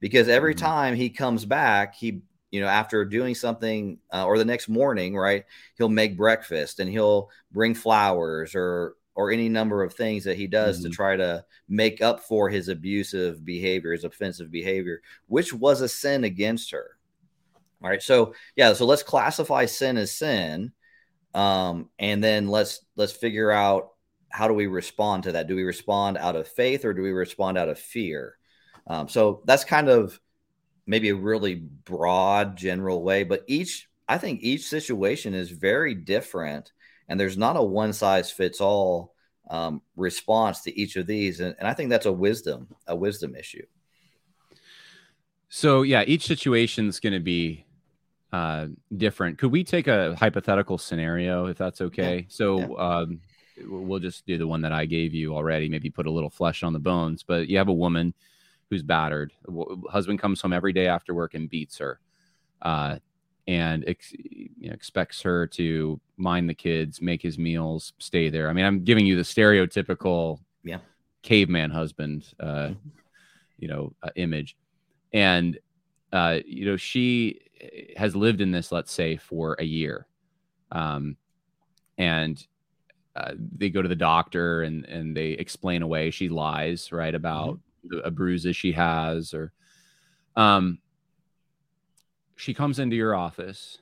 because 0.01 0.29
every 0.29 0.55
mm-hmm. 0.55 0.67
time 0.67 0.95
he 0.95 1.09
comes 1.11 1.45
back, 1.47 1.95
he 1.95 2.21
you 2.51 2.61
know, 2.61 2.67
after 2.67 3.05
doing 3.05 3.35
something 3.35 3.99
uh, 4.13 4.25
or 4.25 4.39
the 4.39 4.45
next 4.45 4.69
morning, 4.69 5.17
right, 5.17 5.45
he'll 5.77 5.89
make 5.89 6.17
breakfast 6.17 6.81
and 6.81 6.91
he'll 6.91 7.31
bring 7.53 7.75
flowers 7.75 8.55
or 8.55 8.95
or 9.15 9.33
any 9.33 9.49
number 9.49 9.83
of 9.83 9.95
things 9.95 10.23
that 10.25 10.37
he 10.37 10.47
does 10.47 10.79
mm-hmm. 10.79 10.91
to 10.91 10.95
try 10.95 11.17
to 11.17 11.45
make 11.69 12.01
up 12.01 12.21
for 12.21 12.49
his 12.49 12.69
abusive 12.69 13.45
behavior, 13.45 13.91
his 13.91 14.05
offensive 14.05 14.49
behavior, 14.49 15.03
which 15.27 15.53
was 15.53 15.81
a 15.81 15.89
sin 15.89 16.23
against 16.23 16.71
her. 16.71 16.97
All 17.83 17.91
right, 17.91 18.03
so 18.03 18.35
yeah, 18.57 18.73
so 18.73 18.87
let's 18.87 19.03
classify 19.03 19.67
sin 19.67 19.97
as 19.97 20.13
sin, 20.13 20.73
um, 21.35 21.91
and 21.99 22.23
then 22.23 22.49
let's 22.49 22.81
let's 22.97 23.13
figure 23.13 23.51
out 23.51 23.91
how 24.31 24.49
do 24.49 24.55
we 24.55 24.67
respond 24.67 25.25
to 25.25 25.33
that? 25.33 25.47
Do 25.47 25.57
we 25.57 25.65
respond 25.65 26.19
out 26.19 26.37
of 26.37 26.49
faith 26.49 26.85
or 26.85 26.93
do 26.93 27.03
we 27.03 27.11
respond 27.11 27.59
out 27.59 27.69
of 27.69 27.79
fear? 27.79 28.37
Um, 28.87 29.09
so 29.09 29.43
that's 29.45 29.65
kind 29.65 29.89
of 29.89 30.19
maybe 30.89 31.11
a 31.11 31.15
really 31.15 31.55
broad 31.55 32.57
general 32.57 33.03
way 33.03 33.23
but 33.23 33.45
each 33.47 33.89
i 34.09 34.19
think 34.19 34.41
each 34.43 34.67
situation 34.67 35.35
is 35.35 35.51
very 35.51 35.95
different 35.95 36.73
and 37.09 37.21
there's 37.21 37.37
not 37.37 37.57
a 37.57 37.63
one 37.63 37.93
size 37.93 38.31
fits 38.31 38.61
all 38.61 39.15
um, 39.51 39.81
response 39.97 40.63
to 40.63 40.79
each 40.79 40.97
of 40.97 41.07
these 41.07 41.41
and, 41.41 41.55
and 41.59 41.69
i 41.69 41.75
think 41.75 41.91
that's 41.91 42.07
a 42.07 42.13
wisdom 42.13 42.69
a 42.87 42.97
wisdom 42.97 43.37
issue 43.37 43.65
so 45.49 45.83
yeah 45.83 46.03
each 46.07 46.27
situation 46.27 46.89
is 46.89 46.99
going 46.99 47.13
to 47.13 47.21
be 47.21 47.65
uh, 48.33 48.67
different 48.95 49.39
could 49.39 49.51
we 49.53 49.65
take 49.65 49.89
a 49.89 50.15
hypothetical 50.17 50.77
scenario 50.77 51.47
if 51.47 51.57
that's 51.57 51.81
okay 51.81 52.17
yeah. 52.17 52.25
so 52.29 52.59
yeah. 52.59 52.67
Um, 52.77 53.21
we'll 53.67 53.99
just 53.99 54.27
do 54.27 54.39
the 54.39 54.47
one 54.47 54.61
that 54.63 54.73
i 54.73 54.85
gave 54.85 55.15
you 55.15 55.35
already 55.35 55.69
maybe 55.69 55.91
put 55.91 56.07
a 56.07 56.11
little 56.11 56.31
flesh 56.31 56.63
on 56.63 56.73
the 56.73 56.79
bones 56.79 57.23
but 57.23 57.49
you 57.49 57.57
have 57.57 57.69
a 57.69 57.73
woman 57.73 58.15
who's 58.71 58.83
battered. 58.83 59.33
Husband 59.91 60.19
comes 60.19 60.41
home 60.41 60.53
every 60.53 60.73
day 60.73 60.87
after 60.87 61.15
work 61.15 61.35
and 61.35 61.49
beats 61.49 61.79
her, 61.79 62.01
uh, 62.63 62.99
and 63.47 63.85
ex- 63.87 64.13
you 64.13 64.69
know, 64.69 64.73
expects 64.75 65.23
her 65.23 65.47
to 65.47 66.01
mind 66.17 66.49
the 66.49 66.55
kids, 66.55 67.01
make 67.01 67.23
his 67.23 67.39
meals, 67.39 67.93
stay 67.99 68.29
there. 68.29 68.49
I 68.49 68.53
mean, 68.53 68.65
I'm 68.65 68.85
giving 68.85 69.07
you 69.07 69.17
the 69.17 69.23
stereotypical 69.23 70.41
yeah. 70.65 70.79
caveman 71.23 71.71
husband, 71.71 72.33
uh, 72.41 72.45
mm-hmm. 72.45 72.89
you 73.59 73.69
know, 73.69 73.95
uh, 74.03 74.11
image, 74.17 74.57
and 75.13 75.59
uh, 76.13 76.39
you 76.45 76.67
know 76.67 76.77
she 76.77 77.41
has 77.97 78.15
lived 78.15 78.41
in 78.41 78.51
this, 78.51 78.71
let's 78.71 78.93
say, 78.93 79.17
for 79.17 79.57
a 79.59 79.65
year, 79.65 80.07
um, 80.73 81.17
and 81.97 82.47
uh, 83.17 83.33
they 83.57 83.71
go 83.71 83.81
to 83.83 83.89
the 83.89 83.97
doctor 83.97 84.63
and 84.63 84.85
and 84.85 85.17
they 85.17 85.31
explain 85.31 85.83
away 85.83 86.11
she 86.11 86.29
lies 86.29 86.93
right 86.93 87.15
about 87.15 87.55
mm-hmm 87.55 87.68
a 88.05 88.11
bruises 88.11 88.57
she 88.57 88.73
has 88.73 89.35
or 89.35 89.53
um 90.37 90.79
she 92.37 92.55
comes 92.55 92.79
into 92.79 92.97
your 92.97 93.15
office 93.15 93.79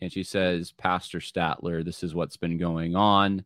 and 0.00 0.12
she 0.12 0.22
says 0.22 0.72
pastor 0.72 1.18
statler 1.18 1.84
this 1.84 2.02
is 2.02 2.14
what's 2.14 2.36
been 2.36 2.58
going 2.58 2.96
on. 2.96 3.44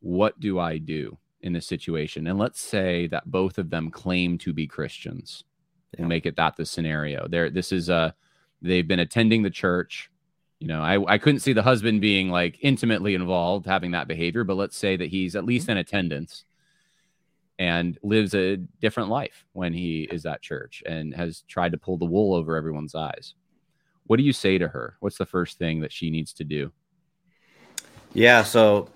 What 0.00 0.38
do 0.40 0.58
i 0.58 0.78
do 0.78 1.18
in 1.40 1.52
this 1.52 1.66
situation? 1.66 2.26
And 2.26 2.38
let's 2.38 2.60
say 2.60 3.06
that 3.08 3.30
both 3.30 3.58
of 3.58 3.70
them 3.70 3.90
claim 3.90 4.38
to 4.38 4.52
be 4.52 4.66
christians 4.66 5.44
yeah. 5.92 6.00
we'll 6.00 6.08
make 6.08 6.26
it 6.26 6.36
that 6.36 6.56
the 6.56 6.64
scenario. 6.64 7.26
There 7.28 7.50
this 7.50 7.72
is 7.72 7.88
a 7.88 8.14
they've 8.62 8.86
been 8.86 9.00
attending 9.00 9.42
the 9.42 9.50
church. 9.50 10.10
You 10.58 10.68
know 10.68 10.80
I, 10.80 11.14
I 11.14 11.18
couldn't 11.18 11.40
see 11.40 11.52
the 11.52 11.62
husband 11.62 12.00
being 12.00 12.30
like 12.30 12.58
intimately 12.62 13.14
involved 13.14 13.66
having 13.66 13.90
that 13.90 14.08
behavior 14.08 14.42
but 14.42 14.56
let's 14.56 14.76
say 14.76 14.96
that 14.96 15.10
he's 15.10 15.36
at 15.36 15.44
least 15.44 15.64
mm-hmm. 15.64 15.72
in 15.72 15.78
attendance 15.78 16.45
and 17.58 17.98
lives 18.02 18.34
a 18.34 18.56
different 18.56 19.08
life 19.08 19.44
when 19.52 19.72
he 19.72 20.02
is 20.10 20.26
at 20.26 20.42
church 20.42 20.82
and 20.86 21.14
has 21.14 21.42
tried 21.48 21.72
to 21.72 21.78
pull 21.78 21.96
the 21.96 22.04
wool 22.04 22.34
over 22.34 22.56
everyone's 22.56 22.94
eyes. 22.94 23.34
What 24.04 24.18
do 24.18 24.22
you 24.22 24.32
say 24.32 24.58
to 24.58 24.68
her? 24.68 24.96
What's 25.00 25.18
the 25.18 25.26
first 25.26 25.58
thing 25.58 25.80
that 25.80 25.92
she 25.92 26.10
needs 26.10 26.32
to 26.34 26.44
do? 26.44 26.72
Yeah, 28.12 28.42
so 28.44 28.88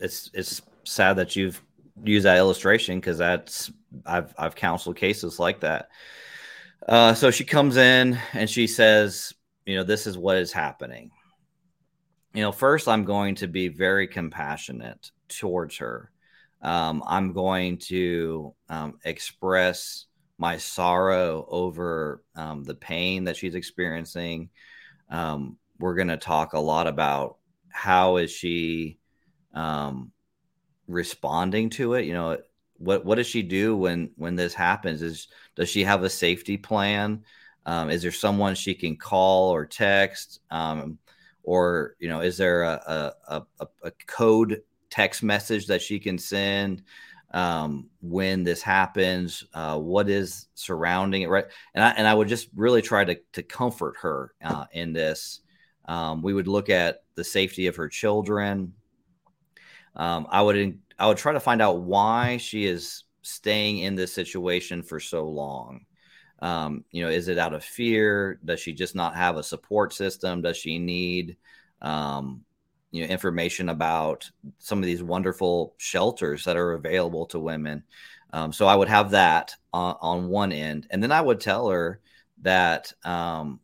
it's 0.00 0.30
it's 0.34 0.62
sad 0.84 1.16
that 1.16 1.36
you've 1.36 1.62
used 2.04 2.26
that 2.26 2.38
illustration 2.38 2.98
because 2.98 3.18
that's 3.18 3.70
I've 4.04 4.34
I've 4.38 4.54
counseled 4.54 4.96
cases 4.96 5.38
like 5.38 5.60
that. 5.60 5.88
Uh, 6.88 7.14
so 7.14 7.30
she 7.30 7.44
comes 7.44 7.76
in 7.76 8.18
and 8.32 8.50
she 8.50 8.66
says, 8.66 9.32
you 9.66 9.76
know, 9.76 9.84
this 9.84 10.06
is 10.06 10.18
what 10.18 10.36
is 10.36 10.52
happening. 10.52 11.10
You 12.34 12.42
know, 12.42 12.52
first 12.52 12.88
I'm 12.88 13.04
going 13.04 13.36
to 13.36 13.46
be 13.46 13.68
very 13.68 14.08
compassionate 14.08 15.10
towards 15.28 15.76
her 15.76 16.11
um, 16.62 17.02
I'm 17.06 17.32
going 17.32 17.78
to 17.78 18.54
um, 18.68 18.98
express 19.04 20.06
my 20.38 20.56
sorrow 20.56 21.46
over 21.48 22.22
um, 22.36 22.64
the 22.64 22.74
pain 22.74 23.24
that 23.24 23.36
she's 23.36 23.54
experiencing. 23.54 24.50
Um, 25.10 25.58
we're 25.78 25.94
going 25.94 26.08
to 26.08 26.16
talk 26.16 26.52
a 26.52 26.60
lot 26.60 26.86
about 26.86 27.38
how 27.68 28.16
is 28.16 28.30
she 28.30 28.98
um, 29.54 30.12
responding 30.86 31.70
to 31.70 31.94
it. 31.94 32.06
You 32.06 32.12
know, 32.12 32.38
what 32.78 33.04
what 33.04 33.16
does 33.16 33.26
she 33.26 33.42
do 33.42 33.76
when 33.76 34.10
when 34.16 34.36
this 34.36 34.54
happens? 34.54 35.02
Is 35.02 35.28
does 35.56 35.68
she 35.68 35.84
have 35.84 36.04
a 36.04 36.10
safety 36.10 36.56
plan? 36.56 37.24
Um, 37.66 37.90
is 37.90 38.02
there 38.02 38.12
someone 38.12 38.54
she 38.54 38.74
can 38.74 38.96
call 38.96 39.50
or 39.50 39.66
text? 39.66 40.40
or 41.44 41.96
you 41.98 42.08
know, 42.08 42.20
is 42.20 42.36
there 42.36 42.62
a, 42.62 43.12
a, 43.28 43.42
a, 43.60 43.66
a 43.84 43.90
code 44.06 44.62
text 44.92 45.22
message 45.22 45.66
that 45.66 45.82
she 45.82 45.98
can 45.98 46.18
send. 46.18 46.82
um, 47.32 47.88
when 48.00 48.44
this 48.44 48.62
happens, 48.62 49.44
uh, 49.54 49.78
what 49.78 50.08
is 50.08 50.48
surrounding 50.54 51.22
it, 51.22 51.28
right? 51.30 51.46
And 51.74 51.82
I 51.82 51.90
and 51.92 52.06
I 52.06 52.14
would 52.14 52.28
just 52.28 52.48
really 52.54 52.82
try 52.82 53.04
to 53.04 53.18
to 53.32 53.42
comfort 53.42 53.96
her 54.02 54.34
uh, 54.44 54.66
in 54.72 54.92
this. 54.92 55.40
Um, 55.86 56.22
we 56.22 56.34
would 56.34 56.48
look 56.48 56.68
at 56.70 57.02
the 57.14 57.24
safety 57.24 57.66
of 57.68 57.76
her 57.76 57.88
children. 57.88 58.74
Um, 59.96 60.26
I 60.30 60.42
would 60.42 60.78
I 60.98 61.06
would 61.08 61.18
try 61.18 61.32
to 61.32 61.40
find 61.40 61.62
out 61.62 61.80
why 61.82 62.36
she 62.38 62.64
is 62.66 63.04
staying 63.22 63.78
in 63.80 63.94
this 63.94 64.12
situation 64.12 64.82
for 64.82 65.00
so 65.00 65.28
long. 65.28 65.86
Um, 66.40 66.84
you 66.90 67.02
know, 67.04 67.10
is 67.10 67.28
it 67.28 67.38
out 67.38 67.54
of 67.54 67.64
fear? 67.64 68.40
Does 68.44 68.60
she 68.60 68.72
just 68.72 68.94
not 68.94 69.14
have 69.16 69.36
a 69.36 69.42
support 69.42 69.92
system? 69.94 70.42
Does 70.42 70.56
she 70.56 70.78
need 70.78 71.36
um, 71.82 72.44
you 72.92 73.02
know 73.02 73.12
information 73.12 73.70
about 73.70 74.30
some 74.58 74.78
of 74.78 74.84
these 74.84 75.02
wonderful 75.02 75.74
shelters 75.78 76.44
that 76.44 76.56
are 76.56 76.74
available 76.74 77.26
to 77.26 77.40
women. 77.40 77.82
Um, 78.32 78.52
so 78.52 78.66
I 78.66 78.76
would 78.76 78.88
have 78.88 79.10
that 79.10 79.54
on, 79.72 79.96
on, 80.00 80.28
one 80.28 80.52
end, 80.52 80.86
and 80.90 81.02
then 81.02 81.12
I 81.12 81.20
would 81.20 81.40
tell 81.40 81.68
her 81.68 82.00
that 82.42 82.92
um, 83.04 83.60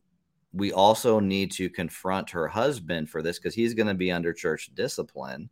we 0.52 0.72
also 0.72 1.20
need 1.20 1.52
to 1.52 1.70
confront 1.70 2.30
her 2.30 2.48
husband 2.48 3.08
for 3.08 3.22
this 3.22 3.38
because 3.38 3.54
he's 3.54 3.74
going 3.74 3.86
to 3.86 3.94
be 3.94 4.10
under 4.10 4.32
church 4.32 4.70
discipline 4.74 5.48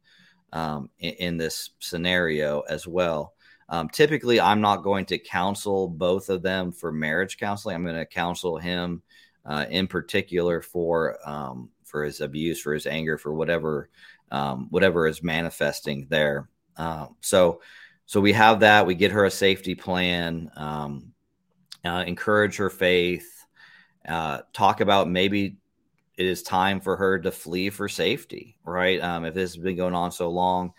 um, 0.53 0.91
in, 0.99 1.15
in, 1.15 1.37
this 1.37 1.71
scenario 1.81 2.61
as 2.63 2.87
well. 2.87 3.35
Um, 3.69 3.89
typically, 3.89 4.41
I'm 4.41 4.61
not 4.61 4.85
going 4.85 5.07
to 5.07 5.19
counsel 5.19 5.89
both 5.89 6.29
of 6.29 6.43
them 6.43 6.73
for 6.73 6.93
marriage 6.93 7.37
counseling. 7.37 7.75
I'm 7.75 7.85
going 7.85 7.97
to 7.97 8.07
counsel 8.07 8.59
him 8.59 9.03
uh, 9.45 9.67
in 9.69 9.87
particular 9.87 10.61
for 10.61 11.19
um, 11.29 11.71
for 11.87 12.05
his 12.05 12.21
abuse, 12.21 12.61
for 12.61 12.75
his 12.75 12.87
anger, 12.87 13.17
for 13.17 13.33
whatever 13.33 13.89
um, 14.31 14.67
whatever 14.71 15.07
is 15.07 15.23
manifesting 15.23 16.07
there. 16.11 16.49
Uh, 16.77 17.07
so 17.21 17.61
so 18.07 18.21
we 18.21 18.33
have 18.33 18.61
that. 18.61 18.87
We 18.87 18.95
get 18.95 19.13
her 19.13 19.25
a 19.25 19.31
safety 19.31 19.75
plan, 19.75 20.51
um, 20.57 21.13
uh, 21.85 22.05
encourage 22.07 22.57
her 22.57 22.71
faith, 22.71 23.47
uh, 24.09 24.43
talk 24.53 24.81
about 24.81 25.09
maybe 25.09 25.57
it 26.17 26.27
is 26.27 26.43
time 26.43 26.81
for 26.81 26.97
her 26.97 27.19
to 27.19 27.31
flee 27.31 27.71
for 27.71 27.89
safety, 27.89 28.57
right? 28.65 29.01
Um, 29.03 29.25
if 29.25 29.35
this 29.35 29.55
has 29.55 29.63
been 29.63 29.77
going 29.77 29.95
on 29.95 30.13
so 30.13 30.31
long, 30.31 30.73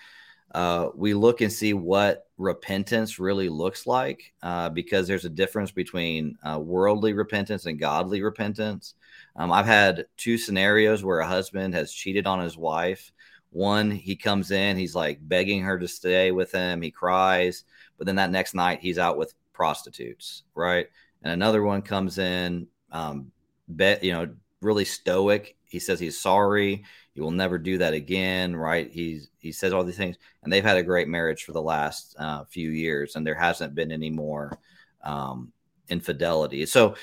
uh, 0.55 0.89
we 0.95 1.13
look 1.13 1.41
and 1.41 1.51
see 1.51 1.73
what 1.73 2.27
repentance 2.37 3.19
really 3.19 3.49
looks 3.49 3.85
like 3.85 4.33
uh, 4.41 4.69
because 4.69 5.07
there's 5.07 5.25
a 5.25 5.29
difference 5.29 5.71
between 5.71 6.37
uh, 6.43 6.59
worldly 6.59 7.13
repentance 7.13 7.65
and 7.65 7.79
godly 7.79 8.21
repentance. 8.21 8.95
Um, 9.37 9.51
I've 9.51 9.65
had 9.65 10.07
two 10.17 10.37
scenarios 10.37 11.03
where 11.03 11.19
a 11.19 11.27
husband 11.27 11.73
has 11.75 11.93
cheated 11.93 12.25
on 12.25 12.39
his 12.39 12.57
wife. 12.57 13.11
One, 13.51 13.91
he 13.91 14.15
comes 14.15 14.51
in, 14.51 14.77
he's 14.77 14.95
like 14.95 15.19
begging 15.21 15.61
her 15.61 15.79
to 15.79 15.87
stay 15.87 16.31
with 16.31 16.51
him, 16.51 16.81
he 16.81 16.91
cries, 16.91 17.63
but 17.97 18.05
then 18.05 18.15
that 18.17 18.31
next 18.31 18.53
night 18.53 18.79
he's 18.81 18.97
out 18.97 19.17
with 19.17 19.33
prostitutes, 19.53 20.43
right? 20.53 20.87
And 21.23 21.31
another 21.31 21.63
one 21.63 21.81
comes 21.81 22.17
in, 22.17 22.67
um, 22.91 23.31
bet 23.67 24.03
you 24.03 24.11
know, 24.11 24.29
really 24.61 24.85
stoic. 24.85 25.55
He 25.65 25.79
says 25.79 25.99
he's 25.99 26.19
sorry. 26.19 26.83
He 27.13 27.21
will 27.21 27.31
never 27.31 27.57
do 27.57 27.77
that 27.79 27.93
again, 27.93 28.55
right? 28.55 28.91
He's 28.91 29.29
he 29.39 29.51
says 29.51 29.73
all 29.73 29.83
these 29.83 29.97
things, 29.97 30.17
and 30.43 30.53
they've 30.53 30.63
had 30.63 30.77
a 30.77 30.83
great 30.83 31.07
marriage 31.07 31.43
for 31.43 31.51
the 31.51 31.61
last 31.61 32.15
uh, 32.19 32.45
few 32.45 32.69
years, 32.69 33.15
and 33.15 33.25
there 33.25 33.35
hasn't 33.35 33.75
been 33.75 33.91
any 33.91 34.11
more 34.11 34.57
um, 35.03 35.51
infidelity. 35.89 36.65
So 36.65 36.95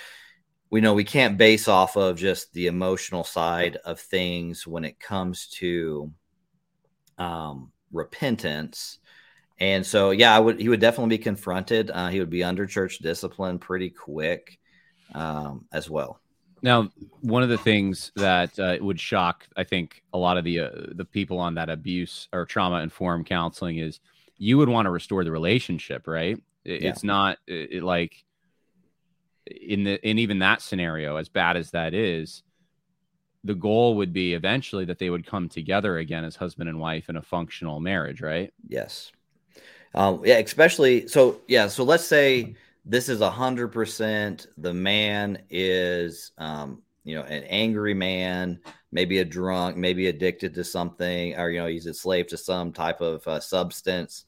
we 0.70 0.80
know 0.80 0.94
we 0.94 1.04
can't 1.04 1.38
base 1.38 1.68
off 1.68 1.96
of 1.96 2.16
just 2.16 2.52
the 2.52 2.66
emotional 2.66 3.24
side 3.24 3.76
of 3.84 4.00
things 4.00 4.66
when 4.66 4.84
it 4.84 4.98
comes 4.98 5.46
to 5.48 6.12
um, 7.18 7.70
repentance. 7.92 8.98
And 9.60 9.86
so, 9.86 10.10
yeah, 10.10 10.34
I 10.34 10.40
would. 10.40 10.58
He 10.60 10.68
would 10.68 10.80
definitely 10.80 11.16
be 11.16 11.22
confronted. 11.22 11.90
Uh, 11.92 12.08
he 12.08 12.18
would 12.18 12.30
be 12.30 12.42
under 12.42 12.66
church 12.66 12.98
discipline 12.98 13.58
pretty 13.58 13.88
quick 13.88 14.58
um, 15.14 15.66
as 15.72 15.88
well. 15.88 16.20
Now, 16.60 16.90
one 17.20 17.42
of 17.42 17.50
the 17.50 17.58
things 17.58 18.10
that 18.16 18.58
uh, 18.58 18.78
would 18.80 18.98
shock, 18.98 19.46
I 19.56 19.64
think, 19.64 20.02
a 20.12 20.18
lot 20.18 20.38
of 20.38 20.44
the 20.44 20.60
uh, 20.60 20.70
the 20.92 21.04
people 21.04 21.38
on 21.38 21.54
that 21.54 21.68
abuse 21.68 22.26
or 22.32 22.46
trauma 22.46 22.80
informed 22.80 23.26
counseling 23.26 23.78
is 23.78 24.00
you 24.38 24.58
would 24.58 24.68
want 24.68 24.86
to 24.86 24.90
restore 24.90 25.24
the 25.24 25.30
relationship, 25.30 26.08
right? 26.08 26.40
It, 26.64 26.82
yeah. 26.82 26.90
It's 26.90 27.04
not 27.04 27.38
it, 27.46 27.82
like 27.82 28.24
in 29.46 29.84
the 29.84 30.08
in 30.08 30.18
even 30.18 30.38
that 30.40 30.62
scenario, 30.62 31.16
as 31.16 31.28
bad 31.28 31.56
as 31.56 31.70
that 31.72 31.94
is, 31.94 32.42
the 33.44 33.54
goal 33.54 33.96
would 33.96 34.12
be 34.12 34.34
eventually 34.34 34.86
that 34.86 34.98
they 34.98 35.10
would 35.10 35.26
come 35.26 35.48
together 35.48 35.98
again 35.98 36.24
as 36.24 36.36
husband 36.36 36.68
and 36.68 36.80
wife 36.80 37.08
in 37.08 37.16
a 37.16 37.22
functional 37.22 37.80
marriage, 37.80 38.20
right? 38.22 38.52
Yes. 38.66 39.12
Um, 39.94 40.22
yeah, 40.24 40.38
especially 40.38 41.06
so. 41.06 41.40
Yeah, 41.46 41.68
so 41.68 41.84
let's 41.84 42.06
say 42.06 42.56
this 42.84 43.08
is 43.08 43.20
a 43.20 43.30
hundred 43.30 43.68
percent. 43.68 44.46
The 44.58 44.74
man 44.74 45.38
is, 45.50 46.32
um, 46.38 46.82
you 47.04 47.14
know, 47.14 47.22
an 47.22 47.44
angry 47.44 47.94
man, 47.94 48.60
maybe 48.92 49.18
a 49.18 49.24
drunk, 49.24 49.76
maybe 49.76 50.08
addicted 50.08 50.54
to 50.54 50.64
something, 50.64 51.38
or 51.38 51.50
you 51.50 51.60
know, 51.60 51.66
he's 51.66 51.86
a 51.86 51.94
slave 51.94 52.26
to 52.28 52.36
some 52.36 52.72
type 52.72 53.00
of 53.00 53.26
uh, 53.28 53.40
substance. 53.40 54.24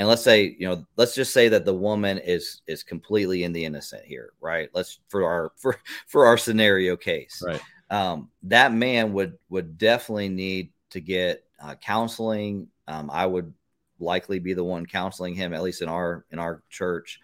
And 0.00 0.08
let's 0.08 0.24
say, 0.24 0.56
you 0.58 0.66
know, 0.66 0.86
let's 0.96 1.14
just 1.14 1.34
say 1.34 1.48
that 1.50 1.66
the 1.66 1.74
woman 1.74 2.16
is 2.16 2.62
is 2.66 2.82
completely 2.82 3.44
in 3.44 3.52
the 3.52 3.64
innocent 3.64 4.02
here, 4.04 4.32
right? 4.40 4.70
Let's 4.72 4.98
for 5.08 5.24
our 5.24 5.52
for 5.56 5.78
for 6.06 6.24
our 6.24 6.38
scenario 6.38 6.96
case, 6.96 7.42
right? 7.46 7.60
Um, 7.90 8.30
that 8.44 8.72
man 8.72 9.12
would 9.12 9.38
would 9.50 9.76
definitely 9.76 10.30
need 10.30 10.70
to 10.90 11.00
get 11.00 11.44
uh, 11.62 11.74
counseling. 11.74 12.68
Um, 12.88 13.10
I 13.12 13.26
would 13.26 13.52
likely 13.98 14.38
be 14.38 14.54
the 14.54 14.64
one 14.64 14.86
counseling 14.86 15.34
him, 15.34 15.52
at 15.52 15.62
least 15.62 15.82
in 15.82 15.88
our 15.88 16.24
in 16.30 16.38
our 16.38 16.62
church 16.70 17.20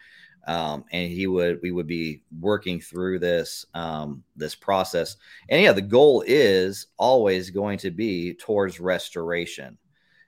um, 0.47 0.85
and 0.93 1.11
he 1.11 1.27
would 1.27 1.61
we 1.63 1.73
would 1.73 1.87
be 1.87 2.23
working 2.41 2.81
through 2.81 3.19
this 3.19 3.67
um, 3.75 4.23
this 4.37 4.55
process 4.55 5.17
and 5.49 5.63
yeah 5.63 5.73
the 5.73 5.83
goal 5.83 6.23
is 6.27 6.87
always 6.97 7.51
going 7.51 7.79
to 7.79 7.91
be 7.91 8.35
towards 8.35 8.79
restoration 8.79 9.77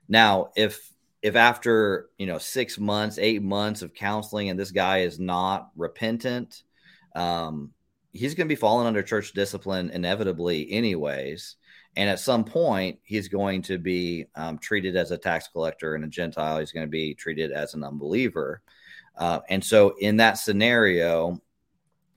now 0.09 0.51
if 0.57 0.93
if 1.23 1.37
after 1.37 2.09
you 2.19 2.27
know 2.27 2.39
six 2.39 2.79
months 2.79 3.19
eight 3.19 3.43
months 3.43 3.83
of 3.83 3.95
counseling 3.95 4.51
and 4.51 4.59
this 4.59 4.71
guy 4.71 4.99
is 4.99 5.19
not 5.19 5.71
repentant 5.77 6.63
um, 7.15 7.73
he's 8.13 8.35
going 8.35 8.47
to 8.47 8.53
be 8.53 8.57
falling 8.57 8.87
under 8.87 9.03
church 9.03 9.33
discipline 9.33 9.91
inevitably 9.91 10.71
anyways. 10.71 11.57
And 11.97 12.09
at 12.09 12.21
some 12.21 12.45
point 12.45 12.99
he's 13.03 13.29
going 13.29 13.63
to 13.63 13.79
be 13.79 14.27
um, 14.35 14.59
treated 14.59 14.97
as 14.97 15.11
a 15.11 15.19
tax 15.19 15.49
collector 15.49 15.95
and 15.95 16.05
a 16.05 16.09
gentile. 16.09 16.59
He's 16.59 16.73
going 16.73 16.87
to 16.87 16.91
be 16.91 17.15
treated 17.15 17.51
as 17.51 17.75
an 17.75 17.85
unbeliever. 17.85 18.63
Uh, 19.17 19.41
and 19.49 19.65
so, 19.65 19.97
in 19.99 20.19
that 20.19 20.39
scenario, 20.39 21.43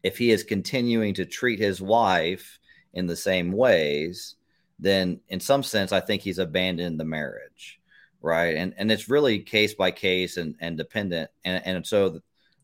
if 0.03 0.19
he 0.19 0.29
is 0.29 0.43
continuing 0.43 1.15
to 1.15 1.25
treat 1.25 1.57
his 1.57 1.81
wife 1.81 2.59
in 2.93 3.07
the 3.07 3.15
same 3.15 3.51
ways, 3.51 4.35
then 4.77 5.19
in 5.29 5.39
some 5.39 5.63
sense, 5.63 5.91
I 5.91 5.99
think 5.99 6.21
he's 6.21 6.37
abandoned 6.37 6.99
the 6.99 7.05
marriage, 7.05 7.79
right? 8.21 8.55
And 8.55 8.73
and 8.77 8.91
it's 8.91 9.09
really 9.09 9.39
case 9.39 9.73
by 9.73 9.91
case 9.91 10.37
and 10.37 10.55
and 10.59 10.77
dependent. 10.77 11.29
And 11.43 11.65
and 11.65 11.85
so, 11.87 12.19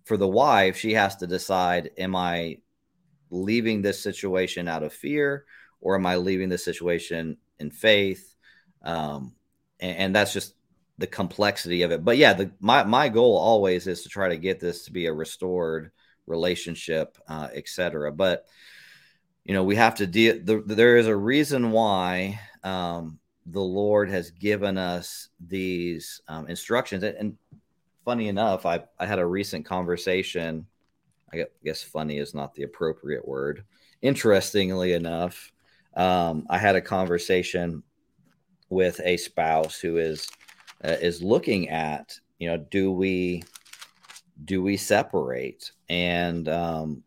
for 0.06 0.18
the 0.18 0.28
wife, 0.28 0.78
she 0.78 0.94
has 0.94 1.16
to 1.18 1.28
decide: 1.28 1.92
Am 1.98 2.16
I 2.16 2.60
leaving 3.30 3.82
this 3.82 4.02
situation 4.02 4.68
out 4.68 4.84
of 4.84 4.94
fear, 4.94 5.46
or 5.82 5.96
am 5.96 6.06
I 6.06 6.18
leaving 6.18 6.50
this 6.50 6.64
situation 6.64 7.38
in 7.60 7.72
faith? 7.72 8.36
Um, 8.84 9.34
and, 9.80 9.98
and 9.98 10.16
that's 10.16 10.34
just 10.34 10.54
the 10.98 11.08
complexity 11.08 11.84
of 11.84 11.92
it. 11.92 12.04
But 12.04 12.18
yeah, 12.18 12.34
the 12.34 12.52
my 12.60 12.84
my 12.84 13.10
goal 13.10 13.38
always 13.38 13.88
is 13.88 14.04
to 14.04 14.10
try 14.10 14.30
to 14.30 14.38
get 14.38 14.60
this 14.60 14.86
to 14.86 14.92
be 14.92 15.08
a 15.08 15.14
restored 15.14 15.92
relationship, 16.26 17.18
uh, 17.28 17.50
etc. 17.54 18.12
But 18.12 18.46
you 19.44 19.54
know, 19.54 19.64
we 19.64 19.76
have 19.76 19.96
to 19.96 20.08
deal. 20.08 20.40
The, 20.44 20.62
there 20.66 20.98
is 20.98 21.08
a 21.08 21.16
reason 21.16 21.72
why 21.72 22.40
um, 22.64 23.20
the 23.48 23.62
Lord 23.62 24.10
has 24.10 24.32
given 24.32 24.78
us 24.78 25.30
these 25.40 26.22
um, 26.28 26.48
instructions. 26.48 27.04
And, 27.04 27.16
and 27.18 27.38
funny 28.04 28.28
enough, 28.28 28.66
I 28.66 28.84
I 29.00 29.06
had 29.06 29.20
a 29.20 29.26
recent 29.26 29.66
conversation. 29.66 30.66
I 31.34 31.46
guess 31.64 31.84
funny 31.84 32.20
is 32.20 32.34
not 32.34 32.54
the 32.54 32.64
appropriate 32.64 33.28
word. 33.28 33.64
Interestingly 34.02 34.94
enough, 34.94 35.52
um, 35.96 36.46
I 36.50 36.58
had 36.58 36.76
a 36.76 36.82
conversation 36.82 37.84
with 38.70 39.00
a 39.04 39.18
spouse 39.18 39.80
who 39.80 39.98
is 39.98 40.30
uh, 40.84 40.98
is 41.02 41.22
looking 41.22 41.70
at 41.70 42.18
you 42.40 42.50
know 42.50 42.58
do 42.58 42.92
we 42.92 43.44
do 44.46 44.62
we 44.62 44.78
separate 44.78 45.72
and 45.90 46.48
um, 46.50 47.04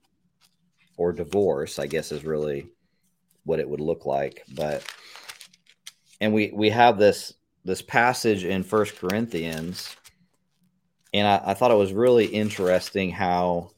or 0.96 1.12
divorce 1.12 1.78
i 1.78 1.86
guess 1.86 2.12
is 2.12 2.24
really 2.24 2.66
what 3.44 3.60
it 3.60 3.68
would 3.68 3.80
look 3.80 4.06
like 4.06 4.42
but 4.54 4.84
and 6.20 6.32
we 6.32 6.50
we 6.54 6.70
have 6.70 6.98
this 6.98 7.34
this 7.64 7.82
passage 7.82 8.44
in 8.44 8.62
first 8.62 8.96
corinthians 8.96 9.94
and 11.12 11.26
I, 11.26 11.40
I 11.46 11.54
thought 11.54 11.70
it 11.70 11.74
was 11.74 11.92
really 11.92 12.26
interesting 12.26 13.10
how 13.10 13.70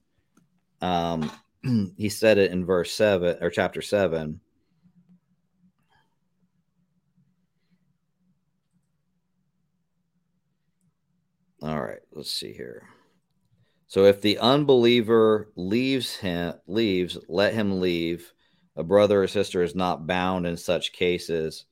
um, 0.81 1.31
he 1.97 2.09
said 2.09 2.39
it 2.39 2.53
in 2.53 2.65
verse 2.65 2.93
7 2.93 3.39
or 3.41 3.51
chapter 3.51 3.83
7 3.83 4.41
All 11.63 11.81
right, 11.81 12.01
let's 12.11 12.33
see 12.33 12.53
here. 12.53 12.89
So 13.87 14.07
if 14.07 14.21
the 14.21 14.39
unbeliever 14.39 15.53
leaves 15.55 16.17
him 16.17 16.55
leaves, 16.67 17.17
let 17.29 17.55
him 17.55 17.81
leave. 17.81 18.33
A 18.75 18.83
brother 18.83 19.23
or 19.23 19.29
sister 19.29 19.63
is 19.63 19.75
not 19.77 20.07
bound 20.07 20.47
in 20.47 20.57
such 20.57 20.93
cases. 20.93 21.67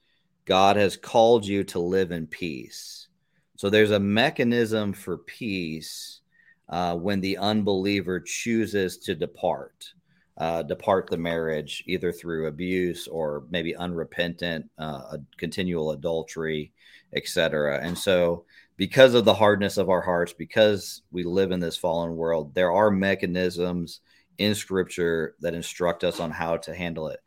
God 0.51 0.74
has 0.78 0.96
called 0.96 1.46
you 1.46 1.62
to 1.62 1.78
live 1.78 2.11
in 2.11 2.26
peace. 2.26 3.07
So 3.55 3.70
there's 3.70 3.92
a 3.92 4.01
mechanism 4.01 4.92
for 4.92 5.18
peace 5.18 6.22
uh, 6.68 6.96
when 6.96 7.20
the 7.20 7.38
unbeliever 7.38 8.18
chooses 8.18 8.98
to 8.98 9.14
depart, 9.14 9.92
uh, 10.38 10.64
depart 10.64 11.09
the 11.09 11.16
marriage 11.16 11.84
either 11.86 12.11
through 12.11 12.48
abuse 12.48 13.07
or 13.07 13.44
maybe 13.51 13.76
unrepentant, 13.76 14.68
uh, 14.76 15.18
continual 15.36 15.92
adultery, 15.92 16.72
etc. 17.14 17.78
And 17.80 17.96
so 17.96 18.44
because 18.76 19.14
of 19.14 19.24
the 19.24 19.34
hardness 19.34 19.76
of 19.76 19.88
our 19.88 20.03
hearts, 20.03 20.32
because 20.32 21.03
we 21.12 21.22
live 21.22 21.53
in 21.53 21.61
this 21.61 21.76
fallen 21.76 22.16
world, 22.16 22.53
there 22.57 22.72
are 22.72 22.90
mechanisms 22.90 24.01
in 24.38 24.57
scripture 24.57 25.36
that 25.38 25.55
instruct 25.55 26.03
us 26.03 26.18
on 26.18 26.32
how 26.32 26.57
to 26.57 26.74
handle 26.74 27.07
it. 27.07 27.20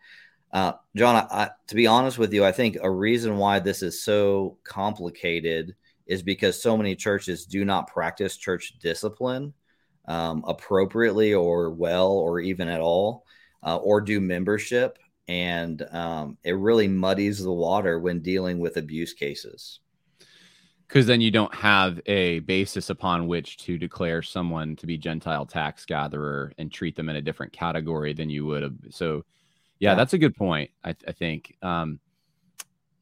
Uh, 0.54 0.74
Jon, 0.96 1.16
I, 1.16 1.28
I, 1.32 1.50
to 1.68 1.76
be 1.76 1.88
honest 1.88 2.20
with 2.20 2.32
you, 2.32 2.46
I 2.46 2.52
think 2.52 2.78
a 2.82 2.90
reason 2.90 3.38
why 3.38 3.60
this 3.60 3.82
is 3.82 4.04
so 4.04 4.58
complicated 4.64 5.76
is 6.06 6.22
because 6.22 6.62
so 6.62 6.78
many 6.78 6.96
churches 6.96 7.46
do 7.46 7.66
not 7.66 7.88
practice 7.88 8.38
church 8.38 8.74
discipline 8.80 9.54
um, 10.08 10.44
appropriately 10.48 11.34
or 11.34 11.72
well 11.72 12.12
or 12.12 12.40
even 12.40 12.68
at 12.68 12.82
all, 12.82 13.26
uh, 13.64 13.78
or 13.78 14.00
do 14.00 14.22
membership. 14.22 15.00
And 15.28 15.82
um, 15.92 16.38
it 16.44 16.54
really 16.54 16.88
muddies 16.88 17.42
the 17.42 17.52
water 17.52 17.98
when 17.98 18.20
dealing 18.20 18.60
with 18.60 18.78
abuse 18.78 19.14
cases 19.14 19.80
because 20.94 21.08
then 21.08 21.22
you 21.22 21.32
don't 21.32 21.56
have 21.56 22.00
a 22.06 22.38
basis 22.42 22.92
upon 22.92 23.26
which 23.26 23.58
to 23.58 23.80
declare 23.80 24.22
someone 24.22 24.76
to 24.76 24.86
be 24.86 24.96
Gentile 24.96 25.44
tax 25.44 25.86
gatherer 25.86 26.54
and 26.60 26.72
treat 26.72 26.96
them 26.96 27.10
in 27.10 27.16
a 27.16 27.22
different 27.22 27.52
category 27.52 28.14
than 28.14 28.30
you 28.30 28.46
would 28.46 28.62
have. 28.62 28.76
So, 28.92 29.26
yeah, 29.80 29.92
yeah. 29.92 29.96
that's 29.96 30.14
a 30.14 30.18
good 30.18 30.36
point. 30.36 30.72
I, 30.84 30.96
I 31.08 31.12
think. 31.12 31.58
Um, 31.62 32.00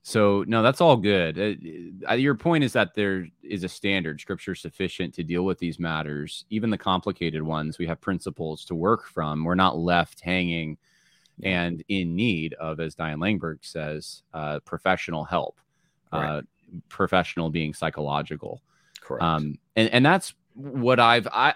so 0.04 0.44
no, 0.48 0.64
that's 0.64 0.82
all 0.82 0.98
good. 0.98 1.40
Uh, 1.40 2.12
uh, 2.12 2.16
your 2.16 2.34
point 2.34 2.64
is 2.64 2.74
that 2.74 2.96
there 2.96 3.28
is 3.44 3.64
a 3.64 3.70
standard, 3.70 4.20
scripture 4.20 4.56
sufficient 4.56 5.14
to 5.16 5.24
deal 5.24 5.46
with 5.46 5.60
these 5.60 5.80
matters, 5.80 6.46
even 6.50 6.72
the 6.72 6.78
complicated 6.78 7.44
ones. 7.44 7.78
We 7.78 7.86
have 7.88 8.02
principles 8.02 8.66
to 8.66 8.76
work 8.76 9.06
from. 9.06 9.44
We're 9.44 9.56
not 9.56 9.78
left 9.78 10.22
hanging 10.22 10.78
and 11.44 11.84
in 11.88 12.16
need 12.16 12.54
of, 12.56 12.80
as 12.80 12.96
Diane 12.96 13.20
Langberg 13.20 13.60
says, 13.62 14.24
uh, 14.34 14.60
professional 14.62 15.24
help. 15.24 15.60
Right. 16.12 16.38
Uh, 16.38 16.42
professional 16.90 17.50
being 17.50 17.74
psychological. 17.74 18.62
Correct. 19.02 19.24
Um, 19.24 19.58
and 19.76 19.90
and 19.90 20.06
that's 20.06 20.34
what 20.62 21.00
I've 21.00 21.28
I 21.28 21.54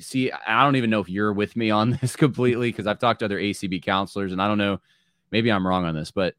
see. 0.00 0.30
I 0.32 0.64
don't 0.64 0.76
even 0.76 0.90
know 0.90 1.00
if 1.00 1.08
you're 1.08 1.32
with 1.32 1.56
me 1.56 1.70
on 1.70 1.90
this 2.00 2.16
completely 2.16 2.70
because 2.70 2.86
I've 2.86 2.98
talked 2.98 3.20
to 3.20 3.24
other 3.24 3.38
ACB 3.38 3.82
counselors, 3.82 4.32
and 4.32 4.40
I 4.40 4.48
don't 4.48 4.58
know. 4.58 4.80
Maybe 5.30 5.50
I'm 5.50 5.66
wrong 5.66 5.84
on 5.84 5.94
this, 5.94 6.10
but 6.10 6.34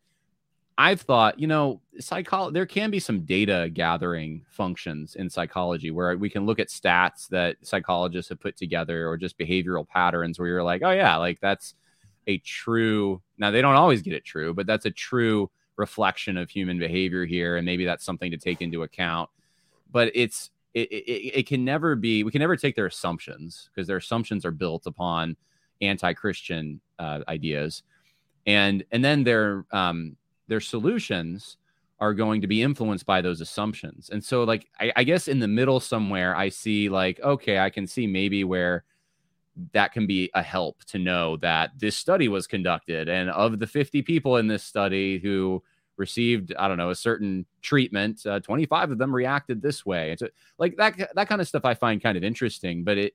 I've 0.77 1.01
thought, 1.01 1.39
you 1.39 1.47
know, 1.47 1.79
psychology, 1.99 2.53
there 2.53 2.65
can 2.65 2.91
be 2.91 2.99
some 2.99 3.21
data 3.21 3.69
gathering 3.71 4.45
functions 4.49 5.15
in 5.15 5.29
psychology 5.29 5.91
where 5.91 6.17
we 6.17 6.29
can 6.29 6.45
look 6.45 6.59
at 6.59 6.67
stats 6.67 7.27
that 7.29 7.57
psychologists 7.61 8.29
have 8.29 8.39
put 8.39 8.57
together 8.57 9.07
or 9.07 9.15
just 9.15 9.37
behavioral 9.37 9.87
patterns 9.87 10.39
where 10.39 10.47
you're 10.47 10.63
like, 10.63 10.81
oh, 10.83 10.91
yeah, 10.91 11.15
like 11.17 11.39
that's 11.39 11.75
a 12.27 12.37
true, 12.39 13.21
now 13.37 13.51
they 13.51 13.61
don't 13.61 13.75
always 13.75 14.01
get 14.01 14.13
it 14.13 14.25
true, 14.25 14.53
but 14.53 14.65
that's 14.65 14.85
a 14.85 14.91
true 14.91 15.49
reflection 15.77 16.35
of 16.37 16.49
human 16.49 16.77
behavior 16.77 17.25
here 17.25 17.57
and 17.57 17.65
maybe 17.65 17.85
that's 17.85 18.03
something 18.03 18.31
to 18.31 18.37
take 18.37 18.61
into 18.61 18.83
account 18.83 19.29
but 19.91 20.11
it's 20.15 20.51
it, 20.73 20.91
it, 20.91 21.39
it 21.39 21.47
can 21.47 21.65
never 21.65 21.95
be 21.95 22.23
we 22.23 22.31
can 22.31 22.39
never 22.39 22.55
take 22.55 22.75
their 22.75 22.85
assumptions 22.85 23.69
because 23.73 23.87
their 23.87 23.97
assumptions 23.97 24.45
are 24.45 24.51
built 24.51 24.85
upon 24.85 25.35
anti-christian 25.81 26.79
uh, 26.99 27.19
ideas. 27.27 27.83
And 28.45 28.83
and 28.91 29.03
then 29.03 29.23
their 29.23 29.65
um 29.71 30.15
their 30.47 30.61
solutions 30.61 31.57
are 31.99 32.13
going 32.13 32.41
to 32.41 32.47
be 32.47 32.63
influenced 32.63 33.05
by 33.05 33.21
those 33.21 33.41
assumptions. 33.41 34.09
And 34.09 34.23
so 34.23 34.43
like 34.43 34.67
I, 34.79 34.91
I 34.95 35.03
guess 35.03 35.27
in 35.27 35.39
the 35.39 35.47
middle 35.47 35.79
somewhere 35.79 36.35
i 36.35 36.49
see 36.49 36.89
like 36.89 37.19
okay 37.21 37.59
i 37.59 37.69
can 37.69 37.85
see 37.85 38.07
maybe 38.07 38.43
where 38.43 38.83
that 39.73 39.91
can 39.91 40.07
be 40.07 40.29
a 40.33 40.41
help 40.41 40.83
to 40.85 40.97
know 40.97 41.37
that 41.37 41.71
this 41.77 41.95
study 41.95 42.27
was 42.27 42.47
conducted 42.47 43.09
and 43.09 43.29
of 43.29 43.59
the 43.59 43.67
50 43.67 44.01
people 44.01 44.37
in 44.37 44.47
this 44.47 44.63
study 44.63 45.19
who 45.19 45.61
received 46.01 46.53
i 46.59 46.67
don't 46.67 46.77
know 46.77 46.89
a 46.89 46.95
certain 46.95 47.45
treatment 47.61 48.25
uh, 48.25 48.39
25 48.39 48.91
of 48.91 48.97
them 48.97 49.15
reacted 49.15 49.61
this 49.61 49.85
way. 49.85 50.09
And 50.09 50.19
so 50.19 50.27
like 50.57 50.75
that 50.77 51.11
that 51.15 51.29
kind 51.29 51.39
of 51.39 51.47
stuff 51.47 51.63
i 51.63 51.73
find 51.73 52.03
kind 52.03 52.17
of 52.17 52.23
interesting 52.23 52.83
but 52.83 52.97
it 52.97 53.13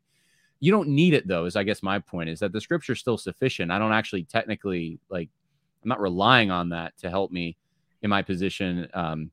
you 0.60 0.72
don't 0.72 0.88
need 0.88 1.12
it 1.12 1.28
though 1.28 1.44
is 1.44 1.56
i 1.56 1.62
guess 1.62 1.82
my 1.82 1.98
point 1.98 2.30
is 2.30 2.40
that 2.40 2.52
the 2.52 2.60
scripture 2.60 2.94
is 2.94 3.00
still 3.00 3.18
sufficient. 3.18 3.70
I 3.70 3.78
don't 3.78 3.92
actually 3.92 4.24
technically 4.24 4.98
like 5.10 5.28
i'm 5.82 5.90
not 5.90 6.00
relying 6.00 6.50
on 6.50 6.70
that 6.70 6.96
to 6.98 7.10
help 7.10 7.30
me 7.30 7.56
in 8.02 8.10
my 8.10 8.22
position 8.22 8.88
um, 8.94 9.30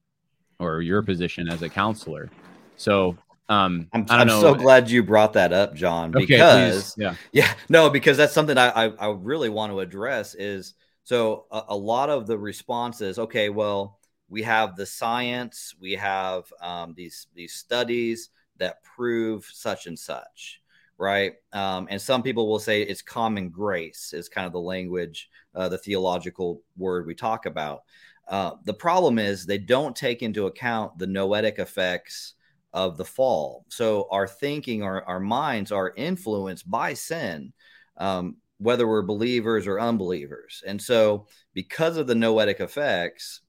or 0.59 0.81
your 0.81 1.01
position 1.01 1.49
as 1.49 1.61
a 1.61 1.69
counselor. 1.69 2.29
So 2.75 3.17
um, 3.49 3.87
I'm, 3.93 4.05
I'm 4.09 4.29
so 4.29 4.55
glad 4.55 4.89
you 4.89 5.03
brought 5.03 5.33
that 5.33 5.53
up, 5.53 5.75
Jon, 5.75 6.11
because 6.11 6.95
yeah, 6.97 7.15
yeah, 7.31 7.53
no, 7.69 7.89
because 7.89 8.17
that's 8.17 8.33
something 8.33 8.57
I, 8.57 8.69
I, 8.69 8.87
I 8.87 9.11
really 9.11 9.49
want 9.49 9.71
to 9.71 9.79
address 9.79 10.33
is 10.35 10.73
so 11.03 11.45
a, 11.51 11.63
a, 11.69 11.75
lot 11.75 12.09
of 12.09 12.27
the 12.27 12.37
responses, 12.37 13.19
okay, 13.19 13.49
well, 13.49 13.99
we 14.29 14.41
have 14.43 14.75
the 14.75 14.85
science, 14.85 15.75
we 15.79 15.93
have 15.93 16.45
um, 16.61 16.93
these 16.95 17.27
these 17.35 17.53
studies 17.53 18.29
that 18.57 18.83
prove 18.83 19.45
such 19.51 19.87
and 19.87 19.97
such, 19.97 20.61
right? 20.97 21.33
Um, 21.51 21.87
and 21.89 22.01
some 22.01 22.23
people 22.23 22.47
will 22.47 22.59
say 22.59 22.81
it's 22.81 23.01
common 23.01 23.49
grace 23.49 24.13
is 24.13 24.29
kind 24.29 24.47
of 24.47 24.53
the 24.53 24.59
language, 24.59 25.29
uh, 25.53 25.69
the 25.69 25.77
theological 25.77 26.61
word 26.77 27.05
we 27.05 27.15
talk 27.15 27.45
about. 27.45 27.83
Uh, 28.27 28.51
the 28.63 28.73
problem 28.73 29.19
is 29.19 29.45
they 29.45 29.57
don't 29.57 29.95
take 29.95 30.21
into 30.21 30.47
account 30.47 30.97
the 30.97 31.07
noetic 31.07 31.59
effects 31.59 32.35
of 32.73 32.97
the 32.97 33.05
fall. 33.05 33.65
So 33.67 34.07
our 34.09 34.27
thinking, 34.27 34.81
our, 34.81 35.03
our 35.03 35.19
minds 35.19 35.71
are 35.71 35.93
influenced 35.95 36.69
by 36.69 36.93
sin, 36.93 37.53
um, 37.97 38.37
whether 38.57 38.87
we're 38.87 39.01
believers 39.01 39.67
or 39.67 39.79
unbelievers. 39.79 40.63
And 40.65 40.81
so, 40.81 41.27
because 41.53 41.97
of 41.97 42.07
the 42.07 42.15
noetic 42.15 42.59
effects, 42.59 43.41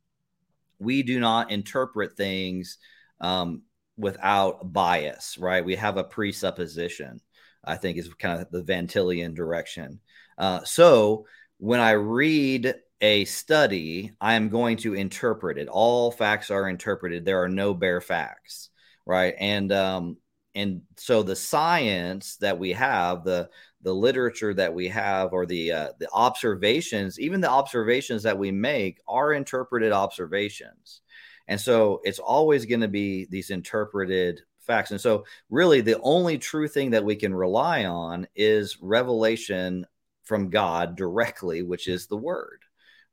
we 0.79 1.03
do 1.03 1.21
not 1.21 1.51
interpret 1.51 2.17
things 2.17 2.79
um, 3.21 3.63
without 3.97 4.73
bias, 4.73 5.39
right? 5.39 5.65
We 5.65 5.77
have 5.77 5.97
a 5.97 6.05
presupposition, 6.05 7.21
I 7.65 7.77
think 7.77 7.99
is 7.99 8.13
kind 8.15 8.41
of 8.41 8.51
the 8.51 8.63
Van 8.63 8.87
Tillian 8.87 9.35
direction. 9.35 10.01
Uh, 10.37 10.65
so, 10.65 11.27
when 11.59 11.81
I 11.81 11.93
read 11.93 12.75
a 13.01 13.25
study, 13.27 14.13
I 14.21 14.35
am 14.35 14.49
going 14.49 14.79
to 14.79 14.95
interpret 14.95 15.59
it. 15.59 15.69
All 15.69 16.11
facts 16.11 16.51
are 16.51 16.69
interpreted. 16.69 17.25
There 17.25 17.43
are 17.43 17.49
no 17.49 17.75
bare 17.75 18.01
facts 18.01 18.71
right? 19.07 19.35
And 19.39 19.73
um, 19.73 20.17
and 20.55 20.83
so 20.97 21.23
the 21.23 21.37
science 21.37 22.37
that 22.37 22.59
we 22.59 22.73
have, 22.73 23.25
the 23.25 23.49
the 23.85 23.95
literature 23.95 24.53
that 24.55 24.75
we 24.75 24.89
have, 24.89 25.33
or 25.33 25.47
the 25.47 25.71
uh, 25.71 25.89
the 25.99 26.09
observations, 26.13 27.21
even 27.21 27.41
the 27.41 27.51
observations 27.51 28.25
that 28.25 28.39
we 28.39 28.51
make, 28.51 29.01
are 29.07 29.33
interpreted 29.33 29.93
observations, 29.93 31.03
and 31.47 31.61
so 31.61 32.01
it's 32.03 32.19
always 32.19 32.67
going 32.67 32.81
to 32.81 32.89
be 32.89 33.27
these 33.27 33.51
interpreted 33.51 34.41
facts. 34.61 34.91
And 34.91 35.01
so, 35.01 35.25
really, 35.51 35.81
the 35.83 36.01
only 36.01 36.39
true 36.39 36.67
thing 36.67 36.91
that 36.91 37.05
we 37.05 37.15
can 37.15 37.35
rely 37.35 37.85
on 37.85 38.27
is 38.35 38.79
revelation 38.81 39.87
from 40.25 40.51
God 40.51 40.97
directly, 40.97 41.63
which 41.63 41.87
is 41.87 42.07
the 42.07 42.17
Word 42.17 42.65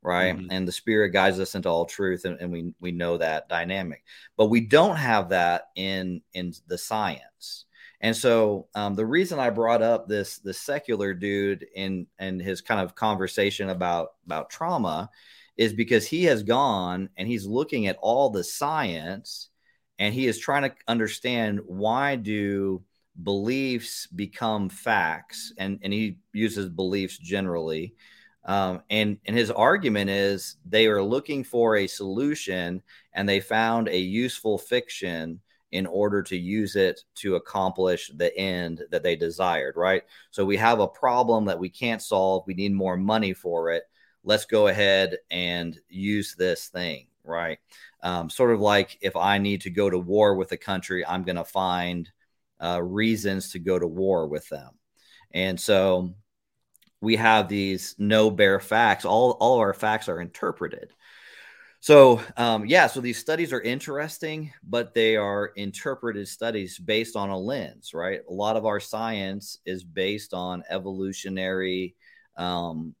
right? 0.02 0.36
Mm-hmm. 0.36 0.48
And 0.50 0.66
the 0.66 0.72
Spirit 0.72 1.10
guides 1.10 1.38
us 1.38 1.54
into 1.54 1.68
all 1.68 1.86
truth, 1.86 2.24
and, 2.24 2.40
and, 2.40 2.50
we 2.50 2.74
we 2.80 2.90
know 2.90 3.18
that 3.18 3.48
dynamic. 3.48 4.02
But 4.36 4.46
we 4.46 4.60
don't 4.60 4.96
have 4.96 5.28
that 5.28 5.68
in 5.76 6.22
in 6.34 6.52
the 6.66 6.76
science. 6.76 7.66
And 8.02 8.16
so 8.16 8.66
um, 8.74 8.94
the 8.94 9.06
reason 9.06 9.38
I 9.38 9.50
brought 9.50 9.82
up 9.82 10.08
this 10.08 10.38
this 10.38 10.60
secular 10.60 11.14
dude 11.14 11.66
in 11.74 12.06
and 12.18 12.40
his 12.42 12.60
kind 12.60 12.80
of 12.80 12.94
conversation 12.94 13.70
about 13.70 14.14
about 14.26 14.50
trauma 14.50 15.08
is 15.56 15.72
because 15.72 16.06
he 16.06 16.24
has 16.24 16.42
gone 16.42 17.08
and 17.16 17.28
he's 17.28 17.46
looking 17.46 17.86
at 17.86 17.98
all 18.00 18.30
the 18.30 18.44
science 18.44 19.50
and 19.98 20.12
he 20.12 20.26
is 20.26 20.38
trying 20.38 20.62
to 20.62 20.74
understand 20.88 21.60
why 21.66 22.16
do 22.16 22.82
beliefs 23.22 24.06
become 24.08 24.68
facts? 24.68 25.52
And 25.56 25.78
and 25.82 25.92
he 25.92 26.18
uses 26.32 26.68
beliefs 26.68 27.18
generally 27.18 27.94
um, 28.44 28.82
and 28.90 29.18
and 29.26 29.36
his 29.36 29.50
argument 29.50 30.10
is 30.10 30.56
they 30.64 30.86
are 30.86 31.02
looking 31.02 31.44
for 31.44 31.76
a 31.76 31.86
solution 31.86 32.82
and 33.12 33.28
they 33.28 33.40
found 33.40 33.88
a 33.88 33.98
useful 33.98 34.58
fiction 34.58 35.40
in 35.72 35.86
order 35.86 36.22
to 36.22 36.36
use 36.36 36.76
it 36.76 37.00
to 37.16 37.36
accomplish 37.36 38.10
the 38.14 38.36
end 38.36 38.82
that 38.90 39.02
they 39.02 39.16
desired, 39.16 39.74
right? 39.76 40.02
So 40.30 40.44
we 40.44 40.58
have 40.58 40.80
a 40.80 40.86
problem 40.86 41.46
that 41.46 41.58
we 41.58 41.70
can't 41.70 42.02
solve. 42.02 42.44
We 42.46 42.54
need 42.54 42.74
more 42.74 42.96
money 42.96 43.32
for 43.32 43.70
it. 43.70 43.84
Let's 44.22 44.44
go 44.44 44.68
ahead 44.68 45.16
and 45.30 45.78
use 45.88 46.34
this 46.36 46.68
thing, 46.68 47.06
right? 47.24 47.58
Um, 48.02 48.28
sort 48.30 48.52
of 48.52 48.60
like 48.60 48.98
if 49.00 49.16
I 49.16 49.38
need 49.38 49.62
to 49.62 49.70
go 49.70 49.88
to 49.88 49.98
war 49.98 50.34
with 50.36 50.52
a 50.52 50.56
country, 50.56 51.04
I'm 51.04 51.24
going 51.24 51.36
to 51.36 51.44
find 51.44 52.08
uh, 52.62 52.82
reasons 52.82 53.52
to 53.52 53.58
go 53.58 53.78
to 53.78 53.86
war 53.86 54.28
with 54.28 54.48
them. 54.48 54.70
And 55.32 55.58
so 55.58 56.14
we 57.00 57.16
have 57.16 57.48
these 57.48 57.96
no 57.98 58.30
bare 58.30 58.60
facts. 58.60 59.04
All, 59.04 59.32
all 59.40 59.54
of 59.54 59.60
our 59.60 59.74
facts 59.74 60.08
are 60.08 60.20
interpreted. 60.20 60.92
So, 61.82 62.22
um, 62.36 62.64
yeah, 62.64 62.86
so 62.86 63.00
these 63.00 63.18
studies 63.18 63.52
are 63.52 63.60
interesting, 63.60 64.52
but 64.62 64.94
they 64.94 65.16
are 65.16 65.46
interpreted 65.56 66.28
studies 66.28 66.78
based 66.78 67.16
on 67.16 67.30
a 67.30 67.36
lens, 67.36 67.92
right? 67.92 68.20
A 68.30 68.32
lot 68.32 68.56
of 68.56 68.66
our 68.66 68.78
science 68.78 69.58
is 69.66 69.82
based 69.82 70.32
on 70.32 70.62
evolutionary 70.70 71.96
um, 72.36 72.94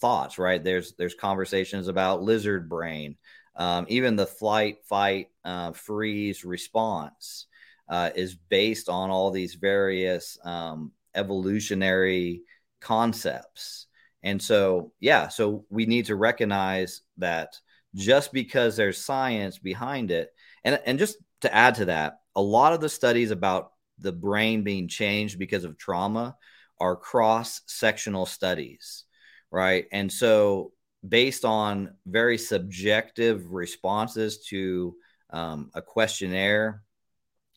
thoughts, 0.00 0.38
right? 0.38 0.64
There's 0.64 0.94
there's 0.94 1.14
conversations 1.14 1.86
about 1.86 2.22
lizard 2.22 2.66
brain, 2.66 3.18
um, 3.56 3.84
even 3.90 4.16
the 4.16 4.24
flight, 4.26 4.78
fight, 4.86 5.28
uh, 5.44 5.72
freeze 5.72 6.46
response 6.46 7.44
uh, 7.90 8.08
is 8.16 8.36
based 8.36 8.88
on 8.88 9.10
all 9.10 9.30
these 9.30 9.56
various 9.56 10.38
um, 10.44 10.92
evolutionary 11.14 12.40
concepts. 12.80 13.86
And 14.22 14.40
so, 14.40 14.92
yeah, 14.98 15.28
so 15.28 15.66
we 15.68 15.84
need 15.84 16.06
to 16.06 16.16
recognize 16.16 17.02
that 17.18 17.60
just 17.98 18.32
because 18.32 18.76
there's 18.76 19.04
science 19.04 19.58
behind 19.58 20.10
it, 20.10 20.30
and, 20.64 20.80
and 20.86 20.98
just 20.98 21.16
to 21.42 21.54
add 21.54 21.76
to 21.76 21.86
that, 21.86 22.20
a 22.34 22.42
lot 22.42 22.72
of 22.72 22.80
the 22.80 22.88
studies 22.88 23.30
about 23.30 23.72
the 23.98 24.12
brain 24.12 24.62
being 24.62 24.88
changed 24.88 25.38
because 25.38 25.64
of 25.64 25.76
trauma 25.76 26.36
are 26.80 26.96
cross 26.96 27.60
sectional 27.66 28.26
studies, 28.26 29.04
right? 29.50 29.86
And 29.92 30.10
so, 30.12 30.72
based 31.06 31.44
on 31.44 31.94
very 32.06 32.38
subjective 32.38 33.52
responses 33.52 34.44
to 34.46 34.96
um, 35.30 35.70
a 35.74 35.82
questionnaire, 35.82 36.82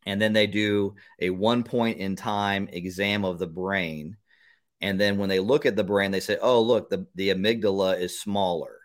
and 0.06 0.22
then 0.22 0.34
they 0.34 0.48
do 0.48 0.96
a 1.20 1.30
one 1.30 1.64
point 1.64 2.00
in 2.00 2.16
time 2.16 2.68
exam 2.72 3.26
of 3.26 3.40
the 3.40 3.48
brain 3.48 4.18
and 4.82 5.00
then 5.00 5.18
when 5.18 5.30
they 5.30 5.40
look 5.40 5.66
at 5.66 5.76
the 5.76 5.84
brain, 5.84 6.12
they 6.12 6.20
say, 6.20 6.38
oh, 6.42 6.62
look, 6.62 6.90
the, 6.90 7.06
the 7.16 7.30
amygdala 7.30 8.00
is 8.00 8.20
smaller, 8.20 8.80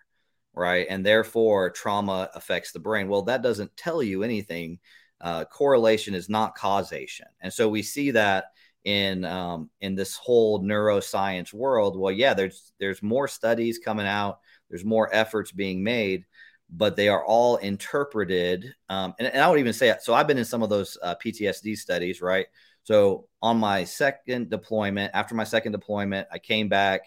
right? 0.57 0.87
And 0.89 1.05
therefore, 1.05 1.71
trauma 1.71 2.31
affects 2.35 2.73
the 2.73 2.81
brain. 2.81 3.09
Well, 3.09 3.23
that 3.23 3.43
doesn't 3.43 3.77
tell 3.77 4.03
you 4.03 4.23
anything. 4.23 4.79
Uh, 5.21 5.45
correlation 5.45 6.15
is 6.15 6.29
not 6.29 6.57
causation. 6.57 7.27
And 7.41 7.53
so 7.53 7.69
we 7.69 7.83
see 7.83 8.13
that 8.13 8.47
in 8.85 9.25
um, 9.25 9.69
in 9.81 9.95
this 9.95 10.17
whole 10.17 10.63
neuroscience 10.63 11.53
world. 11.53 11.99
Well, 11.99 12.13
yeah, 12.13 12.35
there's 12.35 12.73
there's 12.81 13.03
more 13.03 13.29
studies 13.29 13.79
coming 13.79 14.07
out, 14.07 14.41
there's 14.71 14.85
more 14.85 15.13
efforts 15.13 15.53
being 15.53 15.83
made, 15.83 16.25
but 16.71 16.97
they 16.97 17.09
are 17.09 17.25
all 17.25 17.57
interpreted. 17.57 18.73
Um, 18.89 19.15
and, 19.19 19.29
and, 19.29 19.43
I 19.43 19.51
would 19.51 19.59
even 19.59 19.73
say 19.73 19.95
so. 20.01 20.15
I've 20.15 20.29
been 20.29 20.39
in 20.39 20.45
some 20.45 20.63
of 20.63 20.71
those 20.71 20.97
uh, 21.03 21.17
PTSD 21.23 21.77
studies, 21.77 22.23
right? 22.23 22.47
So 22.85 23.27
on 23.43 23.59
my 23.59 23.83
second 23.83 24.51
deployment, 24.51 25.11
after 25.15 25.35
my 25.35 25.45
second 25.45 25.73
deployment, 25.73 26.29
I 26.33 26.39
came 26.39 26.69
back. 26.69 27.03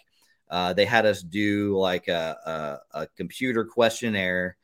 Uh, 0.49 0.73
they 0.73 0.85
had 0.85 1.05
us 1.05 1.21
do 1.21 1.77
like 1.77 2.07
a, 2.07 2.79
a, 2.93 3.01
a 3.01 3.07
computer 3.15 3.65
questionnaire, 3.65 4.57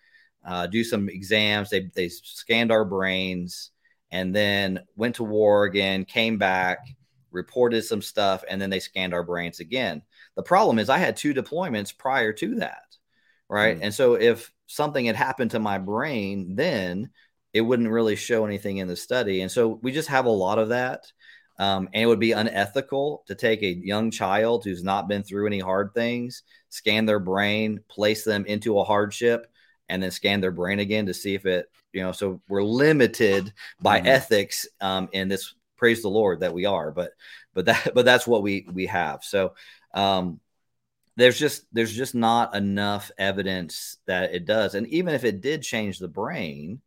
uh, 0.46 0.68
do 0.68 0.84
some 0.84 1.10
exams. 1.10 1.70
They, 1.70 1.92
they 1.94 2.10
scanned 2.10 2.72
our 2.72 2.86
brains 2.86 3.72
and 4.12 4.36
then 4.36 4.80
went 4.96 5.16
to 5.16 5.24
war 5.24 5.66
again, 5.66 6.06
came 6.06 6.38
back, 6.38 6.80
reported 7.32 7.84
some 7.84 8.02
stuff, 8.02 8.44
and 8.50 8.62
then 8.62 8.70
they 8.70 8.80
scanned 8.80 9.14
our 9.14 9.24
brains 9.24 9.60
again. 9.60 10.02
The 10.36 10.44
problem 10.44 10.80
is 10.80 10.90
I 10.90 10.98
had 10.98 11.18
two 11.18 11.34
deployments 11.34 11.96
prior 11.96 12.34
to 12.34 12.56
that, 12.56 12.96
right? 13.50 13.78
Mm. 13.78 13.84
And 13.84 13.94
so 13.94 14.16
if 14.16 14.52
something 14.68 15.06
had 15.06 15.16
happened 15.16 15.52
to 15.52 15.60
my 15.60 15.78
brain 15.78 16.56
then, 16.56 17.10
it 17.54 17.62
wouldn't 17.62 17.90
really 17.90 18.16
show 18.16 18.46
anything 18.46 18.78
in 18.78 18.88
the 18.88 18.96
study. 18.96 19.42
And 19.42 19.52
so 19.52 19.80
we 19.82 19.92
just 19.92 20.10
have 20.10 20.26
a 20.26 20.30
lot 20.30 20.60
of 20.60 20.70
that. 20.70 21.12
Um, 21.58 21.90
and 21.94 22.04
it 22.04 22.06
would 22.06 22.20
be 22.20 22.34
unethical 22.34 23.24
to 23.28 23.36
take 23.36 23.64
a 23.64 23.68
young 23.68 24.12
child 24.12 24.64
who's 24.64 24.84
not 24.84 25.08
been 25.08 25.24
through 25.24 25.48
any 25.48 25.60
hard 25.60 25.94
things, 25.94 26.44
scan 26.70 27.06
their 27.06 27.20
brain, 27.20 27.80
place 27.88 28.24
them 28.24 28.46
into 28.46 28.78
a 28.80 28.84
hardship, 28.84 29.48
and 29.88 30.04
then 30.04 30.12
scan 30.12 30.42
their 30.42 30.52
brain 30.52 30.80
again 30.80 31.06
to 31.06 31.14
see 31.14 31.34
if 31.34 31.46
it, 31.46 31.70
you 31.94 32.02
know, 32.02 32.12
so 32.12 32.42
we're 32.50 32.64
limited 32.64 33.54
by 33.80 34.00
mm-hmm. 34.00 34.08
ethics 34.08 34.68
um, 34.82 35.08
in 35.14 35.28
this. 35.30 35.54
Praise 35.78 36.02
the 36.02 36.10
Lord 36.10 36.40
that 36.40 36.54
we 36.54 36.66
are, 36.66 36.92
but 36.92 37.12
but 37.54 37.66
that 37.66 37.92
but 37.96 38.06
that's 38.06 38.28
what 38.28 38.44
we 38.44 38.68
we 38.74 38.88
have. 38.88 39.24
So 39.24 39.56
um, 39.94 40.40
there's 41.16 41.40
just 41.40 41.66
there's 41.72 41.94
just 41.94 42.16
not 42.16 42.56
enough 42.56 43.12
evidence 43.18 43.98
that 44.08 44.34
it 44.34 44.46
does, 44.46 44.76
and 44.76 44.88
even 44.88 45.14
if 45.14 45.24
it 45.24 45.42
did 45.42 45.62
change 45.62 46.00
the 46.00 46.08
brain, 46.08 46.82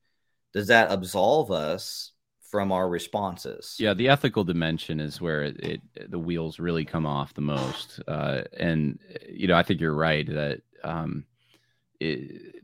does 0.53 0.69
that 0.69 0.91
absolve 0.91 1.51
us 1.51 2.13
from 2.51 2.73
our 2.73 2.89
responses? 2.89 3.77
Yeah, 3.79 3.95
the 3.95 4.09
ethical 4.09 4.45
dimension 4.45 5.01
is 5.01 5.21
where 5.21 5.43
it, 5.43 5.61
it 5.61 6.11
the 6.11 6.19
wheels 6.19 6.59
really 6.59 6.85
come 6.85 7.07
off 7.07 7.35
the 7.35 7.41
most. 7.41 8.01
Uh, 8.09 8.43
and 8.59 8.99
you 9.29 9.47
know, 9.47 9.55
I 9.55 9.63
think 9.63 9.81
you're 9.81 9.95
right 9.95 10.27
that 10.27 10.63
um, 10.85 11.25
it, 12.01 12.57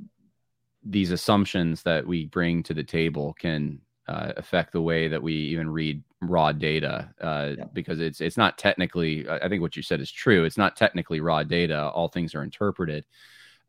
these 0.85 1.11
assumptions 1.11 1.82
that 1.82 2.07
we 2.07 2.26
bring 2.26 2.62
to 2.64 2.74
the 2.74 2.85
table 2.85 3.35
can 3.39 3.80
uh, 4.07 4.32
affect 4.37 4.72
the 4.72 4.82
way 4.82 5.09
that 5.09 5.22
we 5.22 5.35
even 5.35 5.70
read 5.70 6.03
raw 6.20 6.53
data 6.53 7.11
uh, 7.20 7.53
yeah. 7.57 7.64
because 7.72 8.01
it's 8.01 8.20
it's 8.20 8.37
not 8.37 8.59
technically. 8.59 9.28
I 9.28 9.49
think 9.49 9.62
what 9.62 9.76
you 9.76 9.82
said 9.82 10.01
is 10.01 10.11
true. 10.11 10.45
It's 10.45 10.59
not 10.59 10.76
technically 10.76 11.20
raw 11.20 11.43
data. 11.43 11.89
All 11.91 12.09
things 12.09 12.35
are 12.35 12.43
interpreted. 12.43 13.05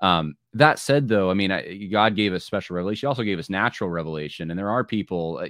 Um, 0.02 0.36
that 0.54 0.80
said, 0.80 1.08
though, 1.08 1.32
I 1.32 1.34
mean, 1.34 1.52
I, 1.52 1.86
God 1.86 2.16
gave 2.16 2.34
us 2.34 2.44
special 2.44 2.76
revelation. 2.76 3.08
He 3.08 3.10
also 3.10 3.24
gave 3.24 3.40
us 3.40 3.50
natural 3.50 3.90
revelation, 3.90 4.52
and 4.52 4.60
there 4.60 4.70
are 4.70 4.84
people, 4.84 5.40
uh, 5.42 5.48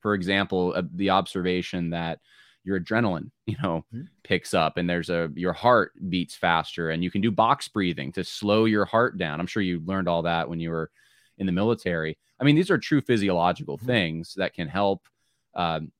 for 0.00 0.14
example, 0.14 0.72
uh, 0.76 0.82
the 0.94 1.10
observation 1.10 1.90
that 1.90 2.20
your 2.64 2.80
adrenaline, 2.80 3.30
you 3.46 3.56
know, 3.62 3.84
mm-hmm. 3.94 4.06
picks 4.22 4.54
up, 4.54 4.76
and 4.76 4.88
there's 4.88 5.10
a 5.10 5.30
your 5.34 5.52
heart 5.52 5.92
beats 6.08 6.34
faster, 6.34 6.90
and 6.90 7.02
you 7.02 7.10
can 7.10 7.20
do 7.20 7.30
box 7.30 7.68
breathing 7.68 8.12
to 8.12 8.24
slow 8.24 8.64
your 8.64 8.84
heart 8.84 9.18
down. 9.18 9.40
I'm 9.40 9.46
sure 9.46 9.62
you 9.62 9.80
learned 9.84 10.08
all 10.08 10.22
that 10.22 10.48
when 10.48 10.60
you 10.60 10.70
were 10.70 10.90
in 11.38 11.46
the 11.46 11.52
military. 11.52 12.18
I 12.38 12.44
mean, 12.44 12.56
these 12.56 12.70
are 12.70 12.78
true 12.78 13.00
physiological 13.00 13.78
mm-hmm. 13.78 13.86
things 13.86 14.34
that 14.36 14.54
can 14.54 14.68
help, 14.68 15.06
um, 15.54 15.92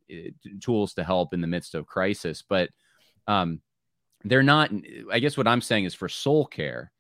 tools 0.61 0.95
to 0.95 1.05
help 1.05 1.35
in 1.35 1.41
the 1.41 1.47
midst 1.47 1.75
of 1.75 1.87
crisis, 1.87 2.43
but 2.47 2.71
um, 3.27 3.61
they're 4.25 4.43
not. 4.43 4.71
I 5.11 5.19
guess 5.19 5.37
what 5.37 5.49
I'm 5.49 5.61
saying 5.61 5.85
is 5.85 5.95
for 5.95 6.09
soul 6.09 6.47
care 6.47 6.93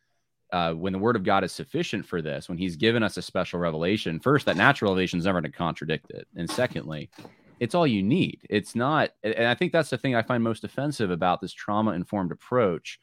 uh, 0.53 0.72
when 0.72 0.92
the 0.92 0.98
word 0.98 1.16
of 1.16 1.24
God 1.24 1.44
is 1.44 1.53
sufficient 1.53 2.07
for 2.07 2.22
this, 2.22 2.48
when 2.48 2.59
he's 2.59 2.76
given 2.76 3.03
us 3.03 3.16
a 3.16 3.22
special 3.22 3.61
revelation, 3.61 4.20
first, 4.20 4.46
that 4.46 4.57
natural 4.57 4.92
revelation 4.92 5.18
is 5.18 5.24
never 5.26 5.40
going 5.40 5.51
to 5.51 5.57
contradict 5.57 6.11
it. 6.11 6.26
And 6.36 6.51
secondly, 6.51 7.11
it's 7.59 7.74
all 7.74 7.86
you 7.86 8.03
need. 8.03 8.40
It's 8.48 8.74
not, 8.74 9.11
and 9.22 9.46
I 9.46 9.55
think 9.55 9.72
that's 9.72 9.90
the 9.90 9.98
thing 9.98 10.14
I 10.14 10.22
find 10.22 10.42
most 10.42 10.64
offensive 10.64 11.11
about 11.11 11.40
this 11.40 11.53
trauma 11.53 11.92
informed 11.92 12.32
approach, 12.32 12.98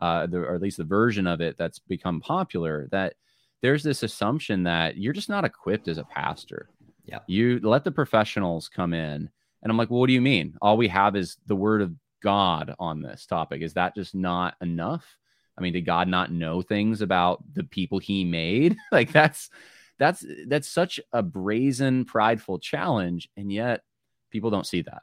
uh, 0.00 0.26
the, 0.26 0.38
or 0.38 0.54
at 0.54 0.62
least 0.62 0.78
the 0.78 0.84
version 0.84 1.26
of 1.26 1.40
it 1.40 1.56
that's 1.58 1.78
become 1.78 2.20
popular, 2.20 2.88
that 2.90 3.14
there's 3.60 3.82
this 3.82 4.02
assumption 4.02 4.62
that 4.62 4.96
you're 4.96 5.12
just 5.12 5.28
not 5.28 5.44
equipped 5.44 5.88
as 5.88 5.98
a 5.98 6.04
pastor. 6.04 6.68
Yeah. 7.04 7.18
You 7.26 7.60
let 7.62 7.84
the 7.84 7.90
professionals 7.90 8.68
come 8.68 8.94
in. 8.94 9.28
And 9.62 9.72
I'm 9.72 9.76
like, 9.76 9.90
well, 9.90 10.00
what 10.00 10.06
do 10.06 10.12
you 10.12 10.20
mean? 10.20 10.56
All 10.62 10.76
we 10.76 10.88
have 10.88 11.16
is 11.16 11.36
the 11.46 11.56
word 11.56 11.82
of 11.82 11.92
God 12.22 12.74
on 12.78 13.02
this 13.02 13.26
topic. 13.26 13.60
Is 13.60 13.74
that 13.74 13.94
just 13.94 14.14
not 14.14 14.54
enough? 14.62 15.17
I 15.58 15.60
mean, 15.60 15.72
did 15.72 15.86
God 15.86 16.08
not 16.08 16.30
know 16.30 16.62
things 16.62 17.00
about 17.02 17.42
the 17.52 17.64
people 17.64 17.98
he 17.98 18.24
made? 18.24 18.76
like 18.92 19.12
that's 19.12 19.50
that's 19.98 20.24
that's 20.46 20.68
such 20.68 21.00
a 21.12 21.22
brazen, 21.22 22.04
prideful 22.04 22.58
challenge, 22.60 23.28
and 23.36 23.52
yet 23.52 23.82
people 24.30 24.50
don't 24.50 24.66
see 24.66 24.82
that. 24.82 25.02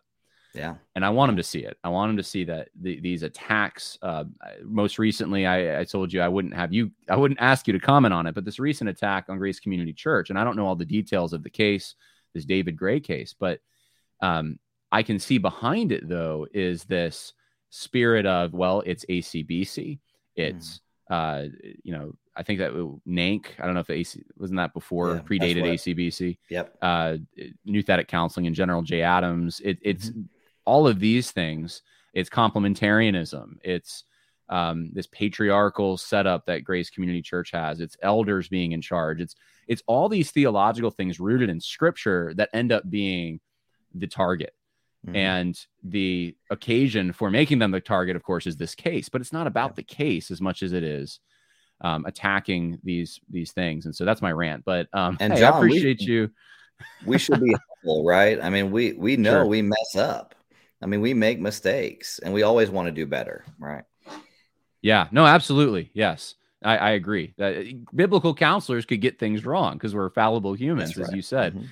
Yeah, 0.53 0.75
and 0.95 1.03
I 1.03 1.09
want 1.09 1.29
them 1.29 1.37
to 1.37 1.43
see 1.43 1.59
it. 1.59 1.77
I 1.83 1.89
want 1.89 2.09
them 2.09 2.17
to 2.17 2.23
see 2.23 2.45
that 2.45 2.69
the, 2.79 3.01
these 3.01 3.23
attacks. 3.23 3.99
Uh, 4.01 4.23
most 4.63 4.97
recently, 4.97 5.45
I, 5.45 5.81
I 5.81 5.83
told 5.83 6.13
you 6.13 6.21
I 6.21 6.29
wouldn't 6.29 6.53
have 6.53 6.71
you. 6.71 6.91
I 7.09 7.17
wouldn't 7.17 7.41
ask 7.41 7.67
you 7.67 7.73
to 7.73 7.79
comment 7.79 8.13
on 8.13 8.25
it, 8.25 8.33
but 8.35 8.45
this 8.45 8.59
recent 8.59 8.89
attack 8.89 9.25
on 9.27 9.37
Grace 9.37 9.59
Community 9.59 9.91
Church, 9.91 10.29
and 10.29 10.39
I 10.39 10.45
don't 10.45 10.55
know 10.55 10.65
all 10.65 10.77
the 10.77 10.85
details 10.85 11.33
of 11.33 11.43
the 11.43 11.49
case, 11.49 11.95
this 12.33 12.45
David 12.45 12.77
Gray 12.77 13.01
case, 13.01 13.35
but 13.37 13.59
um, 14.21 14.57
I 14.93 15.03
can 15.03 15.19
see 15.19 15.39
behind 15.39 15.91
it 15.91 16.07
though 16.07 16.47
is 16.53 16.85
this 16.85 17.33
spirit 17.69 18.25
of 18.25 18.53
well, 18.53 18.81
it's 18.85 19.05
ACBC 19.05 19.99
it's 20.35 20.81
mm. 21.09 21.45
uh, 21.45 21.49
you 21.83 21.91
know, 21.91 22.15
I 22.35 22.43
think 22.43 22.59
that 22.59 22.73
NANC. 22.73 23.45
I 23.59 23.65
don't 23.65 23.73
know 23.73 23.79
if 23.79 23.89
AC 23.89 24.23
wasn't 24.37 24.57
that 24.57 24.73
before 24.73 25.15
yeah, 25.15 25.21
predated 25.21 25.63
ACBC. 25.63 26.37
Yep. 26.49 26.77
Uh, 26.81 27.17
Nouthetic 27.67 28.07
Counseling 28.07 28.45
in 28.45 28.53
general, 28.53 28.81
Jay 28.81 29.01
Adams. 29.01 29.61
It, 29.63 29.79
it's 29.81 30.09
mm-hmm. 30.09 30.23
all 30.65 30.87
of 30.87 30.99
these 30.99 31.31
things. 31.31 31.81
It's 32.13 32.29
complementarianism. 32.29 33.57
It's 33.63 34.03
um, 34.49 34.89
this 34.93 35.07
patriarchal 35.07 35.97
setup 35.97 36.45
that 36.45 36.63
Grace 36.63 36.89
Community 36.89 37.21
Church 37.21 37.51
has. 37.51 37.79
It's 37.79 37.97
elders 38.01 38.47
being 38.47 38.73
in 38.73 38.81
charge. 38.81 39.21
It's 39.21 39.35
it's 39.67 39.83
all 39.87 40.09
these 40.09 40.31
theological 40.31 40.91
things 40.91 41.19
rooted 41.19 41.49
in 41.49 41.59
Scripture 41.59 42.33
that 42.35 42.49
end 42.53 42.71
up 42.71 42.89
being 42.89 43.39
the 43.93 44.07
target. 44.07 44.53
Mm-hmm. 45.05 45.15
And 45.15 45.65
the 45.83 46.35
occasion 46.49 47.13
for 47.13 47.29
making 47.29 47.59
them 47.59 47.71
the 47.71 47.79
target, 47.79 48.15
of 48.15 48.23
course, 48.23 48.47
is 48.47 48.57
this 48.57 48.73
case, 48.75 49.07
but 49.09 49.21
it's 49.21 49.33
not 49.33 49.45
about 49.47 49.71
yeah. 49.71 49.75
the 49.75 49.83
case 49.83 50.31
as 50.31 50.41
much 50.41 50.63
as 50.63 50.73
it 50.73 50.83
is 50.83 51.19
um, 51.81 52.05
attacking 52.05 52.79
these 52.83 53.19
these 53.29 53.51
things. 53.51 53.85
And 53.85 53.95
so 53.95 54.05
that's 54.05 54.21
my 54.21 54.31
rant. 54.31 54.63
But 54.65 54.87
um, 54.93 55.17
And 55.19 55.33
hey, 55.33 55.39
Jon, 55.41 55.53
I 55.53 55.59
we- 55.59 55.67
appreciate 55.67 56.01
you. 56.01 56.31
we 57.05 57.17
should 57.17 57.39
be 57.39 57.55
humble, 57.83 58.03
right? 58.05 58.41
I 58.41 58.49
mean, 58.49 58.71
we 58.71 58.93
we 58.93 59.15
know 59.17 59.31
Sure. 59.41 59.45
we 59.45 59.61
mess 59.61 59.95
up. 59.95 60.33
I 60.81 60.87
mean, 60.87 61.01
we 61.01 61.13
make 61.13 61.39
mistakes, 61.39 62.19
and 62.19 62.33
we 62.33 62.43
always 62.43 62.69
want 62.69 62.87
to 62.87 62.91
do 62.91 63.05
better, 63.05 63.45
right? 63.59 63.83
Yeah, 64.81 65.07
no, 65.11 65.25
absolutely. 65.25 65.89
Yes. 65.93 66.35
I, 66.63 66.77
I 66.77 66.89
agree 66.91 67.33
that 67.37 67.57
uh, 67.57 67.63
biblical 67.93 68.33
counselors 68.33 68.85
could 68.85 69.01
get 69.01 69.19
things 69.19 69.45
wrong 69.45 69.73
because 69.73 69.93
we're 69.93 70.09
fallible 70.09 70.53
humans, 70.53 70.95
That's 70.95 71.09
as 71.09 71.15
you 71.15 71.21
said. 71.21 71.53
Mhm. 71.55 71.67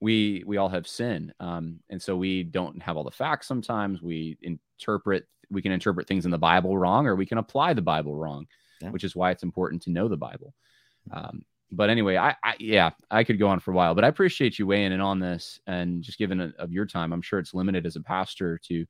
We 0.00 0.42
we 0.46 0.56
all 0.58 0.68
have 0.68 0.86
sin 0.86 1.32
um 1.40 1.80
and 1.88 2.00
so 2.00 2.16
we 2.16 2.42
don't 2.42 2.82
have 2.82 2.96
all 2.96 3.04
the 3.04 3.10
facts 3.10 3.46
sometimes. 3.46 4.02
We 4.02 4.36
interpret 4.42 5.26
we 5.50 5.62
can 5.62 5.72
interpret 5.72 6.06
things 6.06 6.24
in 6.24 6.30
the 6.30 6.38
bible 6.38 6.76
wrong 6.76 7.06
or 7.06 7.14
we 7.16 7.26
can 7.26 7.38
apply 7.38 7.72
the 7.72 7.82
bible 7.82 8.14
wrong 8.16 8.46
Yeah. 8.80 8.90
which 8.90 9.04
is 9.04 9.16
why 9.16 9.30
it's 9.30 9.42
important 9.42 9.82
to 9.82 9.90
know 9.90 10.08
the 10.08 10.16
bible. 10.16 10.54
Um 11.12 11.42
but 11.72 11.90
anyway 11.90 12.16
I, 12.16 12.34
I 12.44 12.54
yeah 12.60 12.90
i 13.10 13.24
could 13.24 13.38
go 13.38 13.48
on 13.48 13.58
for 13.58 13.72
a 13.72 13.74
while 13.74 13.94
but 13.94 14.04
i 14.04 14.08
appreciate 14.08 14.56
you 14.58 14.66
weighing 14.66 14.92
in 14.92 15.00
on 15.00 15.18
this 15.18 15.58
and 15.66 16.02
just 16.02 16.18
giving 16.18 16.40
it 16.40 16.54
of 16.58 16.72
your 16.72 16.86
time. 16.86 17.12
I'm 17.12 17.22
sure 17.22 17.38
it's 17.38 17.54
limited 17.54 17.86
as 17.86 17.96
a 17.96 18.00
pastor 18.02 18.58
to 18.68 18.86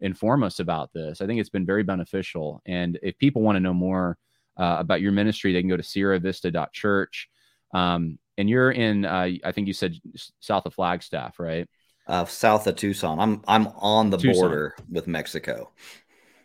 inform 0.00 0.42
us 0.42 0.58
about 0.58 0.92
this. 0.92 1.20
I 1.20 1.26
think 1.26 1.40
it's 1.40 1.48
been 1.50 1.64
very 1.66 1.82
beneficial 1.82 2.60
and 2.66 2.98
if 3.02 3.16
people 3.18 3.42
want 3.42 3.56
to 3.56 3.60
know 3.60 3.74
more 3.74 4.18
uh, 4.58 4.76
about 4.78 5.00
your 5.02 5.12
ministry 5.12 5.52
they 5.52 5.60
can 5.60 5.68
go 5.68 5.76
to 5.76 5.82
Sierra 5.82 6.18
sierravista.church 6.18 7.28
um, 7.74 8.18
and 8.38 8.48
you're 8.48 8.70
in 8.70 9.04
uh, 9.04 9.28
i 9.44 9.52
think 9.52 9.66
you 9.66 9.72
said 9.72 9.94
south 10.40 10.66
of 10.66 10.74
flagstaff 10.74 11.38
right 11.38 11.68
Uh, 12.06 12.24
south 12.24 12.66
of 12.68 12.76
Tucson, 12.76 13.18
I'm 13.18 13.42
I'm 13.48 13.66
on 13.78 14.10
the 14.10 14.16
Tucson. 14.18 14.42
border 14.42 14.76
with 14.88 15.06
Mexico. 15.08 15.72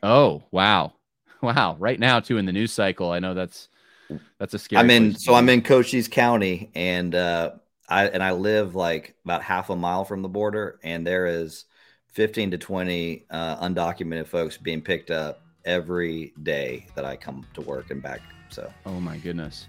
oh 0.04 0.44
wow 0.52 0.94
wow 1.42 1.76
right 1.80 2.00
now 2.00 2.20
too 2.20 2.38
in 2.38 2.46
the 2.46 2.52
news 2.52 2.72
cycle 2.72 3.12
i 3.12 3.20
know 3.20 3.34
that's 3.34 3.70
that's 4.40 4.54
a 4.54 4.60
scary 4.60 4.80
I'm 4.82 4.90
in, 4.90 5.16
so 5.16 5.34
I'm 5.36 5.48
in 5.48 5.62
Cochise 5.62 6.10
County, 6.10 6.70
and 6.76 7.16
uh, 7.16 7.52
I 7.88 8.08
and 8.08 8.22
I 8.22 8.32
live 8.34 8.76
like 8.76 9.16
about 9.24 9.42
half 9.42 9.70
a 9.70 9.76
mile 9.76 10.04
from 10.04 10.22
the 10.22 10.28
border, 10.28 10.80
and 10.84 11.08
there 11.08 11.28
is 11.28 11.64
15 12.10 12.52
to 12.52 12.58
20 12.58 13.26
uh, 13.30 13.56
undocumented 13.66 14.28
folks 14.28 14.58
being 14.58 14.82
picked 14.82 15.12
up 15.12 15.44
every 15.64 16.34
day 16.44 16.88
that 16.96 17.06
I 17.06 17.16
come 17.16 17.46
to 17.54 17.62
work 17.62 17.90
and 17.92 18.02
back. 18.04 18.20
So 18.50 18.70
oh 18.86 19.00
my 19.00 19.16
goodness 19.18 19.68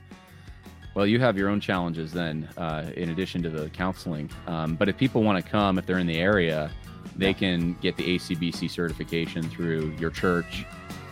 well 0.95 1.07
you 1.07 1.18
have 1.18 1.36
your 1.36 1.49
own 1.49 1.61
challenges 1.61 2.12
then 2.12 2.49
uh, 2.57 2.90
in 2.97 3.11
addition 3.11 3.43
to 3.43 3.51
the 3.51 3.68
counseling 3.70 4.30
um, 4.47 4.74
but 4.74 4.88
if 4.88 4.97
people 4.97 5.22
want 5.22 5.43
to 5.43 5.51
come 5.51 5.78
if 5.78 5.86
they're 5.86 5.99
in 5.99 6.07
the 6.07 6.18
area 6.18 6.70
they 7.16 7.34
can 7.34 7.74
get 7.74 7.97
the 7.97 8.18
acbc 8.18 8.70
certification 8.70 9.43
through 9.43 9.95
your 9.99 10.11
church 10.11 10.64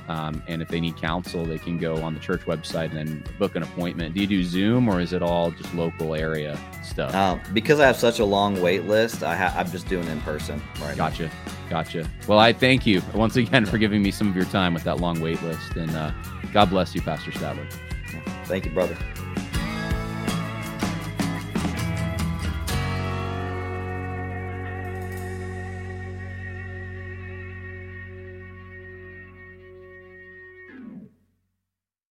um, 0.09 0.43
and 0.49 0.61
if 0.61 0.69
they 0.69 0.81
need 0.81 0.97
counsel 0.97 1.45
they 1.45 1.59
can 1.59 1.79
go 1.79 1.97
on 2.03 2.15
the 2.15 2.21
church 2.21 2.41
website 2.43 2.91
and 2.91 2.97
then 2.97 3.25
book 3.39 3.55
an 3.57 3.63
appointment 3.63 4.15
do 4.15 4.21
you 4.21 4.27
do 4.27 4.43
zoom 4.43 4.89
or 4.89 5.01
is 5.01 5.13
it 5.13 5.23
all 5.23 5.51
just 5.51 5.73
local 5.75 6.15
area 6.15 6.59
stuff 6.83 7.15
um, 7.15 7.41
because 7.53 7.81
I 7.81 7.87
have 7.87 7.97
such 7.97 8.19
a 8.19 8.25
long 8.25 8.61
wait 8.61 8.85
list, 8.85 9.23
I 9.23 9.37
ha- 9.37 9.55
I'm 9.57 9.71
just 9.71 9.89
doing 9.89 10.07
in 10.09 10.21
person 10.23 10.61
right 10.81 10.97
now. 10.97 11.09
Gotcha. 11.09 11.31
Gotcha. 11.69 12.09
Well, 12.27 12.39
I 12.39 12.53
thank 12.53 12.85
you 12.87 13.01
once 13.15 13.37
again 13.37 13.65
for 13.65 13.79
giving 13.79 14.03
me 14.03 14.11
some 14.11 14.29
of 14.29 14.37
your 14.37 14.45
time 14.47 14.75
with 14.75 14.85
that 14.85 14.99
long 14.99 15.21
wait 15.21 15.41
list. 15.43 15.77
And 15.77 15.91
uh, 15.93 16.11
God 16.53 16.69
bless 16.69 16.95
you, 16.95 17.01
Pastor 17.01 17.31
Statler. 17.31 17.67
Thank 18.47 18.65
you, 18.65 18.73
brother. 18.73 18.97